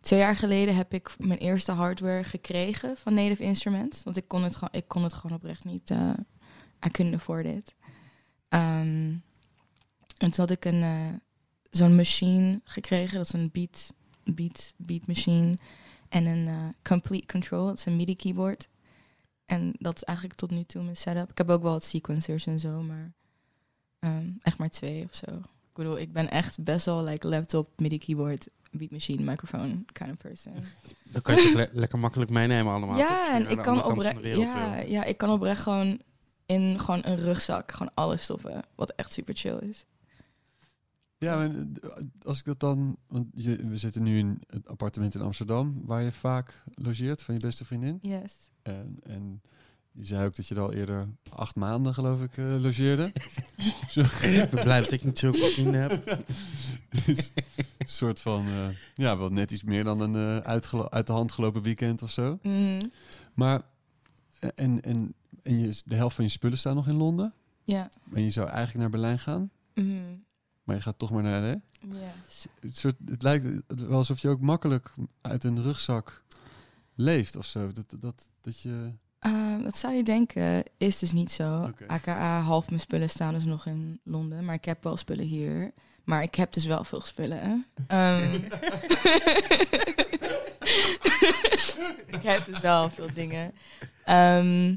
[0.00, 4.02] twee jaar geleden, heb ik mijn eerste hardware gekregen van Native Instruments.
[4.02, 5.90] Want ik kon het gewoon, ik kon het gewoon oprecht niet.
[5.90, 6.10] eh
[6.86, 7.74] I couldn't afford it.
[8.48, 9.14] Ehm,
[10.18, 11.14] en toen had ik een, eh,
[11.70, 13.16] zo'n machine gekregen.
[13.16, 13.94] Dat is een beat,
[14.24, 15.58] beat, beat machine.
[16.08, 17.66] En een eh, complete control.
[17.66, 18.68] Dat is een MIDI keyboard.
[19.46, 21.30] En dat is eigenlijk tot nu toe mijn setup.
[21.30, 23.12] Ik heb ook wel wat sequencers en zo, maar
[23.98, 25.26] ehm, echt maar twee of zo.
[25.36, 30.10] Ik bedoel, ik ben echt best wel like laptop, MIDI keyboard, beat machine, microphone kind
[30.10, 30.52] of person.
[31.12, 32.96] Dan kan je het le- lekker makkelijk meenemen allemaal.
[32.96, 34.90] Ja, en ik kan oprecht, ja, wil.
[34.90, 36.00] ja, ik kan oprecht gewoon
[36.46, 39.84] in gewoon een rugzak gewoon alles stoppen, wat echt super chill is.
[41.18, 42.96] Ja, maar eh, als ik dat dan...
[43.06, 45.80] Want je, we zitten nu in het appartement in Amsterdam...
[45.84, 47.98] waar je vaak logeert van je beste vriendin.
[48.02, 48.34] Yes.
[48.62, 49.42] En, en
[49.92, 53.12] je zei ook dat je er al eerder acht maanden, geloof ik, eh, logeerde.
[53.88, 54.00] Zo-
[54.42, 56.04] Ik ben blij dat ik niet zulke vrienden heb.
[57.06, 57.32] Dus
[57.78, 60.36] een soort van, eh, ja, wel net iets meer dan een eh,
[60.88, 62.38] uit de hand gelopen weekend of zo.
[62.42, 62.80] Mhm.
[63.34, 63.62] Maar,
[64.54, 67.34] en, en, en je, de helft van je spullen staan nog in Londen.
[67.64, 67.90] Ja.
[68.12, 70.02] En je zou eigenlijk naar Berlijn gaan, Mhm.
[70.64, 71.60] maar je gaat toch maar naar LA.
[71.88, 72.46] Yes.
[72.60, 76.24] Het, soort, het lijkt wel alsof je ook makkelijk uit een rugzak
[76.94, 77.72] leeft of zo.
[77.72, 78.92] Dat, dat, dat je...
[79.20, 81.70] Ehm, dat zou je denken, is dus niet zo.
[81.86, 84.44] AKA, half mijn spullen staan dus nog in Londen.
[84.44, 85.70] Maar ik heb wel spullen hier.
[86.04, 87.66] Maar ik heb dus wel veel spullen.
[87.86, 88.34] Ehm,
[92.06, 93.52] ik heb dus wel veel dingen.
[94.04, 94.74] Ehm,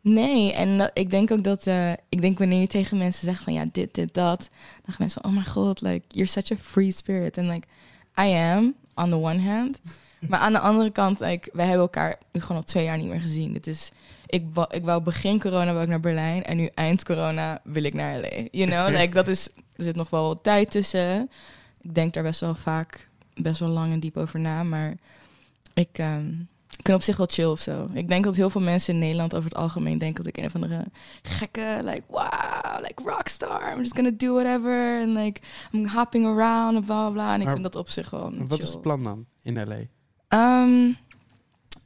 [0.00, 1.66] nee, en dat- ik denk ook dat...
[1.66, 3.52] eh, ik denk wanneer je tegen mensen zegt van...
[3.52, 4.38] Ja, dit, dit, dat.
[4.82, 5.30] Dan gaan mensen van...
[5.30, 7.36] Oh my god, like, you're such a free spirit.
[7.38, 7.66] En like,
[8.20, 9.80] I am, on the one hand.
[10.28, 13.08] Maar aan de andere kant, like, wij hebben elkaar nu gewoon al twee jaar niet
[13.08, 13.52] meer gezien.
[13.52, 13.90] Dit is,
[14.26, 17.94] ik, ik wou begin corona wou ik naar Berlijn en nu eind corona wil ik
[17.94, 18.28] naar LA.
[18.50, 21.30] You know, like, dat is, er zit nog wel wat tijd tussen.
[21.80, 24.94] Ik denk daar best wel vaak, best wel lang en diep over na, maar
[25.74, 26.28] ik, ehm,
[26.78, 27.88] ik ben op zich wel chill of zo.
[27.92, 30.44] Ik denk dat heel veel mensen in Nederland over het algemeen denken dat ik een
[30.48, 30.84] of andere
[31.22, 33.72] gekke, like, wow, like rockstar.
[33.72, 35.00] I'm just gonna do whatever.
[35.00, 35.40] En like,
[35.72, 37.34] I'm hopping around en bla bla bla.
[37.34, 38.66] En ik Maar vind dat op zich gewoon Wat chill.
[38.66, 39.97] is het plan dan in L.A.?
[40.28, 40.96] Um,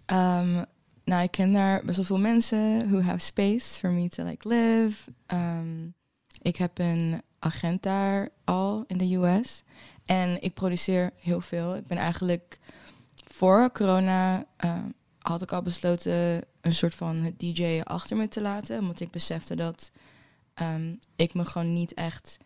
[0.07, 0.64] um,
[1.05, 4.49] nou, ik ken daar best wel veel mensen who have space for me to like
[4.49, 5.11] live.
[5.26, 5.95] Um,
[6.40, 9.62] ik heb een agent daar al in de US.
[10.05, 11.76] En ik produceer heel veel.
[11.76, 12.59] Ik ben eigenlijk
[13.26, 14.47] voor corona
[15.18, 18.78] had ik al besloten een soort van DJ'en achter me te laten.
[18.78, 19.90] Omdat ik besefte dat
[21.16, 22.38] ik me gewoon niet echt,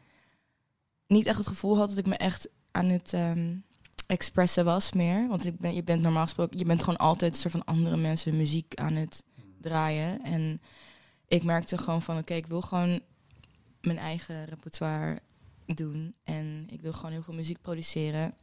[1.07, 3.13] niet echt het gevoel had dat ik me echt aan het
[4.07, 5.29] expressen was meer.
[5.29, 7.97] Want ik ben, je bent normaal gesproken, je bent gewoon altijd een soort van andere
[7.97, 9.23] mensen muziek aan het
[9.61, 10.23] draaien.
[10.23, 10.61] En
[11.29, 13.01] ik merkte gewoon van oké, ik wil gewoon
[13.81, 15.21] mijn eigen repertoire
[15.67, 16.15] doen.
[16.25, 18.35] En ik wil gewoon heel veel muziek produceren.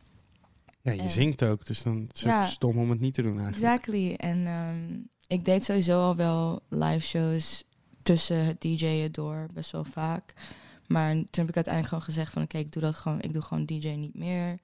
[0.82, 2.46] Ja, je En- zingt ook, dus dan is het Ja.
[2.46, 3.64] stom om het niet te doen eigenlijk.
[3.64, 4.14] Exactly.
[4.14, 7.64] En ehm, ik deed sowieso al wel live shows
[8.02, 10.34] tussen het DJ'en door, best wel vaak.
[10.88, 13.42] Maar toen heb ik uiteindelijk gewoon gezegd van oké, ik doe dat gewoon, ik doe
[13.42, 14.60] gewoon DJ niet meer.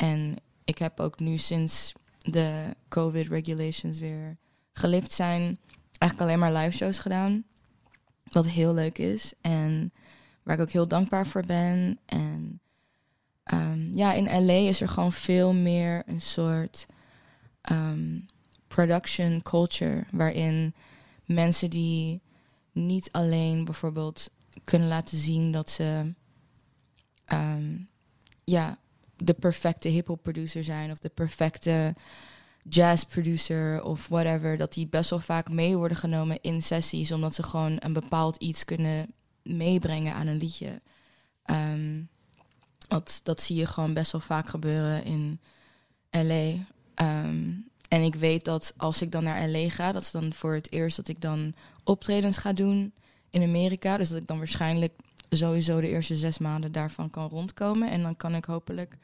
[0.00, 4.36] En ik heb ook nu sinds de COVID regulations weer
[4.72, 5.58] gelift zijn,
[5.98, 7.44] eigenlijk alleen maar live shows gedaan.
[8.24, 9.92] Wat heel leuk is en
[10.42, 11.98] waar ik ook heel dankbaar voor ben.
[12.06, 12.60] En
[13.42, 16.86] ehm, ja, in LA is er gewoon veel meer een soort
[17.60, 18.18] ehm,
[18.68, 20.74] production culture waarin
[21.24, 22.22] mensen die
[22.72, 24.30] niet alleen bijvoorbeeld
[24.64, 26.14] kunnen laten zien dat ze
[27.24, 27.76] ehm,
[28.44, 28.78] ja,
[29.22, 31.94] de perfecte hip-hop producer zijn of de perfecte
[32.68, 37.34] jazz producer of whatever, dat die best wel vaak mee worden genomen in sessies, omdat
[37.34, 40.80] ze gewoon een bepaald iets kunnen meebrengen aan een liedje.
[41.44, 42.02] Ehm,
[42.88, 45.40] dat, dat zie je gewoon best wel vaak gebeuren in
[46.10, 46.64] LA.
[46.94, 47.48] Ehm,
[47.88, 50.72] en ik weet dat als ik dan naar LA ga, dat is dan voor het
[50.72, 51.54] eerst dat ik dan
[51.84, 52.92] optredens ga doen
[53.30, 53.96] in Amerika.
[53.96, 54.92] Dus dat ik dan waarschijnlijk
[55.30, 57.90] sowieso de eerste zes maanden daarvan kan rondkomen.
[57.90, 58.96] En dan kan ik hopelijk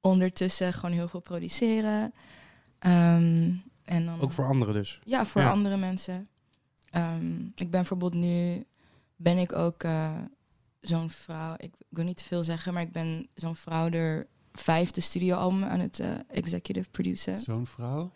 [0.00, 2.12] ondertussen gewoon heel veel produceren.
[2.78, 3.50] Ehm,
[3.84, 5.00] en dan, Ook voor anderen dus.
[5.04, 5.50] Ja, voor Ja.
[5.50, 6.28] andere mensen.
[6.90, 8.64] Ehm, ik ben bijvoorbeeld nu,
[9.16, 10.18] ben ik ook eh,
[10.80, 14.26] zo'n vrouw, ik, ik wil niet te veel zeggen, maar ik ben zo'n vrouw er
[14.52, 17.40] vijfde studioalbum aan het eh, executive produceren.
[17.40, 18.10] Zo'n vrouw?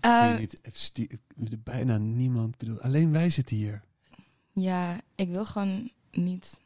[0.00, 0.60] Eh, ik weet
[1.34, 2.58] niet, bijna niemand.
[2.58, 3.82] Bedoel, alleen wij zitten hier.
[4.52, 6.60] Ja, ik wil gewoon niet.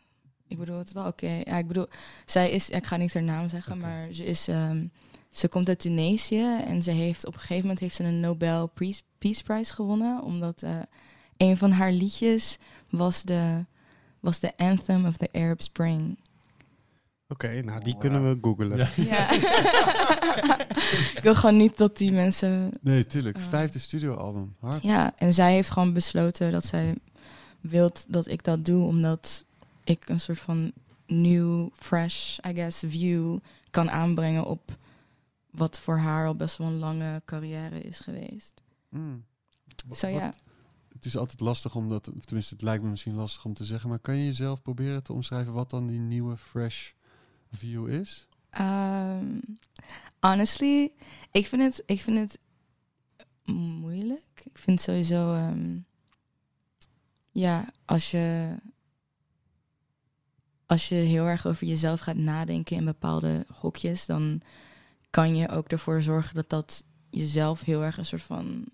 [0.49, 1.41] Ik bedoel, het is wel oké.
[1.45, 1.87] Ja, ik bedoel,
[2.25, 2.71] zij is.
[2.71, 4.49] Ik ga niet haar naam zeggen, maar ze is.
[4.49, 4.85] ehm,
[5.31, 8.67] ze komt uit Tunesië en ze heeft op een gegeven moment heeft ze een Nobel
[8.67, 10.79] Peace, Peace Prize gewonnen, omdat eh,
[11.37, 12.59] een van haar liedjes
[12.91, 13.65] was de
[14.21, 16.19] was de anthem of the Arab Spring.
[17.29, 18.77] Oké, nou die Oh, kunnen we googlen.
[18.79, 18.89] Ja.
[18.97, 19.31] Ja.
[21.17, 23.37] ik wil gewoon niet dat die mensen Nee, tuurlijk.
[23.37, 23.43] Eh.
[23.49, 24.55] Vijfde studioalbum.
[24.61, 24.83] Hard.
[24.83, 26.95] Ja, en zij heeft gewoon besloten dat zij
[27.61, 29.45] wilt dat ik dat doe, omdat
[29.87, 30.73] ik een soort van
[31.07, 33.39] nieuw, fresh, I guess, view
[33.71, 34.79] kan aanbrengen op
[35.51, 38.63] wat voor haar al best wel een lange carrière is geweest.
[38.89, 39.25] Mm.
[39.93, 40.35] Zo Wat- ja.
[40.93, 43.65] Het is altijd lastig om dat, of tenminste het lijkt me misschien lastig om te
[43.65, 46.91] zeggen, maar kan je jezelf proberen te omschrijven wat dan die nieuwe fresh
[47.53, 48.27] view is?
[48.51, 49.39] Ehm,
[50.21, 50.93] honestly,
[51.31, 52.39] ik vind het, ik vind het
[53.55, 54.43] moeilijk.
[54.45, 55.79] Ik vind sowieso, ehm,
[57.31, 58.57] ja, als je,
[60.67, 64.41] als je heel erg over jezelf gaat nadenken in bepaalde hokjes, dan
[65.11, 68.65] kan je ook ervoor zorgen dat dat jezelf heel erg een soort van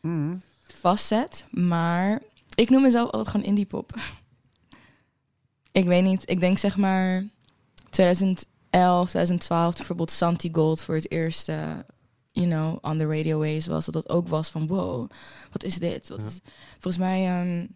[0.00, 0.42] Mm.
[0.74, 1.44] vastzet.
[1.50, 2.22] Maar
[2.54, 3.94] ik noem mezelf altijd gewoon indie pop.
[5.72, 6.30] ik weet niet.
[6.30, 7.24] Ik denk zeg maar
[7.90, 11.72] 2011, 2012, toen bijvoorbeeld Santi Gold voor het eerst, eh,
[12.32, 13.84] you know, on the radio waves was.
[13.84, 15.10] Dat dat ook was van, wow,
[15.52, 16.08] wat is dit?
[16.08, 16.26] Wat Ja.
[16.26, 16.40] is-
[16.72, 17.66] Volgens mij, ehm,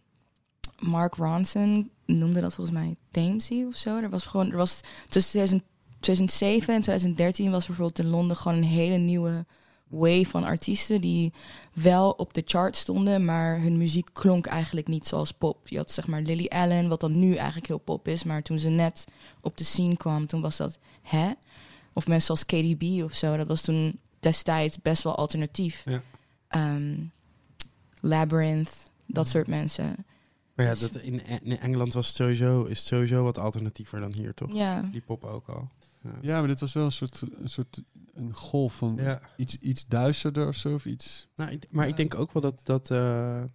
[0.78, 3.96] Mark Ronson noemde dat volgens mij Thamesy of zo.
[3.96, 5.62] Er was gewoon, er was tussen 2000
[6.00, 9.44] 2007 en 2013 was bijvoorbeeld in Londen gewoon een hele nieuwe
[9.88, 11.32] wave van artiesten die
[11.72, 15.68] wel op de chart stonden, maar hun muziek klonk eigenlijk niet zoals pop.
[15.68, 18.58] Je had zeg maar Lily Allen, wat dan nu eigenlijk heel pop is, maar toen
[18.58, 19.04] ze net
[19.40, 21.30] op de scene kwam, toen was dat hè?
[21.92, 25.82] Of mensen zoals KDB of zo, dat was toen destijds best wel alternatief.
[25.84, 26.02] Ja.
[26.48, 26.96] Ehm,
[28.00, 28.72] Labyrinth,
[29.06, 29.96] dat soort mensen.
[30.56, 34.12] Maar ja, dat in, in Engeland was het sowieso, is het sowieso wat alternatiever dan
[34.12, 34.52] hier, toch?
[34.54, 35.68] Ja, Die pop ook al.
[36.02, 36.10] Ja.
[36.20, 37.82] Ja, maar dit was wel een soort, een soort
[38.14, 39.20] een golf van Ja.
[39.36, 41.28] iets, iets duisterder of zo, of iets.
[41.36, 43.46] Nou, ik- maar ik denk ook wel dat, dat, eh, eh,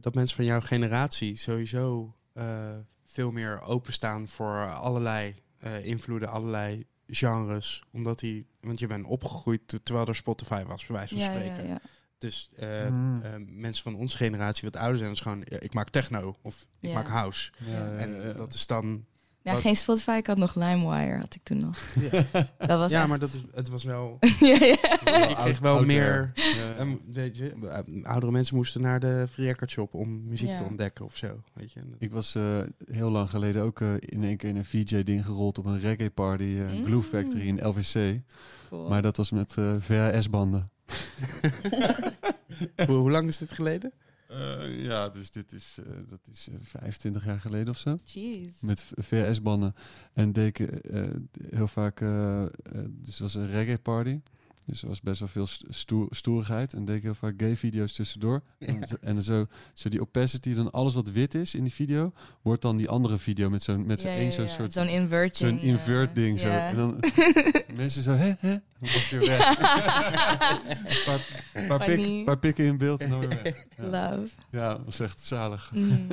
[0.00, 6.86] dat mensen van jouw generatie sowieso eh, veel meer openstaan voor allerlei eh, invloeden, allerlei
[7.06, 7.82] genres.
[7.92, 11.32] Omdat die, want je bent opgegroeid te- terwijl er Spotify was, bij wijze van ja,
[11.32, 11.80] ja, spreken.
[12.18, 13.22] Dus eh, Mm.
[13.22, 16.66] eh, mensen van onze generatie wat ouder zijn, is gewoon, ja, ik maak techno of
[16.80, 16.94] ik Ja.
[16.94, 17.50] maak house.
[17.70, 17.96] Ja.
[17.96, 19.04] en dat is dan...
[19.42, 21.78] Ja, Wat- geen Spotify, ik had nog LimeWire, had ik toen nog.
[22.58, 24.16] Dat was ja, echt- maar dat is, het was wel...
[24.40, 25.28] ja, ja.
[25.28, 25.86] ik kreeg wel Ouder.
[25.86, 26.30] meer...
[26.34, 26.74] Ja.
[26.78, 30.56] Ehm, weet je, eh, oudere mensen moesten naar de free record shop om muziek Ja.
[30.56, 31.42] te ontdekken of zo.
[31.52, 31.80] Weet je.
[31.98, 32.58] Ik was eh,
[32.90, 36.10] heel lang geleden ook eh, in één keer in een VJ-ding gerold op een reggae
[36.10, 36.84] party, eh Mm.
[36.84, 38.20] Glue Factory in LVC.
[38.68, 38.88] Cool.
[38.88, 40.70] Maar dat was met eh, VHS-banden.
[42.86, 43.92] hoe, hoe lang is dit geleden?
[44.28, 47.98] Eh, ja, dus dit is, eh, dat is eh, 25 jaar geleden of zo.
[48.04, 48.60] Jeez.
[48.60, 49.74] Met v- VHS-banden.
[50.12, 51.10] En eh, eh,
[51.50, 52.00] heel vaak...
[52.00, 52.48] eh, eh,
[52.88, 54.20] dus het was een reggae party.
[54.66, 56.72] Dus er was best wel veel st- stoer, stoerigheid.
[56.74, 58.42] En deed ik heel vaak gay-video's tussendoor.
[58.58, 62.12] En, zo, en zo, zo die opacity, dan alles wat wit is in die video...
[62.42, 64.50] wordt dan die andere video met zo'n met zo'n Ja, één ja, zo'n ja.
[64.50, 64.72] soort...
[64.72, 65.60] Zo'n inverting.
[65.60, 66.48] Zo'n invert eh, ding zo.
[66.48, 67.00] En dan
[67.76, 68.52] mensen zo, hè, hè?
[68.52, 69.48] En dan was weer weg.
[69.48, 71.04] een
[71.66, 73.64] paar, paar, pik, paar pikken in beeld en dan weer weg.
[73.78, 74.28] Ja, Love.
[74.50, 75.70] ja dat was echt zalig.
[75.74, 76.06] Mm.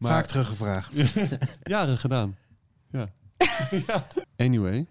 [0.00, 0.92] Vaak teruggevraagd.
[1.62, 2.36] Jaren gedaan.
[2.90, 3.12] Ja.
[3.86, 4.06] ja.
[4.36, 4.86] Anyway.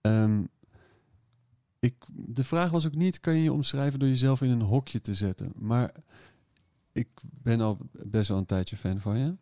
[0.00, 0.42] Ehm,
[1.82, 5.00] ik, de vraag was ook niet, kan je je omschrijven door jezelf in een hokje
[5.00, 5.52] te zetten?
[5.58, 5.90] Maar
[6.92, 9.34] ik ben al best wel een tijdje fan van je.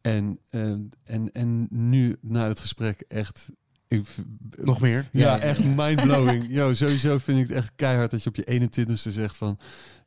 [0.00, 0.70] En, eh,
[1.04, 3.48] en, en nu, na het gesprek, echt...
[3.88, 4.06] Ik,
[4.56, 5.08] Nog meer?
[5.12, 6.46] ja, echt mindblowing.
[6.48, 9.58] Yo, sowieso vind ik het echt keihard dat je op je 21ste zegt van...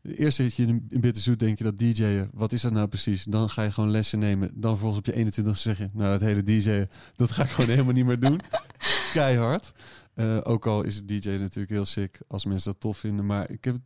[0.01, 3.23] Eerst zit je in, in Bitterzoet, denk je dat DJ'en, wat is dat nou precies?
[3.23, 4.51] Dan ga je gewoon lessen nemen.
[4.53, 7.69] Dan vervolgens op je 21ste zeg je, nou het hele DJ'en, dat ga ik gewoon
[7.69, 8.39] helemaal niet meer doen.
[9.13, 9.73] Keihard.
[10.19, 13.25] Uh, ook al is het DJ natuurlijk heel sick als mensen dat tof vinden.
[13.25, 13.81] Maar ik heb op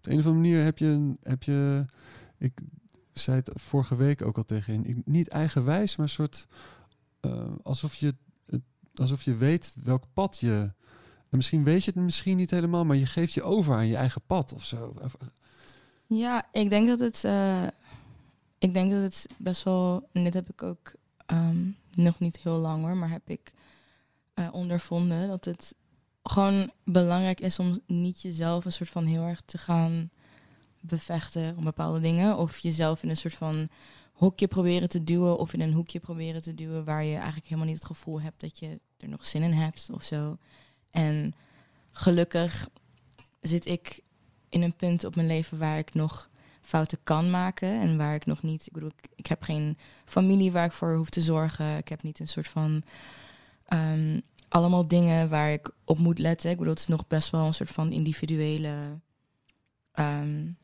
[0.00, 1.84] de een of andere manier heb je, heb je
[2.38, 2.60] ik
[3.12, 6.46] zei het vorige week ook al tegen je, niet eigenwijs, maar soort
[7.20, 8.14] uh, alsof je
[8.94, 10.72] alsof je weet welk pad je.
[11.28, 13.96] En misschien weet je het misschien niet helemaal, maar je geeft je over aan je
[13.96, 14.94] eigen pad of zo.
[16.06, 17.22] Ja, ik denk dat het.
[17.24, 17.66] Uh,
[18.58, 20.08] ik denk dat het best wel.
[20.12, 20.92] En dit heb ik ook
[21.26, 23.52] um, nog niet heel lang hoor, maar heb ik
[24.38, 25.74] uh, ondervonden dat het
[26.22, 30.10] gewoon belangrijk is om niet jezelf een soort van heel erg te gaan
[30.80, 32.36] bevechten om bepaalde dingen.
[32.36, 33.68] Of jezelf in een soort van
[34.12, 37.66] hokje proberen te duwen of in een hoekje proberen te duwen waar je eigenlijk helemaal
[37.66, 40.36] niet het gevoel hebt dat je er nog zin in hebt of zo.
[40.90, 41.34] En
[41.90, 42.68] gelukkig
[43.40, 44.00] zit ik
[44.48, 46.28] in een punt op mijn leven waar ik nog
[46.60, 50.64] fouten kan maken en waar ik nog niet, ik bedoel, ik heb geen familie waar
[50.64, 51.76] ik voor hoef te zorgen.
[51.76, 52.82] Ik heb niet een soort van
[53.72, 56.50] um, allemaal dingen waar ik op moet letten.
[56.50, 58.98] Ik bedoel, het is nog best wel een soort van individuele
[59.94, 60.56] um,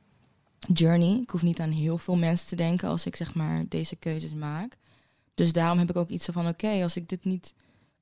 [0.72, 1.18] journey.
[1.20, 4.34] Ik hoef niet aan heel veel mensen te denken als ik zeg maar deze keuzes
[4.34, 4.76] maak.
[5.34, 7.54] Dus daarom heb ik ook iets van: oké, als ik dit niet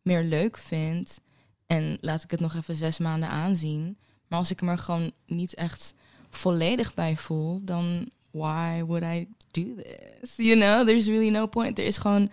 [0.03, 1.21] meer leuk vind
[1.67, 3.99] en laat ik het nog even zes maanden aanzien.
[4.27, 5.95] Maar als ik me er gewoon niet echt
[6.31, 10.37] volledig bij voel, dan why would I do this?
[10.37, 11.79] You know, there's really no point.
[11.79, 12.31] Er is gewoon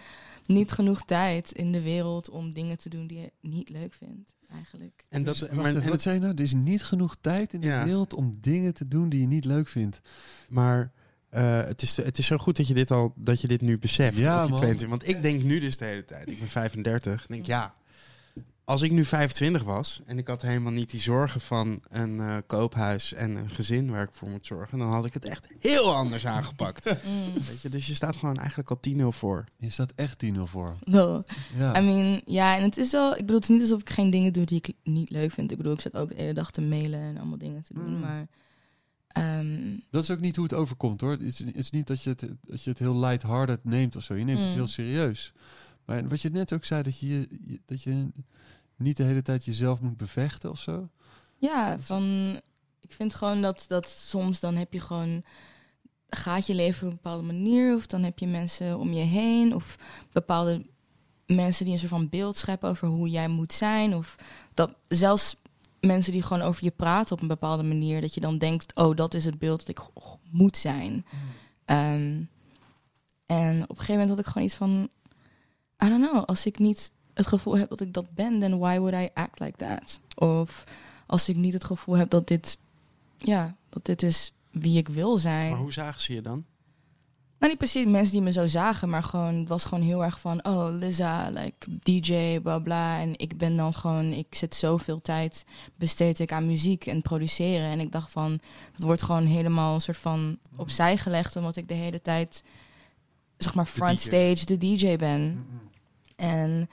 [0.47, 4.33] niet genoeg tijd in de wereld om dingen te doen die je niet leuk vindt,
[4.51, 5.03] eigenlijk.
[5.09, 6.33] En dat, dus, maar, en wat zei je nou?
[6.33, 7.83] Er is niet genoeg tijd in de ja.
[7.83, 10.01] wereld om dingen te doen die je niet leuk vindt.
[10.49, 10.91] Maar
[11.31, 13.77] uh, het, is, het is zo goed dat je dit al dat je dit nu
[13.77, 14.19] beseft.
[14.19, 16.29] Ja, je 22, want ik denk nu dus de hele tijd.
[16.29, 17.25] Ik ben 35.
[17.27, 17.75] Denk ja
[18.67, 22.37] als ik nu 25 was en ik had helemaal niet die zorgen van een uh,
[22.47, 25.95] koophuis en een gezin waar ik voor moet zorgen, dan had ik het echt heel
[25.95, 26.85] anders aangepakt.
[26.85, 27.33] Mm.
[27.33, 29.43] Weet je, dus je staat gewoon eigenlijk al 10-0 voor.
[29.57, 30.75] Je staat echt 10-0 voor.
[30.83, 31.23] No.
[31.57, 31.79] Ja.
[31.79, 34.09] I mean, ja, en het is wel, ik bedoel, het is niet alsof ik geen
[34.09, 35.51] dingen doe die ik niet leuk vind.
[35.51, 37.93] Ik bedoel, ik zit ook de hele dag te mailen en allemaal dingen te doen,
[37.93, 37.99] mm.
[37.99, 38.27] maar...
[39.39, 41.11] Um, dat is ook niet hoe het overkomt hoor.
[41.11, 44.03] Het is, het is niet dat je het, dat je het heel lighthearted neemt of
[44.03, 44.13] zo.
[44.15, 44.45] Je neemt mm.
[44.45, 45.33] het heel serieus.
[45.85, 47.27] Maar wat je net ook zei, dat je,
[47.65, 48.07] dat je
[48.77, 50.89] niet de hele tijd jezelf moet bevechten of zo?
[51.37, 52.35] Ja, van
[52.79, 55.23] ik vind gewoon dat, dat soms dan heb je gewoon
[56.09, 59.55] gaat je leven op een bepaalde manier of dan heb je mensen om je heen
[59.55, 59.77] of
[60.11, 60.65] bepaalde
[61.25, 64.15] mensen die een soort van beeld scheppen over hoe jij moet zijn of
[64.53, 65.35] dat zelfs
[65.79, 68.95] mensen die gewoon over je praten op een bepaalde manier dat je dan denkt oh
[68.95, 69.85] dat is het beeld dat ik
[70.31, 71.75] moet zijn mm.
[71.75, 72.29] um,
[73.25, 74.89] en op een gegeven moment had ik gewoon iets van
[75.83, 78.77] I don't know als ik niet het gevoel heb dat ik dat ben, then why
[78.79, 79.99] would I act like that?
[80.15, 80.63] Of
[81.05, 82.57] als ik niet het gevoel heb dat dit,
[83.17, 85.49] ja, dat dit is wie ik wil zijn.
[85.49, 86.45] Maar hoe zagen ze je dan?
[87.39, 90.19] Nou, niet precies mensen die me zo zagen, maar gewoon, het was gewoon heel erg
[90.19, 92.99] van, oh, Lisa, like DJ, bla bla.
[92.99, 95.45] En ik ben dan gewoon, ik zit zoveel tijd,
[95.75, 97.69] besteed ik aan muziek en produceren.
[97.69, 98.39] En ik dacht van,
[98.71, 102.43] dat wordt gewoon helemaal een soort van opzij gelegd, omdat ik de hele tijd,
[103.37, 105.45] zeg maar, frontstage de DJ ben.
[106.15, 106.69] En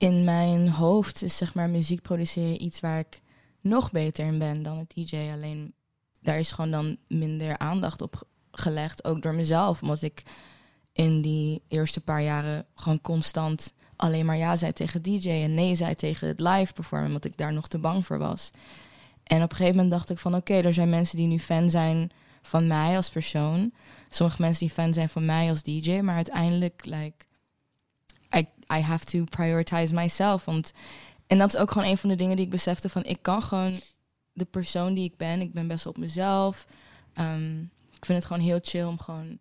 [0.00, 3.20] in mijn hoofd is zeg maar muziek produceren iets waar ik
[3.60, 5.30] nog beter in ben dan het DJ.
[5.32, 5.74] Alleen
[6.20, 9.82] daar is gewoon dan minder aandacht op gelegd, ook door mezelf.
[9.82, 10.22] Omdat ik
[10.92, 15.74] in die eerste paar jaren gewoon constant alleen maar ja zei tegen DJ en nee
[15.74, 18.50] zei tegen het live performen, omdat ik daar nog te bang voor was.
[19.22, 21.70] En op een gegeven moment dacht ik van oké, er zijn mensen die nu fan
[21.70, 22.10] zijn
[22.42, 23.72] van mij als persoon.
[24.08, 27.24] Sommige mensen die fan zijn van mij als DJ, maar uiteindelijk like,
[28.36, 30.44] I, have to prioritize myself.
[30.44, 30.72] Want,
[31.26, 33.42] en dat is ook gewoon een van de dingen die ik besefte van ik kan
[33.42, 33.80] gewoon
[34.32, 36.66] de persoon die ik ben, ik ben best op mezelf.
[37.20, 39.38] Um, ik vind het gewoon heel chill om gewoon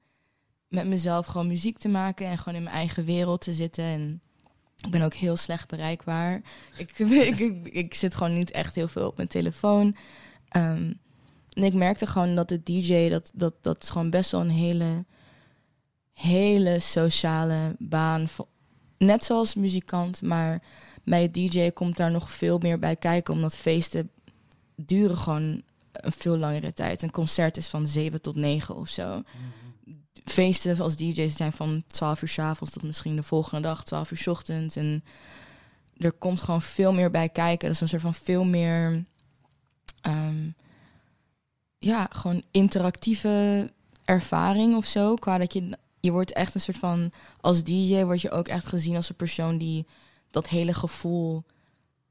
[0.67, 3.83] met mezelf gewoon muziek te maken en gewoon in mijn eigen wereld te zitten.
[3.83, 4.21] En
[4.83, 6.41] ik ben ook heel slecht bereikbaar.
[6.77, 6.99] Ik,
[7.39, 9.95] ik, ik, zit gewoon niet echt heel veel op mijn telefoon.
[10.57, 10.99] Um,
[11.53, 14.49] en ik merkte gewoon dat de DJ, dat, dat, dat is gewoon best wel een
[14.49, 15.05] hele,
[16.13, 18.27] hele sociale baan
[18.99, 20.61] net zoals muzikant, maar
[21.03, 24.11] bij het DJ komt daar nog veel meer bij kijken, omdat feesten
[24.75, 27.01] duren gewoon een veel langere tijd.
[27.01, 29.07] Een concert is van 7 tot 9 of zo.
[29.07, 29.93] Mhm.
[30.25, 34.11] Feesten als DJ's zijn van 12 uur s avonds tot misschien de volgende dag, 12
[34.11, 34.75] uur s ochtends.
[34.75, 35.03] En
[35.97, 37.67] er komt gewoon veel meer bij kijken.
[37.67, 39.05] Dat is een soort van veel meer,
[40.01, 40.49] ehm,
[41.77, 43.71] ja, gewoon interactieve
[44.05, 45.15] ervaring of zo.
[45.15, 48.65] Qua dat je, je wordt echt een soort van, als DJ word je ook echt
[48.65, 49.85] gezien als een persoon die
[50.31, 51.43] dat hele gevoel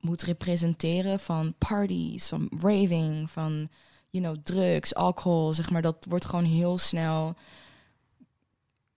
[0.00, 3.68] moet representeren van parties, van raving, van,
[4.10, 5.82] you know, drugs, alcohol, zeg maar.
[5.82, 7.36] Dat wordt gewoon heel snel,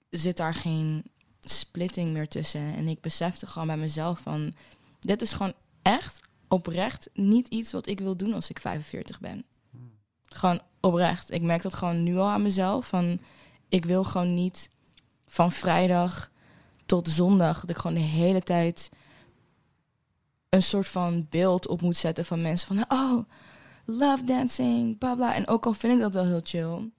[0.10, 1.04] zit daar geen
[1.40, 2.76] splitting meer tussen.
[2.76, 4.54] En ik besefte gewoon bij mezelf van,
[5.00, 9.44] dit is gewoon echt oprecht niet iets wat ik wil doen als ik 45 ben.
[10.26, 11.32] Gewoon oprecht.
[11.32, 12.88] Ik merk dat gewoon nu al aan mezelf.
[12.88, 13.20] Van,
[13.70, 14.70] ik wil gewoon niet
[15.32, 16.32] van vrijdag
[16.86, 18.90] tot zondag dat ik gewoon de hele tijd
[20.50, 23.30] een soort van beeld op moet zetten van mensen van oh
[23.86, 25.36] love dancing, bla bla.
[25.36, 26.90] En ook al vind ik dat wel heel chill,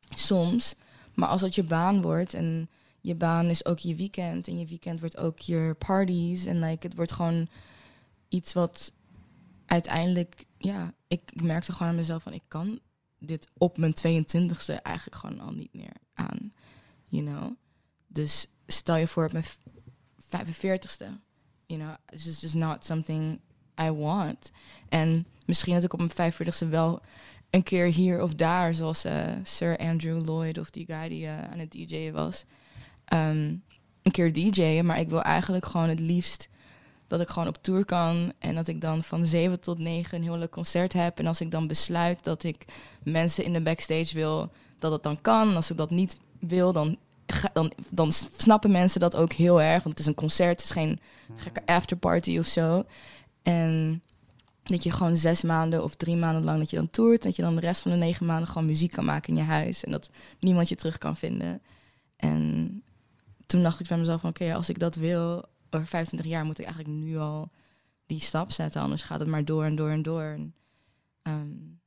[0.00, 0.74] soms,
[1.14, 2.70] maar als dat je baan wordt en
[3.00, 6.86] je baan is ook je weekend en je weekend wordt ook je parties en like
[6.86, 7.48] het wordt gewoon
[8.28, 8.92] iets wat
[9.66, 12.78] uiteindelijk, ja, ik merkte gewoon aan mezelf van ik kan
[13.18, 16.52] dit op mijn 22e eigenlijk gewoon al niet meer aan,
[17.08, 17.56] you know.
[18.08, 21.06] Dus stel je voor op mijn 45ste,
[21.66, 23.40] you know, this is just not something
[23.80, 24.50] I want.
[24.88, 27.00] En misschien dat ik op mijn 45ste wel
[27.50, 31.42] een keer hier of daar, zoals uh, Sir Andrew Lloyd of die guy die uh,
[31.42, 32.44] aan het DJ'en was,
[33.12, 33.62] um,
[34.02, 34.86] een keer DJ'en.
[34.86, 36.48] Maar ik wil eigenlijk gewoon het liefst
[37.06, 40.22] dat ik gewoon op tour kan en dat ik dan van 7 tot 9 een
[40.22, 41.18] heel leuk concert heb.
[41.18, 42.64] En als ik dan besluit dat ik
[43.02, 45.56] mensen in de backstage wil, dat het dan kan.
[45.56, 46.98] Als ik dat niet wil, dan,
[47.52, 49.82] dan, dan snappen mensen dat ook heel erg.
[49.82, 50.98] Want het is een concert, het is geen
[51.36, 52.84] gekke afterparty of zo.
[53.42, 54.02] En
[54.62, 57.22] dat je gewoon zes maanden of drie maanden lang dat je dan toert.
[57.22, 59.46] Dat je dan de rest van de negen maanden gewoon muziek kan maken in je
[59.46, 59.84] huis.
[59.84, 60.10] En dat
[60.40, 61.62] niemand je terug kan vinden.
[62.16, 62.82] En
[63.46, 66.58] toen dacht ik bij mezelf van oké, als ik dat wil, over 25 jaar moet
[66.58, 67.50] ik eigenlijk nu al
[68.06, 68.80] die stap zetten.
[68.80, 70.22] Anders gaat het maar door en door en door.
[70.22, 70.54] En,
[71.22, 71.80] um,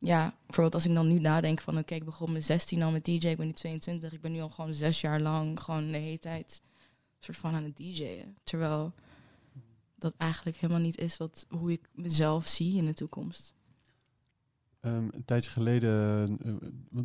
[0.00, 3.04] ja, bijvoorbeeld als ik dan nu nadenk van oké, ik begon met 16 al met
[3.04, 4.12] DJ, ik ben nu 22.
[4.12, 6.62] Ik ben nu al gewoon zes jaar lang gewoon de hele tijd
[7.18, 8.36] soort van aan het DJ'en.
[8.44, 8.94] Terwijl
[9.94, 13.52] dat eigenlijk helemaal niet is wat, hoe ik mezelf zie in de toekomst.
[14.80, 16.38] Um, een tijdje geleden,
[16.92, 17.02] uh,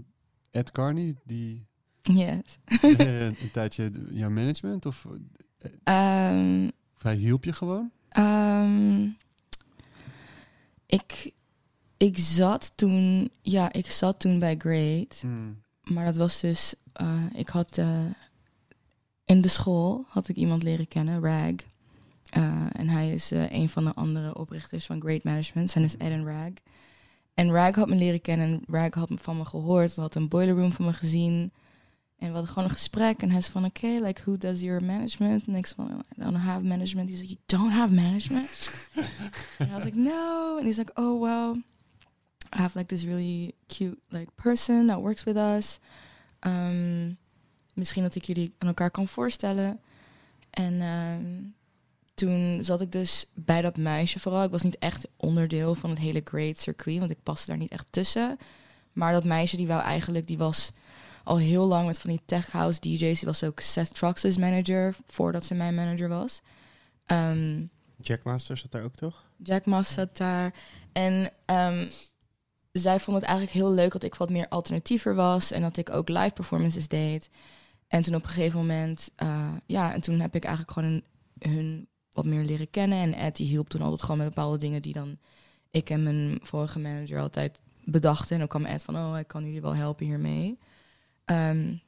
[0.52, 1.66] Ed Carney, die
[2.02, 2.58] Yes.
[3.42, 5.06] een tijdje jouw management of,
[5.84, 7.92] um, of hij hielp je gewoon?
[8.18, 9.18] Um,
[10.86, 11.34] ik,
[11.98, 15.24] ik zat toen, ja, ik zat toen bij Great.
[15.26, 15.62] Mm.
[15.84, 18.00] Maar dat was dus, uh, ik had uh,
[19.26, 21.54] in de school had ik iemand leren kennen, Rag.
[22.38, 25.72] Uh, en hij is een van de andere oprichters van Great Management.
[25.72, 26.52] Zijn is Ed Rag.
[27.34, 29.96] En Rag had me leren kennen en Rag had van me gehoord.
[29.96, 31.52] had een boiler room van me gezien.
[32.18, 33.22] En we hadden gewoon een gesprek.
[33.22, 35.48] En hij zei van, oké, okay, like, who does your management?
[35.48, 37.10] En ik zei van, I don't have management.
[37.10, 38.72] Hij zei, you don't have management?
[39.60, 40.56] and I was like, no.
[40.58, 41.64] And he's like, oh, well,
[42.54, 45.80] I have like this really cute like person that works with us.
[46.40, 47.18] Um,
[47.74, 49.80] misschien dat ik jullie aan elkaar kan voorstellen.
[50.50, 51.56] En um,
[52.14, 54.44] toen zat ik dus bij dat meisje vooral.
[54.44, 57.72] Ik was niet echt onderdeel van het hele Great Circuit, want ik paste daar niet
[57.72, 58.38] echt tussen.
[58.94, 60.72] Maar dat meisje die wou eigenlijk, die was
[61.24, 63.20] al heel lang met van die tech house DJ's.
[63.20, 66.42] Die was ook Seth Trox's manager voordat ze mijn manager was.
[67.08, 67.70] Um,
[68.02, 69.24] Jack Master zat daar ook toch?
[69.44, 70.54] Jack Master zat daar.
[70.92, 71.90] En um,
[72.82, 75.52] zij vond het eigenlijk heel leuk dat ik wat meer alternatiever was.
[75.52, 77.30] En dat ik ook live performances deed.
[77.88, 81.02] En toen op een gegeven moment, uh, ja, en toen heb ik eigenlijk gewoon
[81.40, 82.98] hun wat meer leren kennen.
[82.98, 85.18] En Ed die hielp toen altijd gewoon met bepaalde dingen die dan
[85.72, 88.32] ik en mijn vorige manager altijd bedachten.
[88.32, 90.58] En dan kwam Ed van, oh, ik kan jullie wel helpen hiermee.
[91.26, 91.82] Um,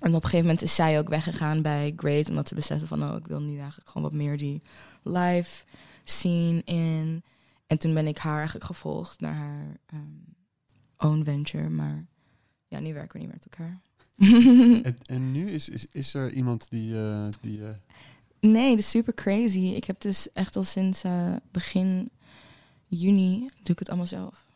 [0.00, 2.28] en op een gegeven moment is zij ook weggegaan bij Great.
[2.28, 4.62] Omdat ze beseffen van, oh, ik wil nu eigenlijk gewoon wat meer die
[5.02, 5.64] live
[6.04, 7.22] scene in.
[7.66, 10.24] En toen ben ik haar eigenlijk gevolgd naar haar um,
[10.96, 11.68] own venture.
[11.68, 12.06] Maar
[12.66, 13.80] ja, nu werken we niet met elkaar.
[14.84, 16.92] en, en, nu is, is, is er iemand die...
[16.92, 17.68] Uh, die uh...
[18.40, 19.66] Nee, dat is super crazy.
[19.66, 22.10] Ik heb dus echt al sinds uh, begin
[22.86, 24.46] juni doe ik het allemaal zelf.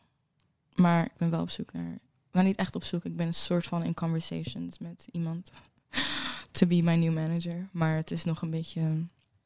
[0.75, 1.99] Maar ik ben wel op zoek naar
[2.33, 3.05] nou niet echt op zoek.
[3.05, 5.51] Ik ben een soort van in conversations met iemand.
[6.51, 7.69] to be my new manager.
[7.73, 9.05] Maar het is nog een beetje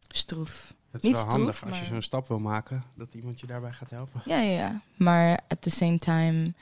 [0.09, 0.75] stroef.
[0.95, 3.73] Het is niet wel handig als je zo'n stap wil maken, dat iemand je daarbij
[3.73, 4.23] gaat helpen.
[4.25, 4.81] Ja, ja, ja.
[4.97, 6.53] Maar at the same time,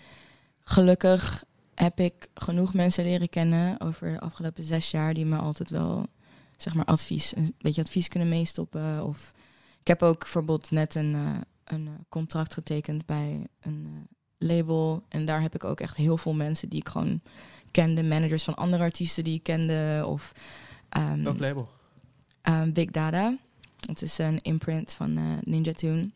[0.64, 5.70] gelukkig heb ik genoeg mensen leren kennen over de afgelopen zes jaar die me altijd
[5.70, 6.06] wel,
[6.56, 9.04] zeg maar, advies, een beetje advies kunnen meestoppen.
[9.04, 9.32] Of
[9.80, 15.02] ik heb ook bijvoorbeeld net een, eh, een eh, contract getekend bij een eh, label.
[15.08, 17.20] En daar heb ik ook echt heel veel mensen die ik gewoon
[17.70, 20.04] kende, managers van andere artiesten die ik kende.
[20.06, 20.32] Of
[20.88, 21.68] ehm, Welk label?
[22.42, 23.36] um, Big Data.
[23.86, 26.10] Het is een imprint van eh, Ninja Tune.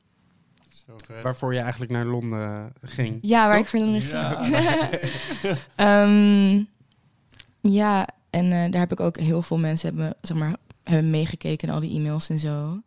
[1.22, 3.18] Waarvoor je eigenlijk naar Londen ging.
[3.22, 3.64] Ja, waar Toch?
[3.64, 4.44] ik voor Londen Ja.
[4.44, 5.58] ging.
[5.76, 6.62] Ehm,
[7.74, 11.68] ja, en eh, daar heb ik ook heel veel mensen hebben, zeg maar, hebben meegekeken
[11.68, 12.80] in al die e-mails en zo.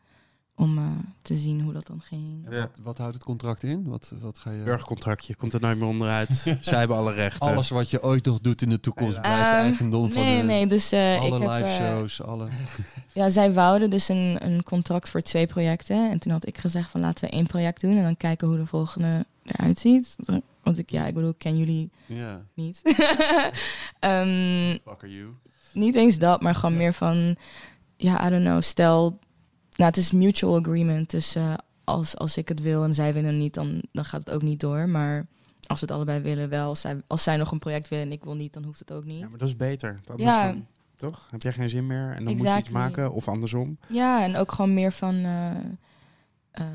[0.59, 0.83] Om eh,
[1.21, 2.49] te zien hoe dat dan ging.
[2.49, 3.83] Wat, wat houdt het contract in?
[3.87, 4.63] Wat, wat ga je...
[4.63, 6.35] Burgercontractje, komt er nooit meer onderuit.
[6.61, 7.51] Zij hebben alle rechten.
[7.51, 9.21] Alles wat je ooit nog doet in de toekomst Ja.
[9.21, 12.21] blijft Ehm, eigendom van nee, de, nee, dus eh, alle ik heb, live eh, shows,
[12.21, 12.47] alle...
[13.13, 16.11] Ja, zij wouden dus een, een contract voor twee projecten.
[16.11, 18.57] En toen had ik gezegd van laten we één project doen en dan kijken hoe
[18.57, 20.15] de volgende eruit ziet.
[20.63, 21.89] Want ik, ja, ik bedoel, ik ken jullie
[22.53, 22.81] niet.
[23.99, 25.33] Ehm, fuck are you.
[25.73, 27.35] niet eens dat, maar gewoon meer van,
[27.97, 29.19] ja, I don't know, stel,
[29.79, 31.09] nou, het is mutual agreement.
[31.09, 31.53] Dus eh,
[31.83, 34.59] als, als ik het wil en zij willen niet, dan, dan gaat het ook niet
[34.59, 34.89] door.
[34.89, 35.27] Maar
[35.67, 38.11] als we het allebei willen wel, als zij, als zij nog een project willen en
[38.11, 39.19] ik wil niet, dan hoeft het ook niet.
[39.19, 39.99] Ja, maar dat is beter.
[40.05, 40.47] Dat Ja.
[40.47, 40.65] dan,
[40.95, 41.27] toch?
[41.31, 43.77] Heb jij geen zin meer en dan moet je iets maken of andersom.
[43.87, 45.15] Ja, en ook gewoon meer van.
[45.15, 45.55] eh,
[46.51, 46.65] eh,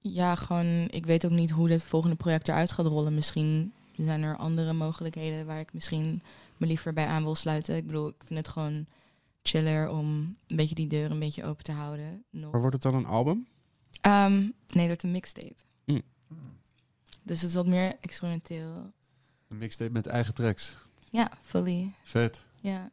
[0.00, 0.88] ja, gewoon.
[0.90, 3.14] Ik weet ook niet hoe dit volgende project eruit gaat rollen.
[3.14, 6.22] Misschien zijn er andere mogelijkheden waar ik misschien
[6.56, 7.76] me liever bij aan wil sluiten.
[7.76, 8.86] Ik bedoel, ik vind het gewoon
[9.42, 12.24] chiller om een beetje die deur een beetje open te houden.
[12.30, 12.52] Nog.
[12.52, 13.46] Maar wordt het dan een album?
[14.00, 15.54] Ehm, nee, het wordt een mixtape.
[15.84, 16.02] Mm.
[17.22, 18.92] Dus het is wat meer experimenteel.
[19.48, 20.76] Een mixtape met eigen tracks.
[21.10, 21.92] Ja, fully.
[22.04, 22.44] Vet.
[22.60, 22.90] Ja.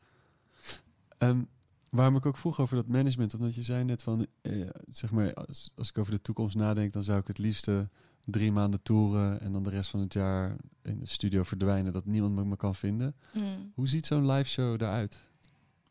[1.17, 1.41] Ehm,
[1.89, 5.33] waarom ik ook vroeg over dat management, omdat je zei net van, eh, zeg maar,
[5.33, 7.89] als, als ik over de toekomst nadenk, dan zou ik het liefste
[8.25, 12.05] drie maanden toeren en dan de rest van het jaar in de studio verdwijnen, dat
[12.05, 13.15] niemand me, me kan vinden.
[13.33, 15.19] Mm, Hoe ziet zo'n live show eruit?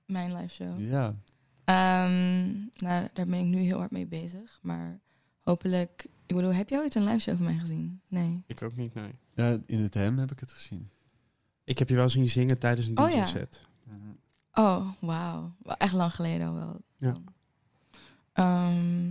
[0.06, 0.80] Mijn live show.
[0.90, 1.14] Ja,
[1.64, 2.46] Ehm,
[2.76, 4.58] nou, daar ben ik nu heel hard mee bezig.
[4.62, 5.00] Maar
[5.42, 6.06] hopelijk...
[6.26, 8.00] Ik bedoel, heb jij ooit een live show van mij gezien?
[8.08, 8.42] Nee.
[8.46, 9.10] Ik ook niet, nee.
[9.34, 10.88] ja, in het hem heb ik het gezien.
[11.64, 13.24] Ik heb je wel zien zingen tijdens een Oh, ja.
[13.24, 13.60] DJ-set.
[14.52, 15.52] Oh, wauw.
[15.62, 16.80] Wel Echt lang geleden al wel.
[16.98, 17.14] Ja.
[18.32, 19.08] Ehm,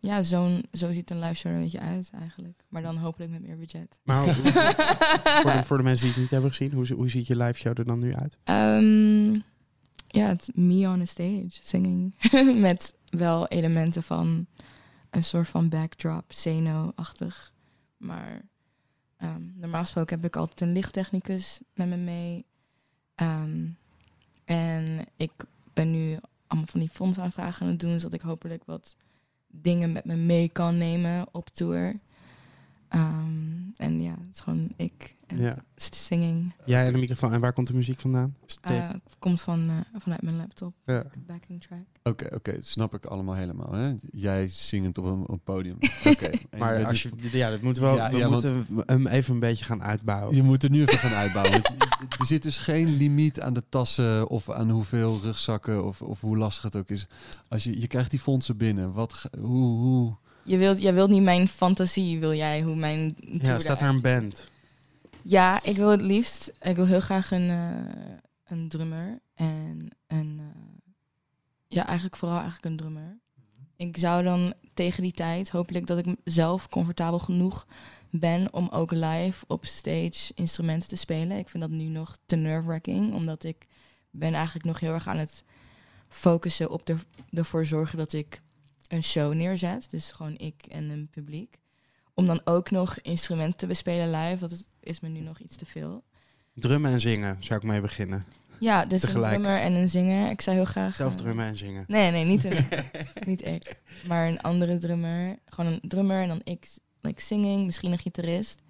[0.00, 2.64] ja, zo'n, zo ziet een live show er een beetje uit eigenlijk.
[2.68, 3.98] Maar dan hopelijk met meer budget.
[4.02, 4.34] Maar hoe-
[5.42, 7.58] voor, de, voor de mensen die het niet hebben gezien, hoe, hoe ziet je live
[7.60, 8.38] show er dan nu uit?
[8.44, 9.38] Ehm,
[10.14, 12.14] ja, het me on a stage, singing.
[12.60, 14.46] Met wel elementen van
[15.10, 17.52] een soort van backdrop, Zeno-achtig.
[17.96, 18.42] Maar
[19.16, 22.44] ehm, normaal gesproken heb ik altijd een lichttechnicus met me mee.
[23.14, 23.66] Ehm,
[24.44, 25.32] en ik
[25.72, 28.96] ben nu allemaal van die fondsaanvragen aan het doen, zodat ik hopelijk wat
[29.46, 31.98] dingen met me mee kan nemen op tour.
[32.94, 33.32] Ehm,
[33.76, 35.56] en ja, het is gewoon ik en Ja.
[35.76, 36.52] singing.
[36.64, 37.32] Jij en de microfoon.
[37.32, 38.36] En waar komt de muziek vandaan?
[38.46, 38.70] Is het?
[38.72, 38.88] Eh,
[39.18, 41.04] komt van, eh, vanuit mijn laptop, ja.
[41.26, 41.78] backing track.
[42.02, 43.72] Oké, oké, dat snap ik allemaal helemaal.
[43.72, 43.92] Hè?
[44.12, 45.76] Jij zingend op een, op een podium.
[46.12, 46.30] Oké.
[46.58, 49.64] Maar als je, ja, dat moeten we, Ja, we ja, moeten hem even een beetje
[49.64, 50.34] gaan uitbouwen.
[50.34, 51.52] Je moet er nu even gaan uitbouwen.
[51.52, 56.20] want er zit dus geen limiet aan de tassen of aan hoeveel rugzakken of, of
[56.20, 57.06] hoe lastig het ook is.
[57.48, 58.92] Als je, je krijgt die fondsen binnen.
[58.92, 60.16] Wat, hoe, hoe?
[60.44, 64.00] Je wilt, jij wilt niet mijn fantasie, wil jij, hoe mijn Ja, staat daar een
[64.00, 64.50] band?
[65.22, 68.14] Ja, ik wil het liefst, ik wil heel graag een, eh,
[68.44, 70.90] een drummer en een, eh,
[71.66, 73.18] ja, eigenlijk vooral eigenlijk een drummer.
[73.76, 77.66] Ik zou dan tegen die tijd, hopelijk dat ik zelf comfortabel genoeg
[78.10, 81.38] ben om ook live op stage instrumenten te spelen.
[81.38, 83.66] Ik vind dat nu nog te nerve-wracking, omdat ik
[84.10, 85.44] ben eigenlijk nog heel erg aan het
[86.08, 86.96] focussen op de,
[87.30, 88.42] ervoor zorgen dat ik
[88.88, 89.90] een show neerzet.
[89.90, 91.58] Dus gewoon ik en een publiek.
[92.14, 95.56] Om dan ook nog instrumenten te bespelen live, dat is, is me nu nog iets
[95.56, 96.04] te veel.
[96.54, 98.22] Drummen en zingen zou ik mee beginnen.
[98.58, 99.34] Ja, dus Tegelijk.
[99.34, 100.30] een drummer en een zinger.
[100.30, 100.94] Ik zou heel graag...
[100.94, 101.84] Zelf eh, drummen en zingen.
[101.86, 102.66] Nee, nee, niet, een,
[103.26, 103.76] niet ik.
[104.06, 105.38] Maar een andere drummer.
[105.46, 106.68] Gewoon een drummer en dan ik,
[107.00, 108.62] like singing, misschien een gitarist.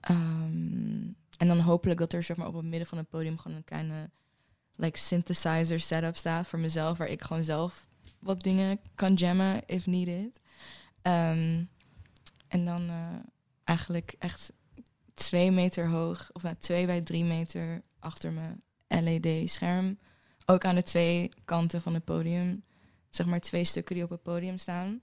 [0.00, 3.56] Ehm, en dan hopelijk dat er zeg maar, op het midden van het podium gewoon
[3.56, 4.10] een kleine
[4.76, 6.98] like, synthesizer setup staat voor mezelf.
[6.98, 7.86] Waar ik gewoon zelf
[8.20, 10.40] wat dingen kan jammen if needed.
[11.02, 11.64] Ehm,
[12.48, 13.16] en dan eh,
[13.64, 14.52] eigenlijk echt
[15.14, 19.98] twee meter hoog, of nou, twee bij drie meter achter mijn LED-scherm.
[20.46, 22.62] Ook aan de twee kanten van het podium.
[23.08, 25.00] Zeg maar twee stukken die op het podium staan.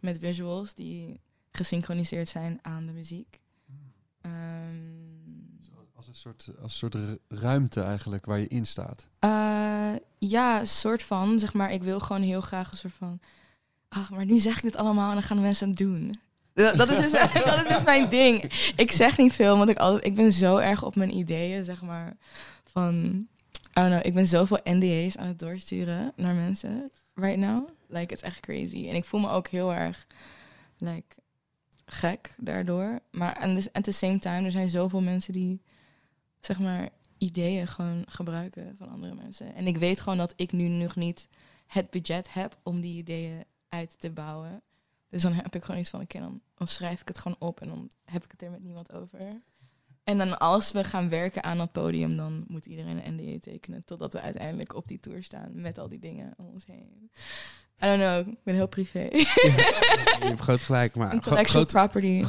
[0.00, 1.20] Met visuals die
[1.52, 3.40] gesynchroniseerd zijn aan de muziek.
[4.20, 4.99] Ehm, Als
[6.10, 9.06] een soort, als een soort ru- ruimte eigenlijk waar je in staat.
[9.18, 11.38] Eh, ja, soort van.
[11.38, 13.20] Zeg maar, ik wil gewoon heel graag een soort van.
[13.88, 16.14] Ach, maar nu zeg ik dit allemaal en dan gaan mensen het doen.
[16.54, 17.10] Dat, is dus,
[17.44, 18.42] dat is dus mijn ding.
[18.76, 21.82] Ik zeg niet veel, want ik, altijd, ik ben zo erg op mijn ideeën, zeg
[21.82, 22.16] maar.
[22.64, 23.28] Van, I
[23.72, 27.68] don't know, ik ben zoveel NDA's aan het doorsturen naar mensen right now.
[27.88, 28.88] Like, it's echt crazy.
[28.88, 30.06] En ik voel me ook heel erg,
[30.78, 31.16] like,
[31.84, 33.00] gek daardoor.
[33.10, 35.62] Maar the, at the same time, er zijn zoveel mensen die,
[36.40, 36.88] zeg maar,
[37.18, 39.54] ideeën gewoon gebruiken van andere mensen.
[39.54, 41.28] En ik weet gewoon dat ik nu nog niet
[41.66, 44.62] het budget heb om die ideeën uit te bouwen.
[45.08, 47.60] Dus dan heb ik gewoon iets van, oké, dan, dan schrijf ik het gewoon op
[47.60, 49.18] en dan heb ik het er met niemand over.
[50.04, 53.84] En dan als we gaan werken aan dat podium, dan moet iedereen een NDA tekenen.
[53.84, 57.10] Totdat we uiteindelijk op die tour staan met al die dingen om ons heen.
[57.84, 58.98] I don't know, ik ben heel privé.
[59.10, 62.22] Je hebt groot gelijk, maar gro- grote, property.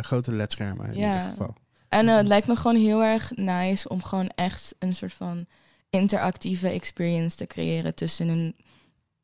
[0.00, 1.14] grote, ledschermen in Ja.
[1.16, 1.54] ieder geval.
[1.88, 5.46] En eh, het lijkt me gewoon heel erg nice om gewoon echt een soort van
[5.90, 8.56] interactieve experience te creëren tussen een,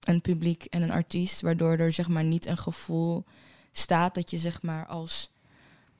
[0.00, 1.40] een publiek en een artiest.
[1.40, 3.24] Waardoor er zeg maar niet een gevoel
[3.72, 5.30] staat dat je zeg maar als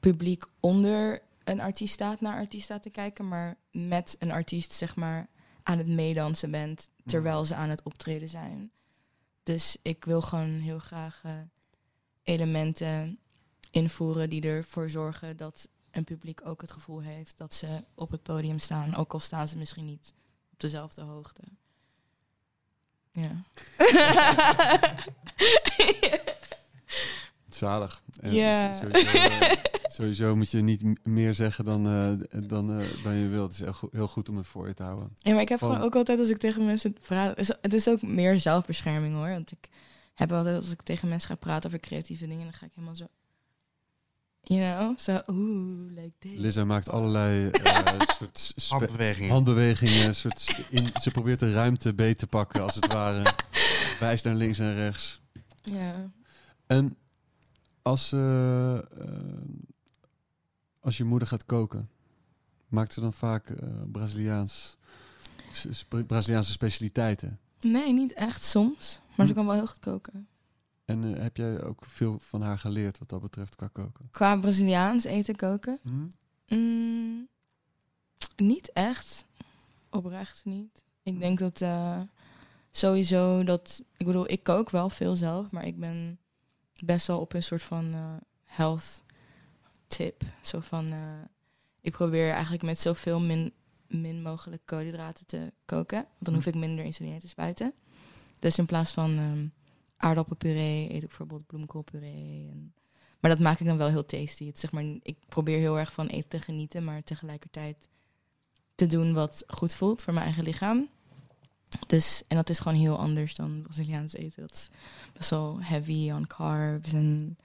[0.00, 3.28] publiek onder een artiest staat naar artiest staat te kijken.
[3.28, 5.28] Maar met een artiest zeg maar
[5.62, 8.70] aan het meedansen bent terwijl ze aan het optreden zijn.
[9.42, 11.32] Dus ik wil gewoon heel graag eh,
[12.22, 13.18] elementen
[13.70, 18.22] invoeren die ervoor zorgen dat een publiek ook het gevoel heeft dat ze op het
[18.22, 20.12] podium staan, ook al staan ze misschien niet
[20.52, 21.42] op dezelfde hoogte.
[23.12, 23.42] Ja.
[27.50, 28.02] Zalig.
[28.22, 28.74] Ja.
[28.74, 29.50] s- Sowieso, eh,
[29.82, 32.12] sowieso moet je niet meer zeggen dan, eh,
[32.48, 33.44] dan, eh, dan je wilt.
[33.44, 35.12] Het is heel, go- heel goed om het voor je te houden.
[35.16, 37.88] ja, maar ik heb Van- gewoon ook altijd als ik tegen mensen praat, het is
[37.88, 39.68] ook meer zelfbescherming hoor, want ik
[40.14, 42.96] heb altijd als ik tegen mensen ga praten over creatieve dingen, dan ga ik helemaal
[42.96, 43.06] zo,
[44.42, 46.38] you know, zo, oeh, like this.
[46.38, 48.00] Lisa maakt allerlei eh,
[48.32, 49.30] soort Handbewegingen.
[49.30, 50.14] handbewegingen.
[50.14, 53.34] Soort in, ze probeert de ruimte beet te pakken, als het ware.
[54.00, 55.20] Wijst naar links en rechts.
[55.62, 56.10] Ja.
[56.66, 56.96] En
[57.82, 58.78] als, eh,
[60.80, 61.90] als je moeder gaat koken,
[62.68, 64.76] maakt ze dan vaak eh, Braziliaans,
[66.06, 67.38] Braziliaanse specialiteiten?
[67.60, 69.38] Nee, niet echt soms, maar ze Hm.
[69.38, 70.26] kan wel heel goed koken.
[70.92, 74.08] En eh, heb jij ook veel van haar geleerd wat dat betreft qua koken?
[74.10, 76.06] Qua Braziliaans eten koken, Hm?
[76.48, 77.28] Mm,
[78.36, 79.24] niet echt.
[79.90, 80.82] Oprecht niet.
[81.02, 82.00] Ik denk dat eh,
[82.70, 83.84] sowieso dat...
[83.96, 86.18] Ik bedoel, ik kook wel veel zelf, maar ik ben
[86.84, 88.14] best wel op een soort van eh,
[88.44, 89.02] health
[89.86, 90.22] tip.
[90.40, 90.92] Zo van,
[91.80, 93.52] ik probeer eigenlijk met zoveel min,
[93.86, 95.96] min mogelijk koolhydraten te koken.
[95.96, 97.74] Want dan hoef ik minder insuline te spuiten.
[98.38, 99.46] Dus in plaats van ehm,
[100.02, 102.48] aardappelpuree eet ik bijvoorbeeld bloemkoolpuree.
[102.50, 102.74] En,
[103.20, 104.46] maar dat maak ik dan wel heel tasty.
[104.46, 107.88] Het, zeg maar, ik probeer heel erg van eten te genieten, maar tegelijkertijd
[108.74, 110.88] te doen wat goed voelt voor mijn eigen lichaam.
[111.86, 114.42] Dus, en dat is gewoon heel anders dan Braziliaans eten.
[114.42, 114.70] Dat is
[115.12, 117.38] best wel heavy on carbs en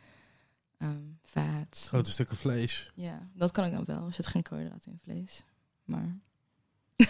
[0.78, 1.86] ehm fat.
[1.88, 2.90] Grote stukken vlees.
[2.96, 4.06] Ja, dat kan ik dan wel.
[4.06, 5.44] Er zit geen koolhydraten in vlees.
[5.84, 6.20] Maar...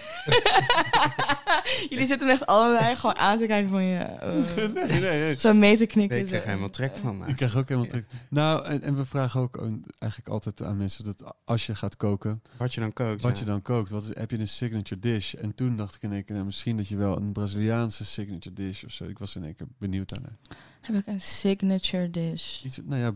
[1.90, 3.98] Jullie zitten echt allebei gewoon aan te kijken van je...
[3.98, 4.34] eh,
[4.74, 5.40] nee, nee, nee.
[5.40, 6.10] zo mee te knikken.
[6.16, 7.28] Nee, ik krijg er helemaal trek van.
[7.28, 8.06] Ik krijg ook helemaal trek.
[8.30, 9.58] Nou, en, en we vragen ook
[10.00, 13.22] eigenlijk altijd aan mensen dat als je gaat koken, Wat je dan kookt.
[13.22, 13.40] wat ja.
[13.40, 13.90] je dan kookt.
[13.90, 15.34] Wat is, heb je een signature dish?
[15.34, 18.56] En toen dacht ik in één keer, nou, misschien dat je wel een Braziliaanse signature
[18.56, 19.04] dish of zo.
[19.04, 20.38] Ik was in één keer benieuwd aan.
[20.82, 22.64] Heb ik een signature dish?
[22.64, 23.12] Iets, nou ja,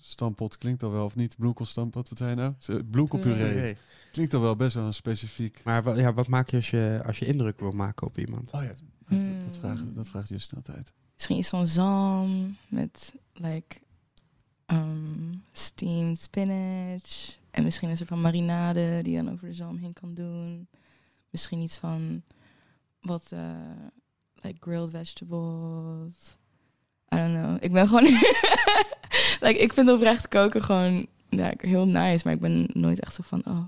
[0.00, 1.36] bloemkoolstampot klinkt al wel, of niet?
[1.36, 2.82] Bloemkoolstampot, wat zei je nou?
[2.84, 3.52] Bloemkoolpuree.
[3.52, 3.76] Puree.
[4.12, 5.60] Klinkt al wel best wel een specifiek.
[5.64, 8.52] Maar wat, ja, wat maak je als, je als je indruk wil maken op iemand?
[8.52, 9.44] Oh ja, dat, Hmm.
[9.44, 10.92] dat, vraagt, dat vraagt Justin altijd.
[11.14, 13.76] Misschien iets van zalm met like
[14.66, 17.38] um, steamed spinach.
[17.50, 20.68] En misschien een soort van marinade die je dan over de zalm heen kan doen.
[21.30, 22.22] Misschien iets van
[23.00, 23.56] wat eh,
[24.34, 26.36] like grilled vegetables.
[27.14, 27.56] I don't know.
[27.60, 28.04] Ik ben gewoon
[29.40, 33.22] like ik vind oprecht koken gewoon ja, heel nice, maar ik ben nooit echt zo
[33.26, 33.64] van oh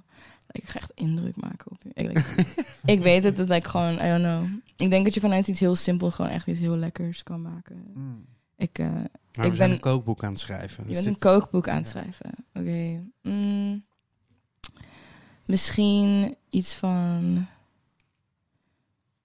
[0.46, 1.90] like, ik ga echt indruk maken op je.
[1.94, 2.24] Ik, like,
[2.94, 4.44] ik weet het, het like gewoon I don't know.
[4.76, 7.90] Ik denk dat je vanuit iets heel simpel gewoon echt iets heel lekkers kan maken.
[7.94, 8.24] Hmm.
[8.56, 10.84] Ik, eh, Maar Ik we zijn ben- een kookboek aan het schrijven.
[10.86, 12.30] je Dus bent een kookboek aan het schrijven.
[12.54, 13.00] Oké.
[13.22, 13.84] Mm,
[15.46, 17.46] misschien iets van.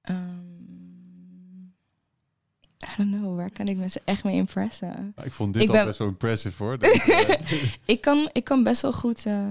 [0.01, 0.56] ehm,
[2.87, 5.13] I don't know, waar kan ik mensen echt mee impressen?
[5.23, 6.77] Ik vond dit Ik al ben- best wel impressive hoor.
[7.85, 9.45] Ik kan, ik kan best wel goed eh,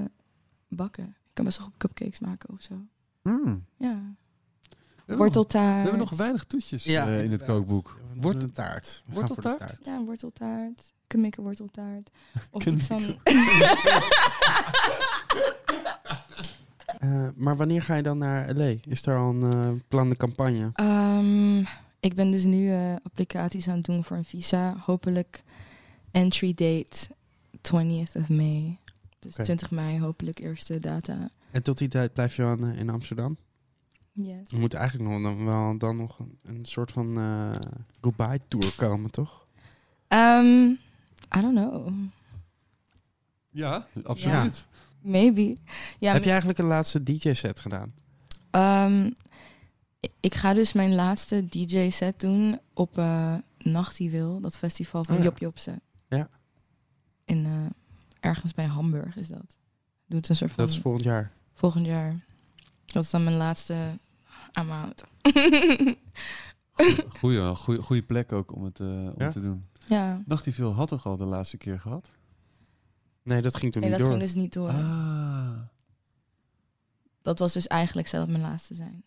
[0.68, 1.04] bakken.
[1.04, 2.74] Ik kan best wel goed cupcakes maken of zo.
[3.22, 3.64] hmm.
[3.78, 3.88] Ja.
[3.88, 5.74] We hebben nog- Worteltaart.
[5.76, 7.98] We hebben nog weinig toetjes eh, in het kookboek.
[8.14, 9.02] Worteltaart?
[9.12, 9.78] voor de taart.
[9.82, 10.92] Ja, een worteltaart.
[11.06, 12.10] Kemikke worteltaart.
[12.50, 13.04] Of iets van...
[16.98, 18.74] Eh, maar wanneer ga je dan naar LA?
[18.88, 20.70] Is er al een eh plande campagne?
[20.74, 21.62] Ehm,
[22.06, 24.76] ik ben dus nu eh, applicaties aan het doen voor een visa.
[24.84, 25.42] Hopelijk
[26.10, 27.08] entry date
[27.56, 28.78] 20th of May.
[29.18, 29.42] Dus Oké.
[29.42, 31.30] 20 mei hopelijk eerste data.
[31.50, 33.36] En tot die tijd blijf je dan eh, in Amsterdam?
[34.12, 34.48] Yes.
[34.48, 37.50] Er moet eigenlijk nog dan, wel dan nog een, een soort van eh,
[38.00, 39.46] goodbye tour komen, toch?
[40.08, 40.66] Ehm,
[41.36, 41.88] I don't know.
[43.50, 44.66] Ja, absoluut.
[45.00, 45.56] Maybe.
[45.98, 47.94] Ja, Heb je eigenlijk een laatste DJ-set gedaan?
[48.50, 49.10] Ehm,
[50.20, 55.24] Ik ga dus mijn laatste DJ-set doen op eh Nachtiwil, dat festival van Oh ja.
[55.28, 55.80] Job Jobsen.
[56.08, 56.28] Ja.
[57.24, 57.52] In, eh,
[58.20, 59.56] ergens bij Hamburg is dat.
[60.06, 61.32] Doet een soort van Dat is volgend jaar.
[61.52, 62.14] volgend jaar.
[62.86, 63.98] Dat is dan mijn laatste
[64.52, 65.02] amount.
[67.08, 69.30] Goeie, goeie, goeie plek ook om het eh, om Ja?
[69.30, 69.66] te doen.
[69.88, 70.22] ja.
[70.26, 72.10] Nachtieville had toch al de laatste keer gehad?
[73.22, 74.18] Nee, dat ging toen Nee, niet dat door.
[74.18, 74.70] ging dus niet door.
[74.70, 75.58] Ah.
[77.22, 79.04] Dat was dus eigenlijk dat mijn laatste zijn.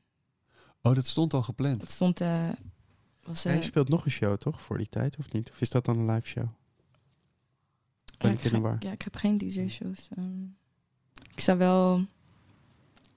[0.82, 1.80] Oh, dat stond al gepland.
[1.80, 2.22] Dat stond...
[2.22, 2.50] eh
[3.24, 4.62] was, Ja, eh, je speelt nog een show, toch?
[4.62, 5.50] Voor die tijd, of niet?
[5.52, 6.48] Of is dat dan een live show?
[8.18, 8.76] Ben Ja, ik in de war?
[8.80, 10.08] Ja, ik heb geen DJ-shows.
[10.16, 10.44] ehm.
[11.34, 12.06] ik sta wel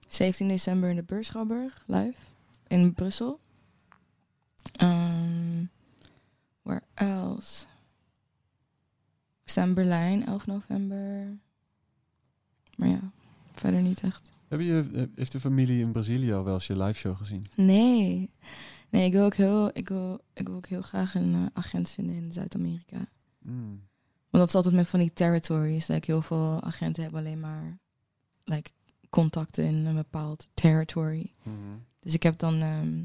[0.09, 2.19] 17 december in de Beurschouwburg live
[2.67, 3.41] in Brussel.
[4.83, 5.71] Um,
[6.63, 7.65] where else?
[9.43, 11.39] Ik sta in Berlijn 11 november.
[12.77, 13.11] Maar ja,
[13.55, 14.33] verder niet echt.
[14.53, 17.47] Heb je, eh, heeft de familie in Brazilië al wel eens je live show gezien?
[17.57, 18.31] Nee.
[18.89, 21.91] Nee, ik wil ook heel, ik wil, ik wil ook heel graag een eh, agent
[21.91, 23.09] vinden in Zuid-Amerika.
[23.39, 23.69] Mm.
[24.31, 25.87] Want dat is altijd met van die territories.
[25.87, 27.79] Like heel veel agenten hebben alleen maar
[28.45, 28.71] like,
[29.11, 31.33] contacten in een bepaald territory.
[31.43, 31.57] Mhm.
[31.99, 33.03] Dus ik heb dan ehm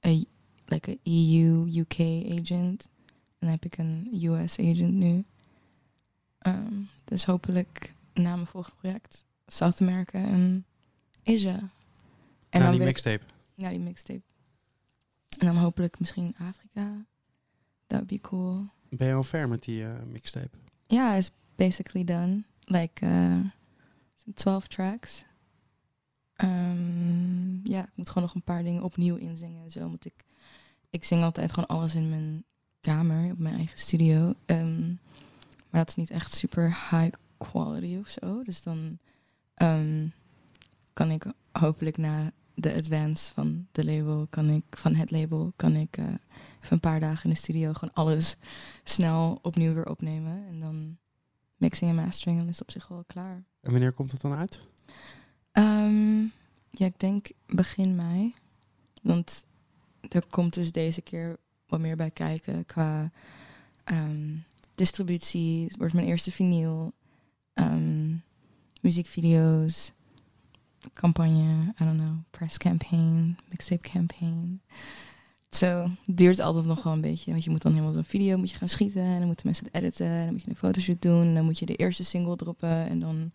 [0.00, 0.26] een
[0.64, 2.00] like a EU, UK
[2.40, 2.90] agent.
[3.38, 5.24] En dan heb ik een US agent nu.
[6.38, 6.74] Ehm,
[7.04, 10.66] dus hopelijk na mijn volgende project South America en
[11.24, 11.70] Asia.
[12.48, 13.24] En ja, die mixtape.
[13.54, 14.22] ja, die mixtape.
[15.38, 17.06] En dan hopelijk misschien Afrika.
[17.86, 18.66] Dat would be cool.
[18.88, 20.56] Ben je al ver met die eh, mixtape?
[20.86, 22.42] Ja, it's basically done.
[22.64, 23.40] Like uh,
[24.34, 25.24] 12 tracks.
[26.34, 29.80] Ehm, ja, ik moet gewoon nog een paar dingen opnieuw inzingen en zo.
[29.80, 30.24] Want ik,
[30.90, 32.44] ik zing altijd gewoon alles in mijn
[32.80, 34.34] kamer, op mijn eigen studio.
[34.46, 34.88] Ehm,
[35.70, 38.42] maar dat is niet echt super high quality of zo.
[38.42, 38.98] Dus dan
[39.54, 40.06] ehm,
[40.92, 45.74] kan ik hopelijk na de advance van de label, kan ik, van het label, kan
[45.74, 46.18] ik eh, even
[46.68, 48.36] een paar dagen in de studio gewoon alles
[48.84, 50.46] snel opnieuw weer opnemen.
[50.48, 50.96] En dan
[51.56, 53.44] mixing en mastering, dan is op zich wel klaar.
[53.60, 54.60] En wanneer komt het dan uit?
[55.52, 56.20] Ehm,
[56.70, 58.34] ja, ik denk begin mei.
[59.02, 59.44] Want
[60.08, 61.36] er komt dus deze keer
[61.66, 63.10] wat meer bij kijken qua
[63.84, 64.36] ehm,
[64.74, 65.64] distributie.
[65.64, 66.92] Het wordt mijn eerste vinyl.
[67.52, 68.14] ehm,
[68.84, 69.92] muziekvideo's.
[70.92, 74.60] Campagne, I don't know, press campaign, mixtape campaign.
[75.50, 77.30] Zo, duurt altijd nog wel een beetje.
[77.30, 79.02] Want je moet dan helemaal zo'n video moet je gaan schieten.
[79.02, 80.06] En dan moeten mensen het editen.
[80.06, 81.22] En dan moet je een fotoshoot doen.
[81.22, 82.88] En dan moet je de eerste single droppen.
[82.88, 83.32] En dan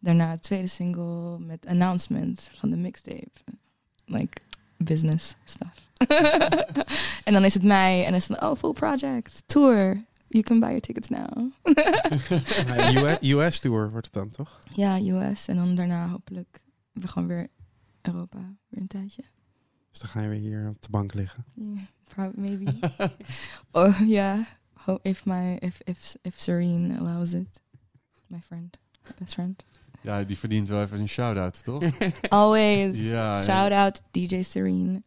[0.00, 3.30] daarna het tweede single met announcement van de mixtape.
[4.04, 4.40] Like
[4.76, 5.90] business stuff.
[7.26, 10.04] en dan is het mei en dan is het oh full project tour.
[10.34, 11.28] You can buy your tickets now.
[12.66, 14.60] Ja, US, US tour wordt het dan, toch?
[14.72, 17.48] ja, US en dan daarna hopelijk we gewoon weer
[18.02, 18.38] Europa
[18.68, 19.22] weer een tijdje.
[19.90, 21.44] Dus dan ga je weer hier op de bank liggen.
[21.54, 22.90] Yeah, probably maybe.
[23.72, 24.38] oh yeah,
[24.72, 27.60] Ho- if my if if if Serene allows it,
[28.26, 28.78] my friend,
[29.18, 29.64] best friend.
[30.00, 31.82] Ja, die verdient wel even een shout-out, toch?
[32.28, 32.96] Always.
[33.10, 35.02] Ja, Shout out DJ Serene.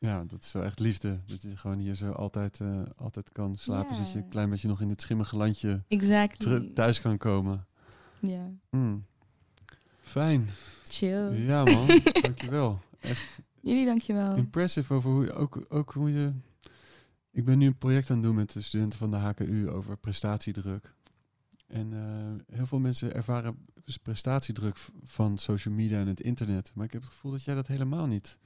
[0.00, 1.20] Ja, dat is wel echt liefde.
[1.26, 3.94] Dat je gewoon hier zo altijd, eh, altijd kan slapen.
[3.94, 6.70] Zodat je een klein beetje nog in het schimmige landje Exactly.
[6.74, 7.66] thuis kan komen.
[8.18, 8.50] Ja.
[8.70, 9.04] Mm.
[10.00, 10.46] Fijn.
[10.88, 11.46] Chill.
[11.46, 11.86] Ja man,
[12.22, 12.80] dankjewel.
[13.00, 14.36] Echt Jullie dankjewel.
[14.36, 16.32] impressive over hoe je ook, ook hoe je...
[17.30, 19.96] Ik ben nu een project aan het doen met de studenten van de HKU over
[19.96, 20.94] prestatiedruk.
[21.66, 26.72] En eh, heel veel mensen ervaren dus prestatiedruk van social media en het internet.
[26.74, 28.38] Maar ik heb het gevoel dat jij dat helemaal niet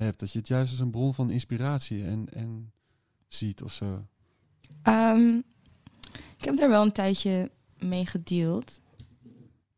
[0.00, 0.20] hebt.
[0.20, 2.72] Dat je het juist als een bron van inspiratie en, en
[3.26, 4.06] ziet of zo.
[4.82, 5.36] Ehm,
[6.36, 8.80] ik heb daar wel een tijdje mee gedeeld.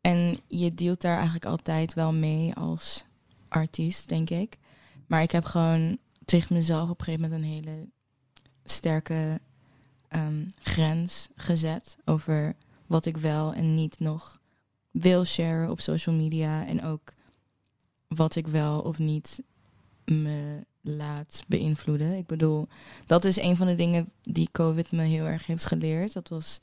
[0.01, 3.05] En je dealt daar eigenlijk altijd wel mee als
[3.49, 4.59] artiest, denk ik.
[5.07, 7.89] Maar ik heb gewoon tegen mezelf op een gegeven moment een hele
[8.65, 9.41] sterke
[10.09, 14.41] ehm, grens gezet over wat ik wel en niet nog
[14.91, 16.67] wil sharen op social media.
[16.67, 17.15] En ook
[18.09, 19.43] wat ik wel of niet
[20.05, 22.13] me laat beïnvloeden.
[22.13, 22.69] Ik bedoel,
[23.07, 26.13] dat is een van de dingen die COVID me heel erg heeft geleerd.
[26.13, 26.61] Dat was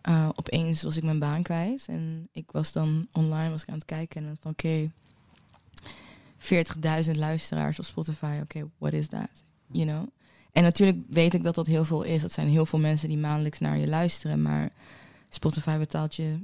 [0.00, 3.74] eh, opeens was ik mijn baan kwijt en ik was dan online was ik aan
[3.74, 4.90] het kijken en dan van oké,
[7.04, 8.38] 40.000 luisteraars op Spotify.
[8.42, 9.42] Oké, what is that?
[9.66, 10.06] You know?
[10.52, 12.22] En natuurlijk weet ik dat dat heel veel is.
[12.22, 14.72] Dat zijn heel veel mensen die maandelijks naar je luisteren, maar
[15.28, 16.38] Spotify betaalt je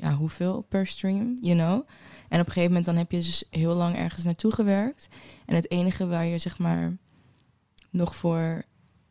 [0.00, 1.86] ja, hoeveel per stream, you know?
[2.28, 5.08] En op een gegeven moment dan heb je dus heel lang ergens naartoe gewerkt.
[5.46, 6.96] En het enige waar je zeg maar
[7.90, 8.62] nog voor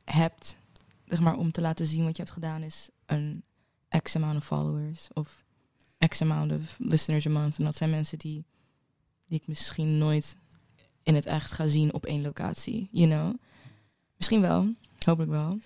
[0.03, 0.57] hebt,
[1.06, 3.44] zeg maar om te laten zien wat je hebt gedaan, is een
[4.02, 5.44] x amount of followers of
[6.07, 7.57] x amount of listeners a month.
[7.57, 8.45] En dat zijn mensen die,
[9.28, 10.36] die ik misschien nooit
[11.03, 13.36] in het echt ga zien op één locatie, you know.
[14.18, 14.74] Misschien wel,
[15.06, 15.60] hopelijk wel.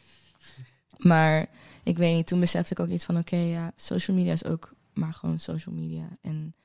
[0.97, 1.47] Maar
[1.83, 4.72] ik weet niet, toen besefte ik ook iets van, oké, ja, social media is ook
[4.93, 6.17] maar gewoon social media.
[6.21, 6.55] En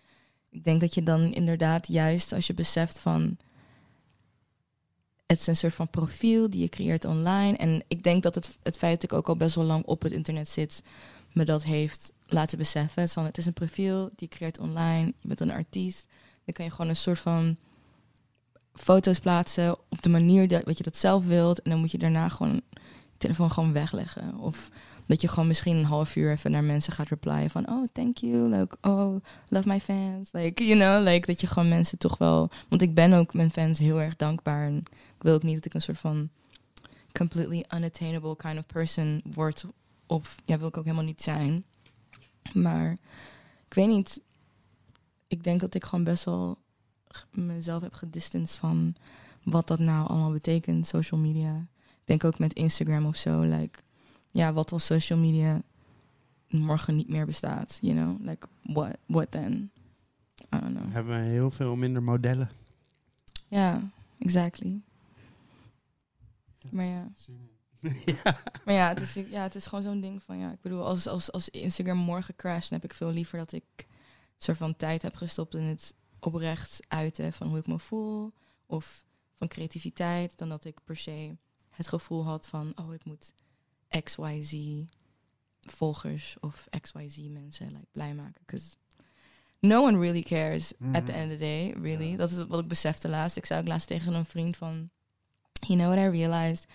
[0.51, 3.37] ik denk dat je dan inderdaad juist als je beseft van,
[5.27, 7.57] het is een soort van profiel die je creëert online.
[7.57, 10.03] En ik denk dat het, het feit dat ik ook al best wel lang op
[10.03, 10.83] het internet zit,
[11.33, 13.01] me dat heeft laten beseffen.
[13.01, 15.07] Het is, van, het is een profiel die je creëert online.
[15.07, 16.07] Je bent een artiest.
[16.45, 17.57] Dan kan je gewoon een soort van
[18.73, 21.63] foto's plaatsen op de manier dat, wat je dat zelf wilt.
[21.63, 24.39] En dan moet je daarna gewoon je telefoon gewoon wegleggen.
[24.39, 24.71] Of
[25.09, 28.17] dat je gewoon misschien een half uur even naar mensen gaat replyen van oh thank
[28.17, 29.17] you, like oh
[29.49, 32.95] love my fans, like you know, like dat je gewoon mensen toch wel, want ik
[32.95, 34.77] ben ook mijn fans heel erg dankbaar en
[35.17, 36.29] ik wil ook niet dat ik een soort van
[37.13, 39.65] completely unattainable kind of person word
[40.07, 41.65] of ja wil ik ook helemaal niet zijn,
[42.53, 42.93] maar
[43.67, 44.21] ik weet niet,
[45.27, 46.59] ik denk dat ik gewoon best wel
[47.31, 48.95] mezelf heb gedistanced van
[49.43, 51.67] wat dat nou allemaal betekent, social media.
[51.87, 53.79] Ik denk ook met Instagram of zo, like
[54.31, 55.63] ja, wat als social media
[56.49, 58.27] morgen niet meer bestaat, you know?
[58.27, 59.71] Like, what, what then?
[60.55, 60.93] I don't know.
[60.93, 62.51] Hebben we heel veel minder modellen.
[63.49, 64.81] Ja, exactly.
[66.71, 67.13] Maar ja.
[68.65, 71.07] Maar ja, het is, ja, het is gewoon zo'n ding van, ja, ik bedoel, als,
[71.07, 73.87] als, als Instagram morgen crasht, dan heb ik veel liever dat ik een
[74.39, 78.33] soort van tijd heb gestopt in het oprecht uiten van hoe ik me voel,
[78.67, 81.37] of van creativiteit, dan dat ik per se
[81.71, 83.33] het gevoel had van, oh, ik moet
[83.89, 84.56] XYZ
[85.60, 88.40] volgers of XYZ mensen like, blij maken.
[88.47, 88.74] Because
[89.60, 92.16] no one really cares at the end of the day, really.
[92.16, 93.36] Dat is wat ik besefte laatst.
[93.36, 94.90] Ik zei ook laatst tegen een vriend van...
[95.60, 96.66] You know what I realized?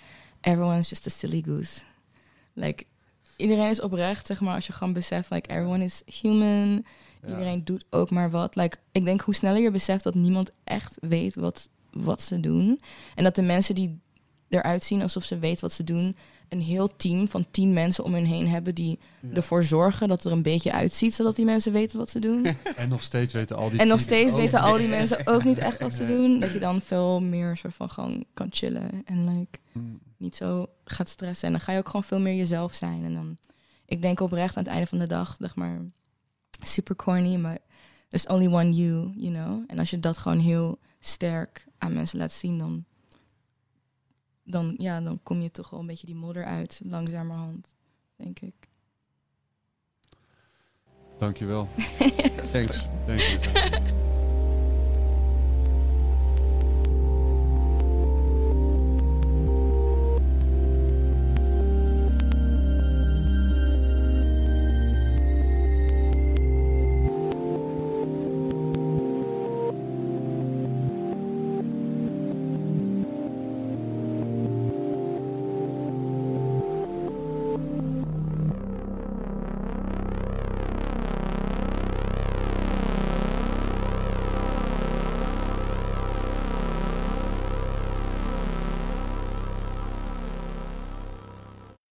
[0.42, 1.84] Everyone's just a silly goose.
[2.54, 2.86] Like,
[3.36, 4.56] iedereen is oprecht, zeg maar.
[4.56, 6.86] Als je gewoon beseft, like, everyone is human.
[7.28, 8.56] Iedereen doet ook maar wat.
[8.56, 12.80] Like, ik denk hoe sneller je beseft dat niemand echt weet wat, wat ze doen.
[13.16, 14.02] En dat de mensen die
[14.50, 16.16] eruit zien alsof ze weten wat ze doen,
[16.54, 19.00] een heel team van tien mensen om hen heen hebben die
[19.34, 22.46] ervoor zorgen dat er een beetje uitziet, zodat die mensen weten wat ze doen.
[22.76, 25.58] En nog steeds weten al die en nog steeds weten al die mensen ook niet
[25.58, 26.40] echt wat ze doen.
[26.40, 30.00] Dat je dan veel meer soort van gewoon kan chillen en like Mm.
[30.18, 31.48] niet zo gaat stressen.
[31.48, 33.04] En dan ga je ook gewoon veel meer jezelf zijn.
[33.04, 33.38] En dan,
[33.86, 35.82] ik denk oprecht aan het einde van de dag, zeg maar,
[36.62, 37.58] super corny, maar
[38.10, 39.64] there's only one you, you know.
[39.68, 42.86] En als je dat gewoon heel sterk aan mensen laat zien, dan,
[44.44, 47.68] dan, ja, dan kom je toch wel een beetje die modder uit, langzamerhand,
[48.16, 48.54] denk ik.
[51.18, 51.68] Dankjewel.
[52.52, 52.88] Thanks.
[53.06, 54.02] Thanks.